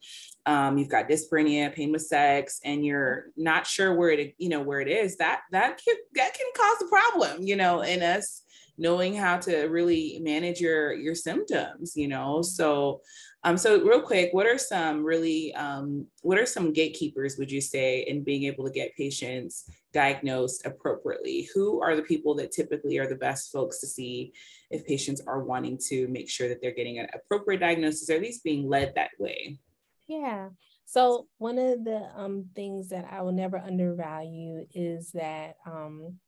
um, 0.46 0.78
you've 0.78 0.88
got 0.88 1.08
dyspareunia, 1.08 1.74
pain 1.74 1.90
with 1.90 2.02
sex, 2.02 2.60
and 2.64 2.86
you're 2.86 3.26
not 3.36 3.66
sure 3.66 3.96
where 3.96 4.10
it, 4.10 4.34
you 4.38 4.48
know, 4.48 4.62
where 4.62 4.80
it 4.80 4.88
is. 4.88 5.16
That 5.16 5.40
that 5.50 5.80
can 5.84 5.96
that 6.14 6.34
can 6.34 6.46
cause 6.56 6.82
a 6.82 6.88
problem, 6.88 7.42
you 7.42 7.56
know, 7.56 7.80
in 7.80 8.02
us 8.02 8.42
knowing 8.82 9.14
how 9.14 9.38
to 9.38 9.54
really 9.68 10.18
manage 10.22 10.60
your 10.60 10.92
your 10.92 11.14
symptoms. 11.14 11.96
You 11.96 12.08
know, 12.08 12.42
so 12.42 13.00
um, 13.44 13.56
so 13.56 13.82
real 13.82 14.00
quick, 14.00 14.28
what 14.32 14.46
are 14.46 14.58
some 14.58 15.02
really, 15.02 15.52
um, 15.54 16.06
what 16.20 16.38
are 16.38 16.46
some 16.46 16.72
gatekeepers, 16.72 17.36
would 17.38 17.50
you 17.50 17.60
say, 17.60 18.02
in 18.02 18.22
being 18.22 18.44
able 18.44 18.64
to 18.64 18.70
get 18.70 18.96
patients 18.96 19.68
diagnosed 19.92 20.64
appropriately? 20.64 21.48
Who 21.52 21.82
are 21.82 21.96
the 21.96 22.02
people 22.02 22.36
that 22.36 22.52
typically 22.52 22.98
are 22.98 23.08
the 23.08 23.16
best 23.16 23.50
folks 23.50 23.80
to 23.80 23.88
see 23.88 24.32
if 24.70 24.86
patients 24.86 25.22
are 25.26 25.42
wanting 25.42 25.76
to 25.88 26.06
make 26.06 26.30
sure 26.30 26.48
that 26.48 26.62
they're 26.62 26.70
getting 26.70 27.00
an 27.00 27.08
appropriate 27.12 27.58
diagnosis 27.58 28.08
or 28.08 28.14
at 28.14 28.22
least 28.22 28.44
being 28.44 28.68
led 28.68 28.94
that 28.94 29.10
way? 29.18 29.58
Yeah. 30.06 30.50
So 30.84 31.26
one 31.38 31.58
of 31.58 31.82
the 31.84 32.10
um, 32.14 32.46
things 32.54 32.90
that 32.90 33.08
I 33.10 33.22
will 33.22 33.32
never 33.32 33.58
undervalue 33.58 34.66
is 34.72 35.10
that 35.12 35.56
um, 35.66 36.18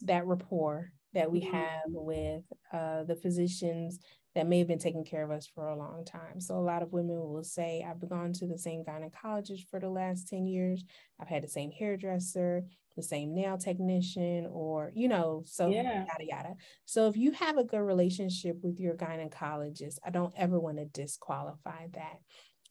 that 0.00 0.26
rapport 0.26 0.90
that 1.14 1.30
we 1.30 1.40
mm-hmm. 1.40 1.54
have 1.54 1.82
with 1.86 2.42
uh, 2.72 3.04
the 3.04 3.16
physicians 3.16 4.00
that 4.34 4.48
may 4.48 4.58
have 4.58 4.68
been 4.68 4.78
taking 4.78 5.04
care 5.04 5.22
of 5.22 5.30
us 5.30 5.46
for 5.46 5.68
a 5.68 5.76
long 5.76 6.04
time. 6.04 6.40
So 6.40 6.56
a 6.56 6.58
lot 6.58 6.82
of 6.82 6.92
women 6.92 7.16
will 7.16 7.44
say, 7.44 7.86
I've 7.88 8.06
gone 8.08 8.32
to 8.34 8.46
the 8.46 8.58
same 8.58 8.84
gynecologist 8.84 9.68
for 9.70 9.78
the 9.78 9.88
last 9.88 10.28
10 10.28 10.46
years. 10.46 10.84
I've 11.20 11.28
had 11.28 11.44
the 11.44 11.48
same 11.48 11.70
hairdresser, 11.70 12.64
the 12.96 13.02
same 13.02 13.32
nail 13.32 13.58
technician, 13.58 14.48
or, 14.50 14.90
you 14.94 15.06
know, 15.06 15.44
so 15.46 15.68
yeah. 15.68 16.04
yada, 16.04 16.24
yada. 16.24 16.54
So 16.84 17.06
if 17.06 17.16
you 17.16 17.30
have 17.32 17.58
a 17.58 17.64
good 17.64 17.80
relationship 17.80 18.56
with 18.62 18.80
your 18.80 18.94
gynecologist, 18.94 19.98
I 20.04 20.10
don't 20.10 20.34
ever 20.36 20.58
want 20.58 20.78
to 20.78 20.84
disqualify 20.84 21.86
that. 21.92 22.18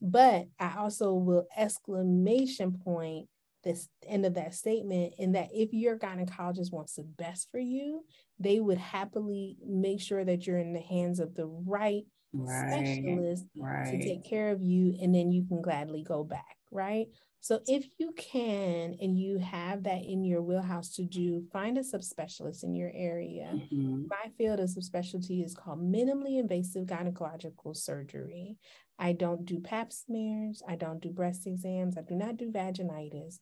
But 0.01 0.47
I 0.59 0.75
also 0.79 1.13
will 1.13 1.47
exclamation 1.55 2.73
point 2.83 3.29
this 3.63 3.87
end 4.07 4.25
of 4.25 4.33
that 4.35 4.53
statement 4.53 5.13
and 5.19 5.35
that 5.35 5.49
if 5.53 5.73
your 5.73 5.97
gynecologist 5.97 6.71
wants 6.71 6.95
the 6.95 7.03
best 7.03 7.49
for 7.51 7.59
you, 7.59 8.03
they 8.39 8.59
would 8.59 8.77
happily 8.77 9.57
make 9.65 10.01
sure 10.01 10.23
that 10.23 10.45
you're 10.45 10.57
in 10.57 10.73
the 10.73 10.81
hands 10.81 11.19
of 11.19 11.35
the 11.35 11.45
right, 11.45 12.03
right 12.33 12.85
specialist 12.85 13.45
right. 13.57 13.91
to 13.91 14.03
take 14.03 14.25
care 14.25 14.51
of 14.51 14.61
you, 14.61 14.97
and 15.01 15.13
then 15.13 15.31
you 15.31 15.45
can 15.47 15.61
gladly 15.61 16.03
go 16.03 16.23
back, 16.23 16.57
right? 16.71 17.07
So 17.43 17.59
if 17.67 17.85
you 17.97 18.13
can 18.13 18.95
and 19.01 19.19
you 19.19 19.37
have 19.37 19.83
that 19.83 20.01
in 20.01 20.23
your 20.23 20.41
wheelhouse 20.41 20.95
to 20.95 21.03
do, 21.03 21.43
find 21.51 21.77
a 21.77 21.81
subspecialist 21.81 22.63
in 22.63 22.73
your 22.73 22.89
area. 22.95 23.51
Mm-hmm. 23.53 24.03
My 24.09 24.31
field 24.37 24.61
of 24.61 24.69
subspecialty 24.69 25.43
is 25.43 25.53
called 25.53 25.83
minimally 25.83 26.39
invasive 26.39 26.85
gynecological 26.85 27.75
surgery. 27.75 28.55
I 28.99 29.13
don't 29.13 29.45
do 29.45 29.59
pap 29.59 29.91
smears. 29.91 30.61
I 30.67 30.75
don't 30.75 31.01
do 31.01 31.09
breast 31.09 31.47
exams. 31.47 31.97
I 31.97 32.01
do 32.01 32.15
not 32.15 32.37
do 32.37 32.51
vaginitis. 32.51 33.39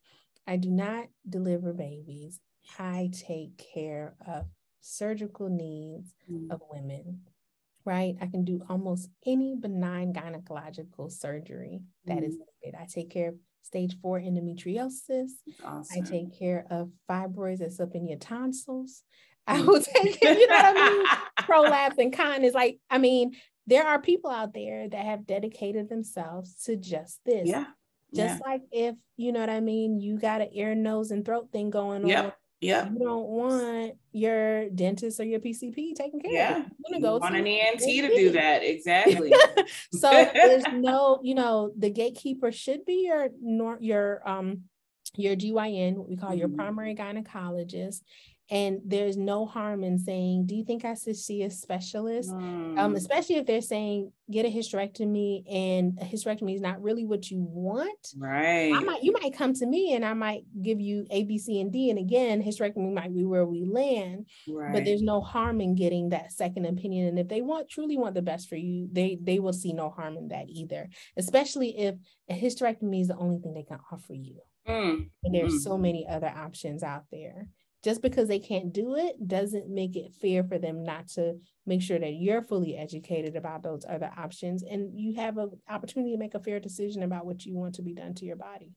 I 0.47 0.57
do 0.57 0.69
not 0.69 1.07
deliver 1.27 1.73
babies. 1.73 2.39
I 2.79 3.09
take 3.13 3.61
care 3.73 4.15
of 4.27 4.45
surgical 4.81 5.49
needs 5.49 6.13
mm-hmm. 6.29 6.51
of 6.51 6.61
women, 6.71 7.21
right? 7.85 8.15
I 8.21 8.27
can 8.27 8.43
do 8.43 8.61
almost 8.69 9.09
any 9.25 9.55
benign 9.55 10.13
gynecological 10.13 11.11
surgery 11.11 11.81
that 12.05 12.17
mm-hmm. 12.17 12.25
is 12.25 12.37
needed. 12.63 12.79
I 12.79 12.85
take 12.85 13.09
care 13.11 13.29
of 13.29 13.35
stage 13.63 13.95
four 14.01 14.19
endometriosis. 14.19 15.29
Awesome. 15.63 16.03
I 16.03 16.07
take 16.07 16.37
care 16.37 16.65
of 16.69 16.89
fibroids 17.09 17.59
that's 17.59 17.79
up 17.79 17.95
in 17.95 18.07
your 18.07 18.17
tonsils. 18.17 19.03
I 19.47 19.59
mm. 19.59 19.65
will 19.65 19.81
take 19.81 20.19
care, 20.19 20.33
you 20.37 20.47
know 20.47 20.55
what 20.55 20.77
I 20.77 20.89
mean? 20.89 21.05
Prolapse 21.45 21.97
and 21.97 22.13
continence. 22.13 22.53
Like, 22.53 22.79
I 22.89 22.97
mean, 22.97 23.33
there 23.67 23.87
are 23.87 24.01
people 24.01 24.31
out 24.31 24.53
there 24.53 24.89
that 24.89 25.05
have 25.05 25.27
dedicated 25.27 25.89
themselves 25.89 26.63
to 26.65 26.75
just 26.75 27.19
this. 27.25 27.47
Yeah. 27.47 27.65
Just 28.13 28.41
yeah. 28.41 28.49
like 28.49 28.61
if, 28.71 28.95
you 29.15 29.31
know 29.31 29.39
what 29.39 29.49
I 29.49 29.61
mean, 29.61 29.99
you 29.99 30.19
got 30.19 30.41
an 30.41 30.49
ear, 30.51 30.75
nose, 30.75 31.11
and 31.11 31.23
throat 31.25 31.49
thing 31.51 31.69
going 31.69 32.03
on. 32.03 32.33
Yeah. 32.61 32.87
You 32.89 32.99
don't 32.99 33.27
want 33.27 33.93
your 34.11 34.69
dentist 34.69 35.19
or 35.19 35.23
your 35.23 35.39
PCP 35.39 35.95
taking 35.95 36.19
care 36.21 36.31
yeah. 36.31 36.57
of. 36.57 36.63
You 36.65 36.71
want 36.79 36.95
to 36.95 37.01
go 37.01 37.17
want 37.17 37.35
an 37.35 37.47
ENT 37.47 37.79
to 37.79 38.15
do 38.15 38.31
that. 38.33 38.63
Exactly. 38.63 39.33
so 39.93 40.29
there's 40.31 40.63
no, 40.73 41.19
you 41.23 41.33
know, 41.33 41.71
the 41.75 41.89
gatekeeper 41.89 42.51
should 42.51 42.85
be 42.85 43.07
your 43.07 43.29
your 43.79 44.29
um 44.29 44.65
your 45.15 45.35
GYN, 45.35 45.95
what 45.95 46.07
we 46.07 46.15
call 46.15 46.29
mm-hmm. 46.29 46.39
your 46.39 46.49
primary 46.49 46.95
gynecologist. 46.95 48.01
And 48.51 48.81
there's 48.85 49.15
no 49.15 49.45
harm 49.45 49.81
in 49.81 49.97
saying, 49.97 50.45
Do 50.45 50.55
you 50.55 50.65
think 50.65 50.83
I 50.83 50.93
should 50.93 51.15
see 51.15 51.43
a 51.43 51.49
specialist? 51.49 52.29
Mm. 52.29 52.77
Um, 52.77 52.95
especially 52.95 53.37
if 53.37 53.45
they're 53.45 53.61
saying, 53.61 54.11
Get 54.29 54.45
a 54.45 54.49
hysterectomy, 54.49 55.43
and 55.49 55.97
a 56.01 56.05
hysterectomy 56.05 56.53
is 56.55 56.61
not 56.61 56.81
really 56.81 57.05
what 57.05 57.31
you 57.31 57.39
want. 57.39 58.07
Right. 58.17 58.73
I 58.73 58.79
might, 58.81 59.03
you 59.03 59.13
might 59.13 59.33
come 59.33 59.53
to 59.53 59.65
me 59.65 59.93
and 59.93 60.05
I 60.05 60.13
might 60.13 60.43
give 60.61 60.79
you 60.79 61.05
A, 61.09 61.23
B, 61.23 61.37
C, 61.37 61.61
and 61.61 61.71
D. 61.71 61.89
And 61.89 61.99
again, 61.99 62.43
hysterectomy 62.43 62.93
might 62.93 63.13
be 63.13 63.25
where 63.25 63.45
we 63.45 63.63
land, 63.63 64.27
right. 64.47 64.73
but 64.73 64.85
there's 64.85 65.01
no 65.01 65.21
harm 65.21 65.61
in 65.61 65.75
getting 65.75 66.09
that 66.09 66.33
second 66.33 66.65
opinion. 66.65 67.07
And 67.07 67.19
if 67.19 67.29
they 67.29 67.41
want 67.41 67.69
truly 67.69 67.97
want 67.97 68.15
the 68.15 68.21
best 68.21 68.49
for 68.49 68.57
you, 68.57 68.89
they 68.91 69.17
they 69.21 69.39
will 69.39 69.53
see 69.53 69.71
no 69.71 69.89
harm 69.89 70.17
in 70.17 70.27
that 70.29 70.47
either, 70.49 70.89
especially 71.17 71.77
if 71.77 71.95
a 72.29 72.33
hysterectomy 72.33 73.01
is 73.01 73.07
the 73.07 73.17
only 73.17 73.39
thing 73.39 73.53
they 73.53 73.63
can 73.63 73.79
offer 73.91 74.13
you. 74.13 74.39
Mm. 74.67 75.09
And 75.23 75.35
there's 75.35 75.53
mm. 75.53 75.59
so 75.59 75.77
many 75.77 76.05
other 76.07 76.31
options 76.35 76.83
out 76.83 77.05
there 77.11 77.47
just 77.83 78.01
because 78.01 78.27
they 78.27 78.39
can't 78.39 78.73
do 78.73 78.95
it 78.95 79.27
doesn't 79.27 79.69
make 79.69 79.95
it 79.95 80.13
fair 80.13 80.43
for 80.43 80.57
them 80.57 80.83
not 80.83 81.07
to 81.07 81.35
make 81.65 81.81
sure 81.81 81.99
that 81.99 82.13
you're 82.13 82.41
fully 82.41 82.77
educated 82.77 83.35
about 83.35 83.63
those 83.63 83.85
other 83.89 84.11
options 84.17 84.63
and 84.63 84.99
you 84.99 85.13
have 85.15 85.37
an 85.37 85.51
opportunity 85.69 86.11
to 86.11 86.17
make 86.17 86.35
a 86.35 86.39
fair 86.39 86.59
decision 86.59 87.03
about 87.03 87.25
what 87.25 87.45
you 87.45 87.55
want 87.55 87.75
to 87.75 87.81
be 87.81 87.93
done 87.93 88.13
to 88.13 88.25
your 88.25 88.35
body. 88.35 88.71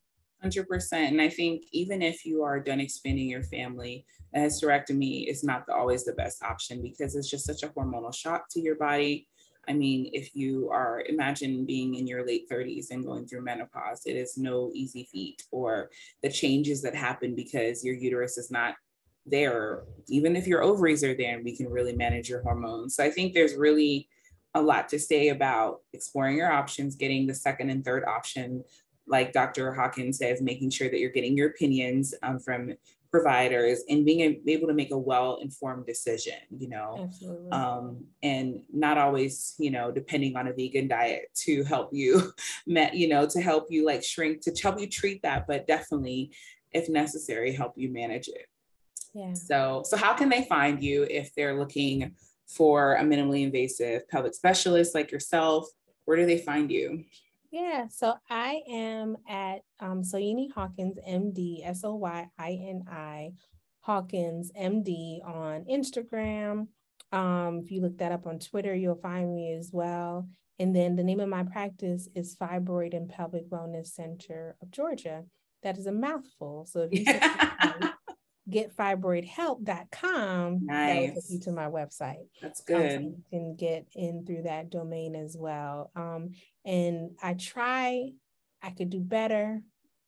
100% 0.45 0.93
and 0.93 1.23
i 1.23 1.29
think 1.29 1.63
even 1.73 2.03
if 2.03 2.27
you 2.27 2.43
are 2.43 2.61
done 2.61 2.79
expanding 2.79 3.31
your 3.31 3.43
family 3.45 4.05
a 4.35 4.41
hysterectomy 4.41 5.29
is 5.29 5.45
not 5.45 5.69
always 5.69 6.05
the 6.05 6.13
best 6.13 6.43
option 6.43 6.83
because 6.83 7.15
it's 7.15 7.31
just 7.31 7.47
such 7.47 7.63
a 7.63 7.69
hormonal 7.69 8.15
shock 8.15 8.49
to 8.51 8.61
your 8.61 8.75
body. 8.75 9.29
I 9.67 9.73
mean, 9.73 10.11
if 10.13 10.35
you 10.35 10.69
are, 10.71 11.05
imagine 11.09 11.65
being 11.65 11.95
in 11.95 12.07
your 12.07 12.27
late 12.27 12.51
30s 12.51 12.91
and 12.91 13.05
going 13.05 13.27
through 13.27 13.45
menopause, 13.45 14.03
it 14.05 14.17
is 14.17 14.37
no 14.37 14.71
easy 14.75 15.09
feat, 15.11 15.43
or 15.51 15.89
the 16.23 16.31
changes 16.31 16.83
that 16.83 16.95
happen 16.95 17.35
because 17.35 17.83
your 17.83 17.95
uterus 17.95 18.37
is 18.37 18.51
not 18.51 18.75
there, 19.27 19.85
even 20.09 20.37
if 20.37 20.47
your 20.47 20.63
ovaries 20.63 21.03
are 21.03 21.15
there 21.15 21.37
and 21.37 21.45
we 21.45 21.57
can 21.57 21.69
really 21.69 21.95
manage 21.95 22.29
your 22.29 22.43
hormones. 22.43 22.97
So 22.97 23.05
I 23.05 23.11
think 23.11 23.35
there's 23.35 23.55
really 23.55 24.09
a 24.55 24.63
lot 24.63 24.89
to 24.91 24.99
say 24.99 25.29
about 25.29 25.81
exploring 25.93 26.37
your 26.37 26.53
options, 26.53 26.95
getting 26.95 27.27
the 27.27 27.35
second 27.35 27.71
and 27.71 27.85
third 27.85 28.05
option, 28.05 28.63
like 29.07 29.33
Dr. 29.33 29.73
Hawkins 29.73 30.19
says, 30.19 30.41
making 30.41 30.71
sure 30.71 30.89
that 30.89 30.99
you're 30.99 31.11
getting 31.11 31.37
your 31.37 31.49
opinions 31.49 32.15
um, 32.23 32.39
from 32.39 32.75
providers 33.11 33.83
and 33.89 34.05
being 34.05 34.43
able 34.49 34.67
to 34.67 34.75
make 34.75 34.91
a 34.91 34.99
well-informed 34.99 35.87
decision, 35.87 36.35
you 36.51 36.69
know, 36.69 37.09
um, 37.53 38.05
and 38.25 38.61
not 38.73 38.99
always, 38.99 39.55
you 39.59 39.71
know, 39.71 39.93
depending 39.93 40.37
on 40.37 40.49
a 40.49 40.53
vegan 40.53 40.89
diet 40.89 41.27
to 41.35 41.63
help 41.65 41.91
you, 41.93 42.33
met, 42.67 42.95
you 42.95 43.07
know, 43.07 43.25
to 43.25 43.41
help 43.41 43.67
you 43.71 43.87
like 43.87 44.03
shrink, 44.03 44.41
to 44.41 44.53
help 44.61 44.81
you 44.81 44.89
treat 44.89 45.23
that, 45.23 45.47
but 45.47 45.67
definitely, 45.69 46.33
if 46.73 46.89
necessary, 46.89 47.53
help 47.53 47.75
you 47.77 47.93
manage 47.93 48.27
it. 48.27 48.47
Yeah. 49.15 49.35
So, 49.35 49.83
so 49.87 49.97
how 49.97 50.13
can 50.13 50.29
they 50.29 50.45
find 50.45 50.83
you 50.83 51.07
if 51.09 51.35
they're 51.35 51.59
looking 51.59 52.15
for 52.47 52.97
a 52.97 53.03
minimally 53.03 53.45
invasive 53.45 54.09
pelvic 54.09 54.35
specialist 54.35 54.95
like 54.95 55.13
yourself? 55.13 55.69
Where 56.05 56.17
do 56.17 56.27
they 56.27 56.39
find 56.39 56.71
you? 56.71 57.05
Yeah, 57.51 57.87
so 57.89 58.15
I 58.29 58.63
am 58.69 59.17
at 59.29 59.61
um, 59.79 60.03
Soyini 60.03 60.51
Hawkins, 60.53 60.99
MD, 61.09 61.65
S 61.65 61.85
O 61.85 61.95
Y 61.95 62.29
I 62.37 62.51
N 62.51 62.85
I 62.91 63.33
Hawkins, 63.81 64.51
MD 64.61 65.25
on 65.25 65.65
Instagram. 65.71 66.67
Um, 67.13 67.61
if 67.63 67.71
you 67.71 67.81
look 67.81 67.99
that 67.99 68.11
up 68.11 68.27
on 68.27 68.41
Twitter, 68.41 68.75
you'll 68.75 68.97
find 68.97 69.33
me 69.33 69.53
as 69.53 69.71
well. 69.73 70.29
And 70.59 70.75
then 70.75 70.97
the 70.97 71.05
name 71.05 71.21
of 71.21 71.29
my 71.29 71.45
practice 71.45 72.09
is 72.17 72.35
Fibroid 72.35 72.93
and 72.93 73.09
Pelvic 73.09 73.49
Wellness 73.49 73.87
Center 73.87 74.57
of 74.61 74.73
Georgia. 74.73 75.25
That 75.63 75.79
is 75.79 75.87
a 75.87 75.93
mouthful. 75.93 76.67
So 76.67 76.89
if 76.91 76.93
you 76.93 77.05
yeah 77.07 77.93
getfibroidhelp.com. 78.55 80.67
Nice. 80.67 80.87
That 80.87 81.01
will 81.01 81.09
take 81.15 81.31
you 81.31 81.41
to 81.41 81.53
my 81.53 81.67
website. 81.67 82.27
That's 82.41 82.63
good. 82.63 82.77
Um, 82.77 82.91
so 82.91 83.01
you 83.01 83.23
can 83.31 83.57
get 83.57 83.87
in 83.95 84.25
through 84.25 84.43
that 84.43 84.71
domain 84.71 85.17
as 85.17 85.37
well. 85.39 85.91
Um, 85.97 86.31
and 86.65 87.11
I 87.23 87.35
try, 87.35 88.13
I 88.63 88.71
could 88.71 88.91
do 88.91 89.01
better. 89.01 89.61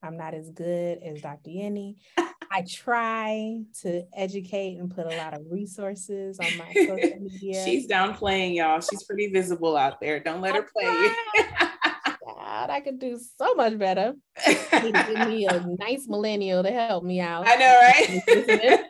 I'm 0.03 0.16
not 0.16 0.34
as 0.34 0.51
good 0.51 0.99
as 1.03 1.20
Dr. 1.20 1.51
Yeni. 1.51 1.97
I 2.53 2.64
try 2.70 3.62
to 3.82 4.05
educate 4.14 4.78
and 4.78 4.88
put 4.88 5.07
a 5.07 5.16
lot 5.16 5.34
of 5.34 5.42
resources 5.51 6.38
on 6.38 6.57
my 6.57 6.72
social 6.72 6.97
media. 7.20 7.64
She's 7.64 7.88
downplaying 7.88 8.55
y'all. 8.55 8.80
She's 8.80 9.03
pretty 9.03 9.26
visible 9.28 9.76
out 9.76 10.01
there. 10.01 10.20
Don't 10.20 10.40
let 10.40 10.55
her 10.55 10.64
play 10.72 10.84
you. 10.84 11.12
God, 12.57 12.70
I 12.70 12.80
could 12.80 12.98
do 12.98 13.20
so 13.38 13.54
much 13.54 13.78
better. 13.78 14.14
give 14.46 15.28
me 15.28 15.46
a 15.46 15.61
nice 15.78 16.07
millennial 16.09 16.62
to 16.62 16.70
help 16.70 17.04
me 17.04 17.20
out. 17.20 17.44
I 17.46 17.57
know, 17.57 17.80
right? 17.82 18.80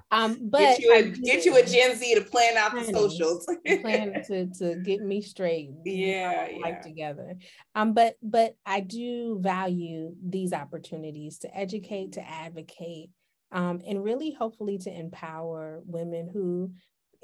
um, 0.10 0.38
but 0.42 0.58
get 0.58 0.80
you, 0.80 0.94
a, 0.94 1.02
get 1.02 1.44
you 1.46 1.56
a 1.56 1.64
Gen 1.64 1.96
Z 1.96 2.14
to 2.14 2.20
plan 2.20 2.58
out 2.58 2.74
the 2.74 2.84
socials. 2.92 3.46
plan 3.80 4.22
to 4.26 4.46
to 4.58 4.82
get 4.84 5.00
me 5.00 5.22
straight. 5.22 5.70
Yeah, 5.86 6.48
yeah. 6.50 6.58
Life 6.58 6.82
together. 6.82 7.36
Um, 7.74 7.94
but 7.94 8.16
but 8.22 8.54
I 8.66 8.80
do 8.80 9.38
value 9.40 10.14
these 10.22 10.52
opportunities 10.52 11.38
to 11.38 11.56
educate, 11.56 12.12
to 12.12 12.28
advocate, 12.28 13.08
um, 13.50 13.80
and 13.86 14.04
really 14.04 14.32
hopefully 14.32 14.76
to 14.78 14.94
empower 14.94 15.80
women 15.86 16.28
who, 16.30 16.72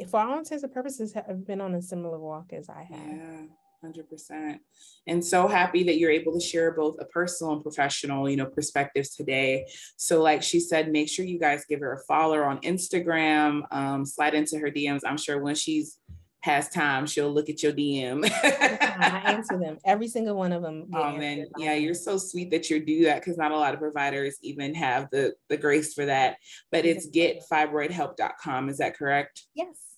for 0.09 0.21
all 0.21 0.39
intents 0.39 0.65
and 0.65 0.73
purposes, 0.73 1.13
have 1.13 1.47
been 1.47 1.61
on 1.61 1.75
a 1.75 1.83
similar 1.83 2.19
walk 2.19 2.55
as 2.55 2.71
I 2.71 2.85
have. 2.85 3.07
Yeah. 3.07 3.43
100% 3.85 4.59
and 5.07 5.25
so 5.25 5.47
happy 5.47 5.85
that 5.85 5.99
you're 5.99 6.11
able 6.11 6.33
to 6.33 6.41
share 6.41 6.73
both 6.73 6.97
a 7.01 7.05
personal 7.07 7.53
and 7.53 7.63
professional 7.63 8.29
you 8.29 8.37
know 8.37 8.47
perspectives 8.47 9.15
today. 9.15 9.67
So 9.97 10.23
like 10.23 10.43
she 10.43 10.61
said 10.61 10.91
make 10.91 11.09
sure 11.09 11.25
you 11.25 11.39
guys 11.39 11.65
give 11.69 11.81
her 11.81 11.93
a 11.93 12.05
follow 12.07 12.43
on 12.43 12.59
instagram 12.61 13.63
um, 13.71 14.05
slide 14.05 14.35
into 14.35 14.59
her 14.59 14.71
dms 14.71 15.01
i'm 15.07 15.17
sure 15.17 15.43
when 15.43 15.55
she's 15.55 15.99
has 16.41 16.69
time 16.69 17.07
she'll 17.07 17.33
look 17.33 17.49
at 17.49 17.63
your 17.63 17.73
dm 17.73 18.29
i 18.43 19.23
answer 19.33 19.59
them. 19.59 19.79
Every 19.85 20.09
single 20.09 20.37
one 20.37 20.53
of 20.53 20.63
them 20.63 20.89
oh 20.95 21.17
man. 21.17 21.47
Yeah 21.59 21.75
you're 21.75 21.95
so 21.95 22.19
sweet 22.19 22.51
that 22.51 22.69
you 22.69 22.85
do 22.85 23.05
that 23.05 23.21
because 23.21 23.39
not 23.39 23.53
a 23.53 23.57
lot 23.57 23.75
of 23.75 23.81
providers 23.81 24.37
even 24.43 24.75
have 24.75 25.09
the 25.11 25.35
the 25.49 25.57
grace 25.57 25.95
for 25.95 26.05
that. 26.07 26.37
But 26.71 26.85
it's 26.85 27.09
getfibroidhelp.com 27.09 28.69
is 28.69 28.79
that 28.79 28.97
correct? 28.97 29.43
Yes 29.55 29.94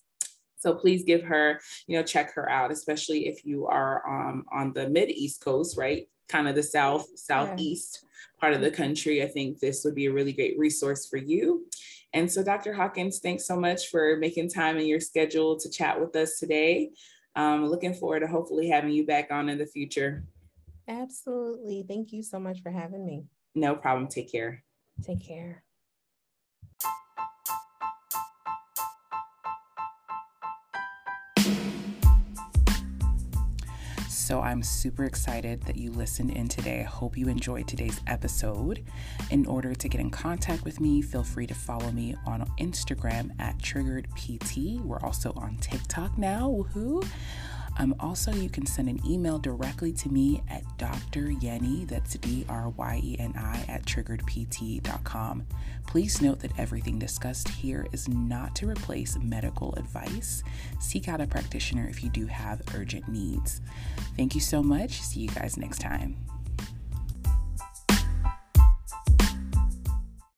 so 0.57 0.73
please 0.73 1.03
give 1.03 1.23
her, 1.23 1.59
you 1.87 1.97
know, 1.97 2.03
check 2.03 2.33
her 2.33 2.49
out, 2.49 2.71
especially 2.71 3.27
if 3.27 3.45
you 3.45 3.67
are 3.67 4.03
um, 4.07 4.45
on 4.51 4.73
the 4.73 4.89
mid 4.89 5.09
East 5.09 5.41
Coast, 5.41 5.77
right? 5.77 6.07
Kind 6.27 6.47
of 6.47 6.55
the 6.55 6.63
south, 6.63 7.07
southeast 7.15 7.99
yeah. 8.03 8.09
part 8.41 8.53
of 8.53 8.61
the 8.61 8.71
country. 8.71 9.23
I 9.23 9.27
think 9.27 9.59
this 9.59 9.83
would 9.85 9.95
be 9.95 10.07
a 10.07 10.13
really 10.13 10.33
great 10.33 10.57
resource 10.57 11.07
for 11.07 11.17
you. 11.17 11.67
And 12.13 12.31
so, 12.31 12.43
Dr. 12.43 12.73
Hawkins, 12.73 13.19
thanks 13.19 13.45
so 13.45 13.59
much 13.59 13.89
for 13.89 14.17
making 14.17 14.49
time 14.49 14.77
in 14.77 14.87
your 14.87 14.99
schedule 14.99 15.59
to 15.59 15.69
chat 15.69 15.99
with 15.99 16.15
us 16.15 16.39
today. 16.39 16.91
Um, 17.35 17.67
looking 17.67 17.93
forward 17.93 18.21
to 18.21 18.27
hopefully 18.27 18.69
having 18.69 18.91
you 18.91 19.05
back 19.05 19.29
on 19.29 19.49
in 19.49 19.57
the 19.57 19.65
future. 19.65 20.23
Absolutely. 20.87 21.85
Thank 21.87 22.13
you 22.13 22.23
so 22.23 22.39
much 22.39 22.61
for 22.63 22.71
having 22.71 23.05
me. 23.05 23.25
No 23.53 23.75
problem. 23.75 24.07
Take 24.07 24.31
care. 24.31 24.63
Take 25.03 25.25
care. 25.25 25.63
So 34.27 34.41
I'm 34.41 34.61
super 34.61 35.05
excited 35.05 35.61
that 35.61 35.77
you 35.77 35.89
listened 35.89 36.31
in 36.31 36.49
today. 36.49 36.81
I 36.81 36.83
hope 36.83 37.17
you 37.17 37.29
enjoyed 37.29 37.65
today's 37.65 38.01
episode. 38.07 38.83
In 39.31 39.45
order 39.45 39.73
to 39.73 39.87
get 39.87 40.01
in 40.01 40.09
contact 40.09 40.65
with 40.65 40.81
me, 40.81 41.01
feel 41.01 41.23
free 41.23 41.47
to 41.47 41.53
follow 41.53 41.93
me 41.93 42.13
on 42.25 42.45
Instagram 42.59 43.31
at 43.39 43.57
TriggeredPT. 43.59 44.81
We're 44.81 44.99
also 44.99 45.31
on 45.37 45.55
TikTok 45.61 46.17
now. 46.17 46.49
Woohoo! 46.49 47.07
Um, 47.79 47.95
also, 47.99 48.31
you 48.31 48.49
can 48.49 48.65
send 48.65 48.89
an 48.89 48.99
email 49.05 49.37
directly 49.37 49.93
to 49.93 50.09
me 50.09 50.41
at 50.49 50.63
Dr. 50.77 51.31
Yeni, 51.31 51.85
that's 51.85 52.15
D 52.15 52.45
R 52.49 52.69
Y 52.69 53.01
E 53.03 53.15
N 53.19 53.33
I, 53.37 53.63
at 53.67 53.85
triggeredpt.com. 53.85 55.45
Please 55.85 56.21
note 56.21 56.39
that 56.39 56.57
everything 56.57 56.99
discussed 56.99 57.47
here 57.47 57.87
is 57.91 58.07
not 58.09 58.55
to 58.55 58.67
replace 58.67 59.17
medical 59.19 59.73
advice. 59.75 60.43
Seek 60.79 61.07
out 61.07 61.21
a 61.21 61.27
practitioner 61.27 61.87
if 61.87 62.03
you 62.03 62.09
do 62.09 62.25
have 62.25 62.61
urgent 62.75 63.07
needs. 63.07 63.61
Thank 64.17 64.35
you 64.35 64.41
so 64.41 64.63
much. 64.63 65.01
See 65.01 65.21
you 65.21 65.29
guys 65.29 65.55
next 65.55 65.79
time. 65.79 66.17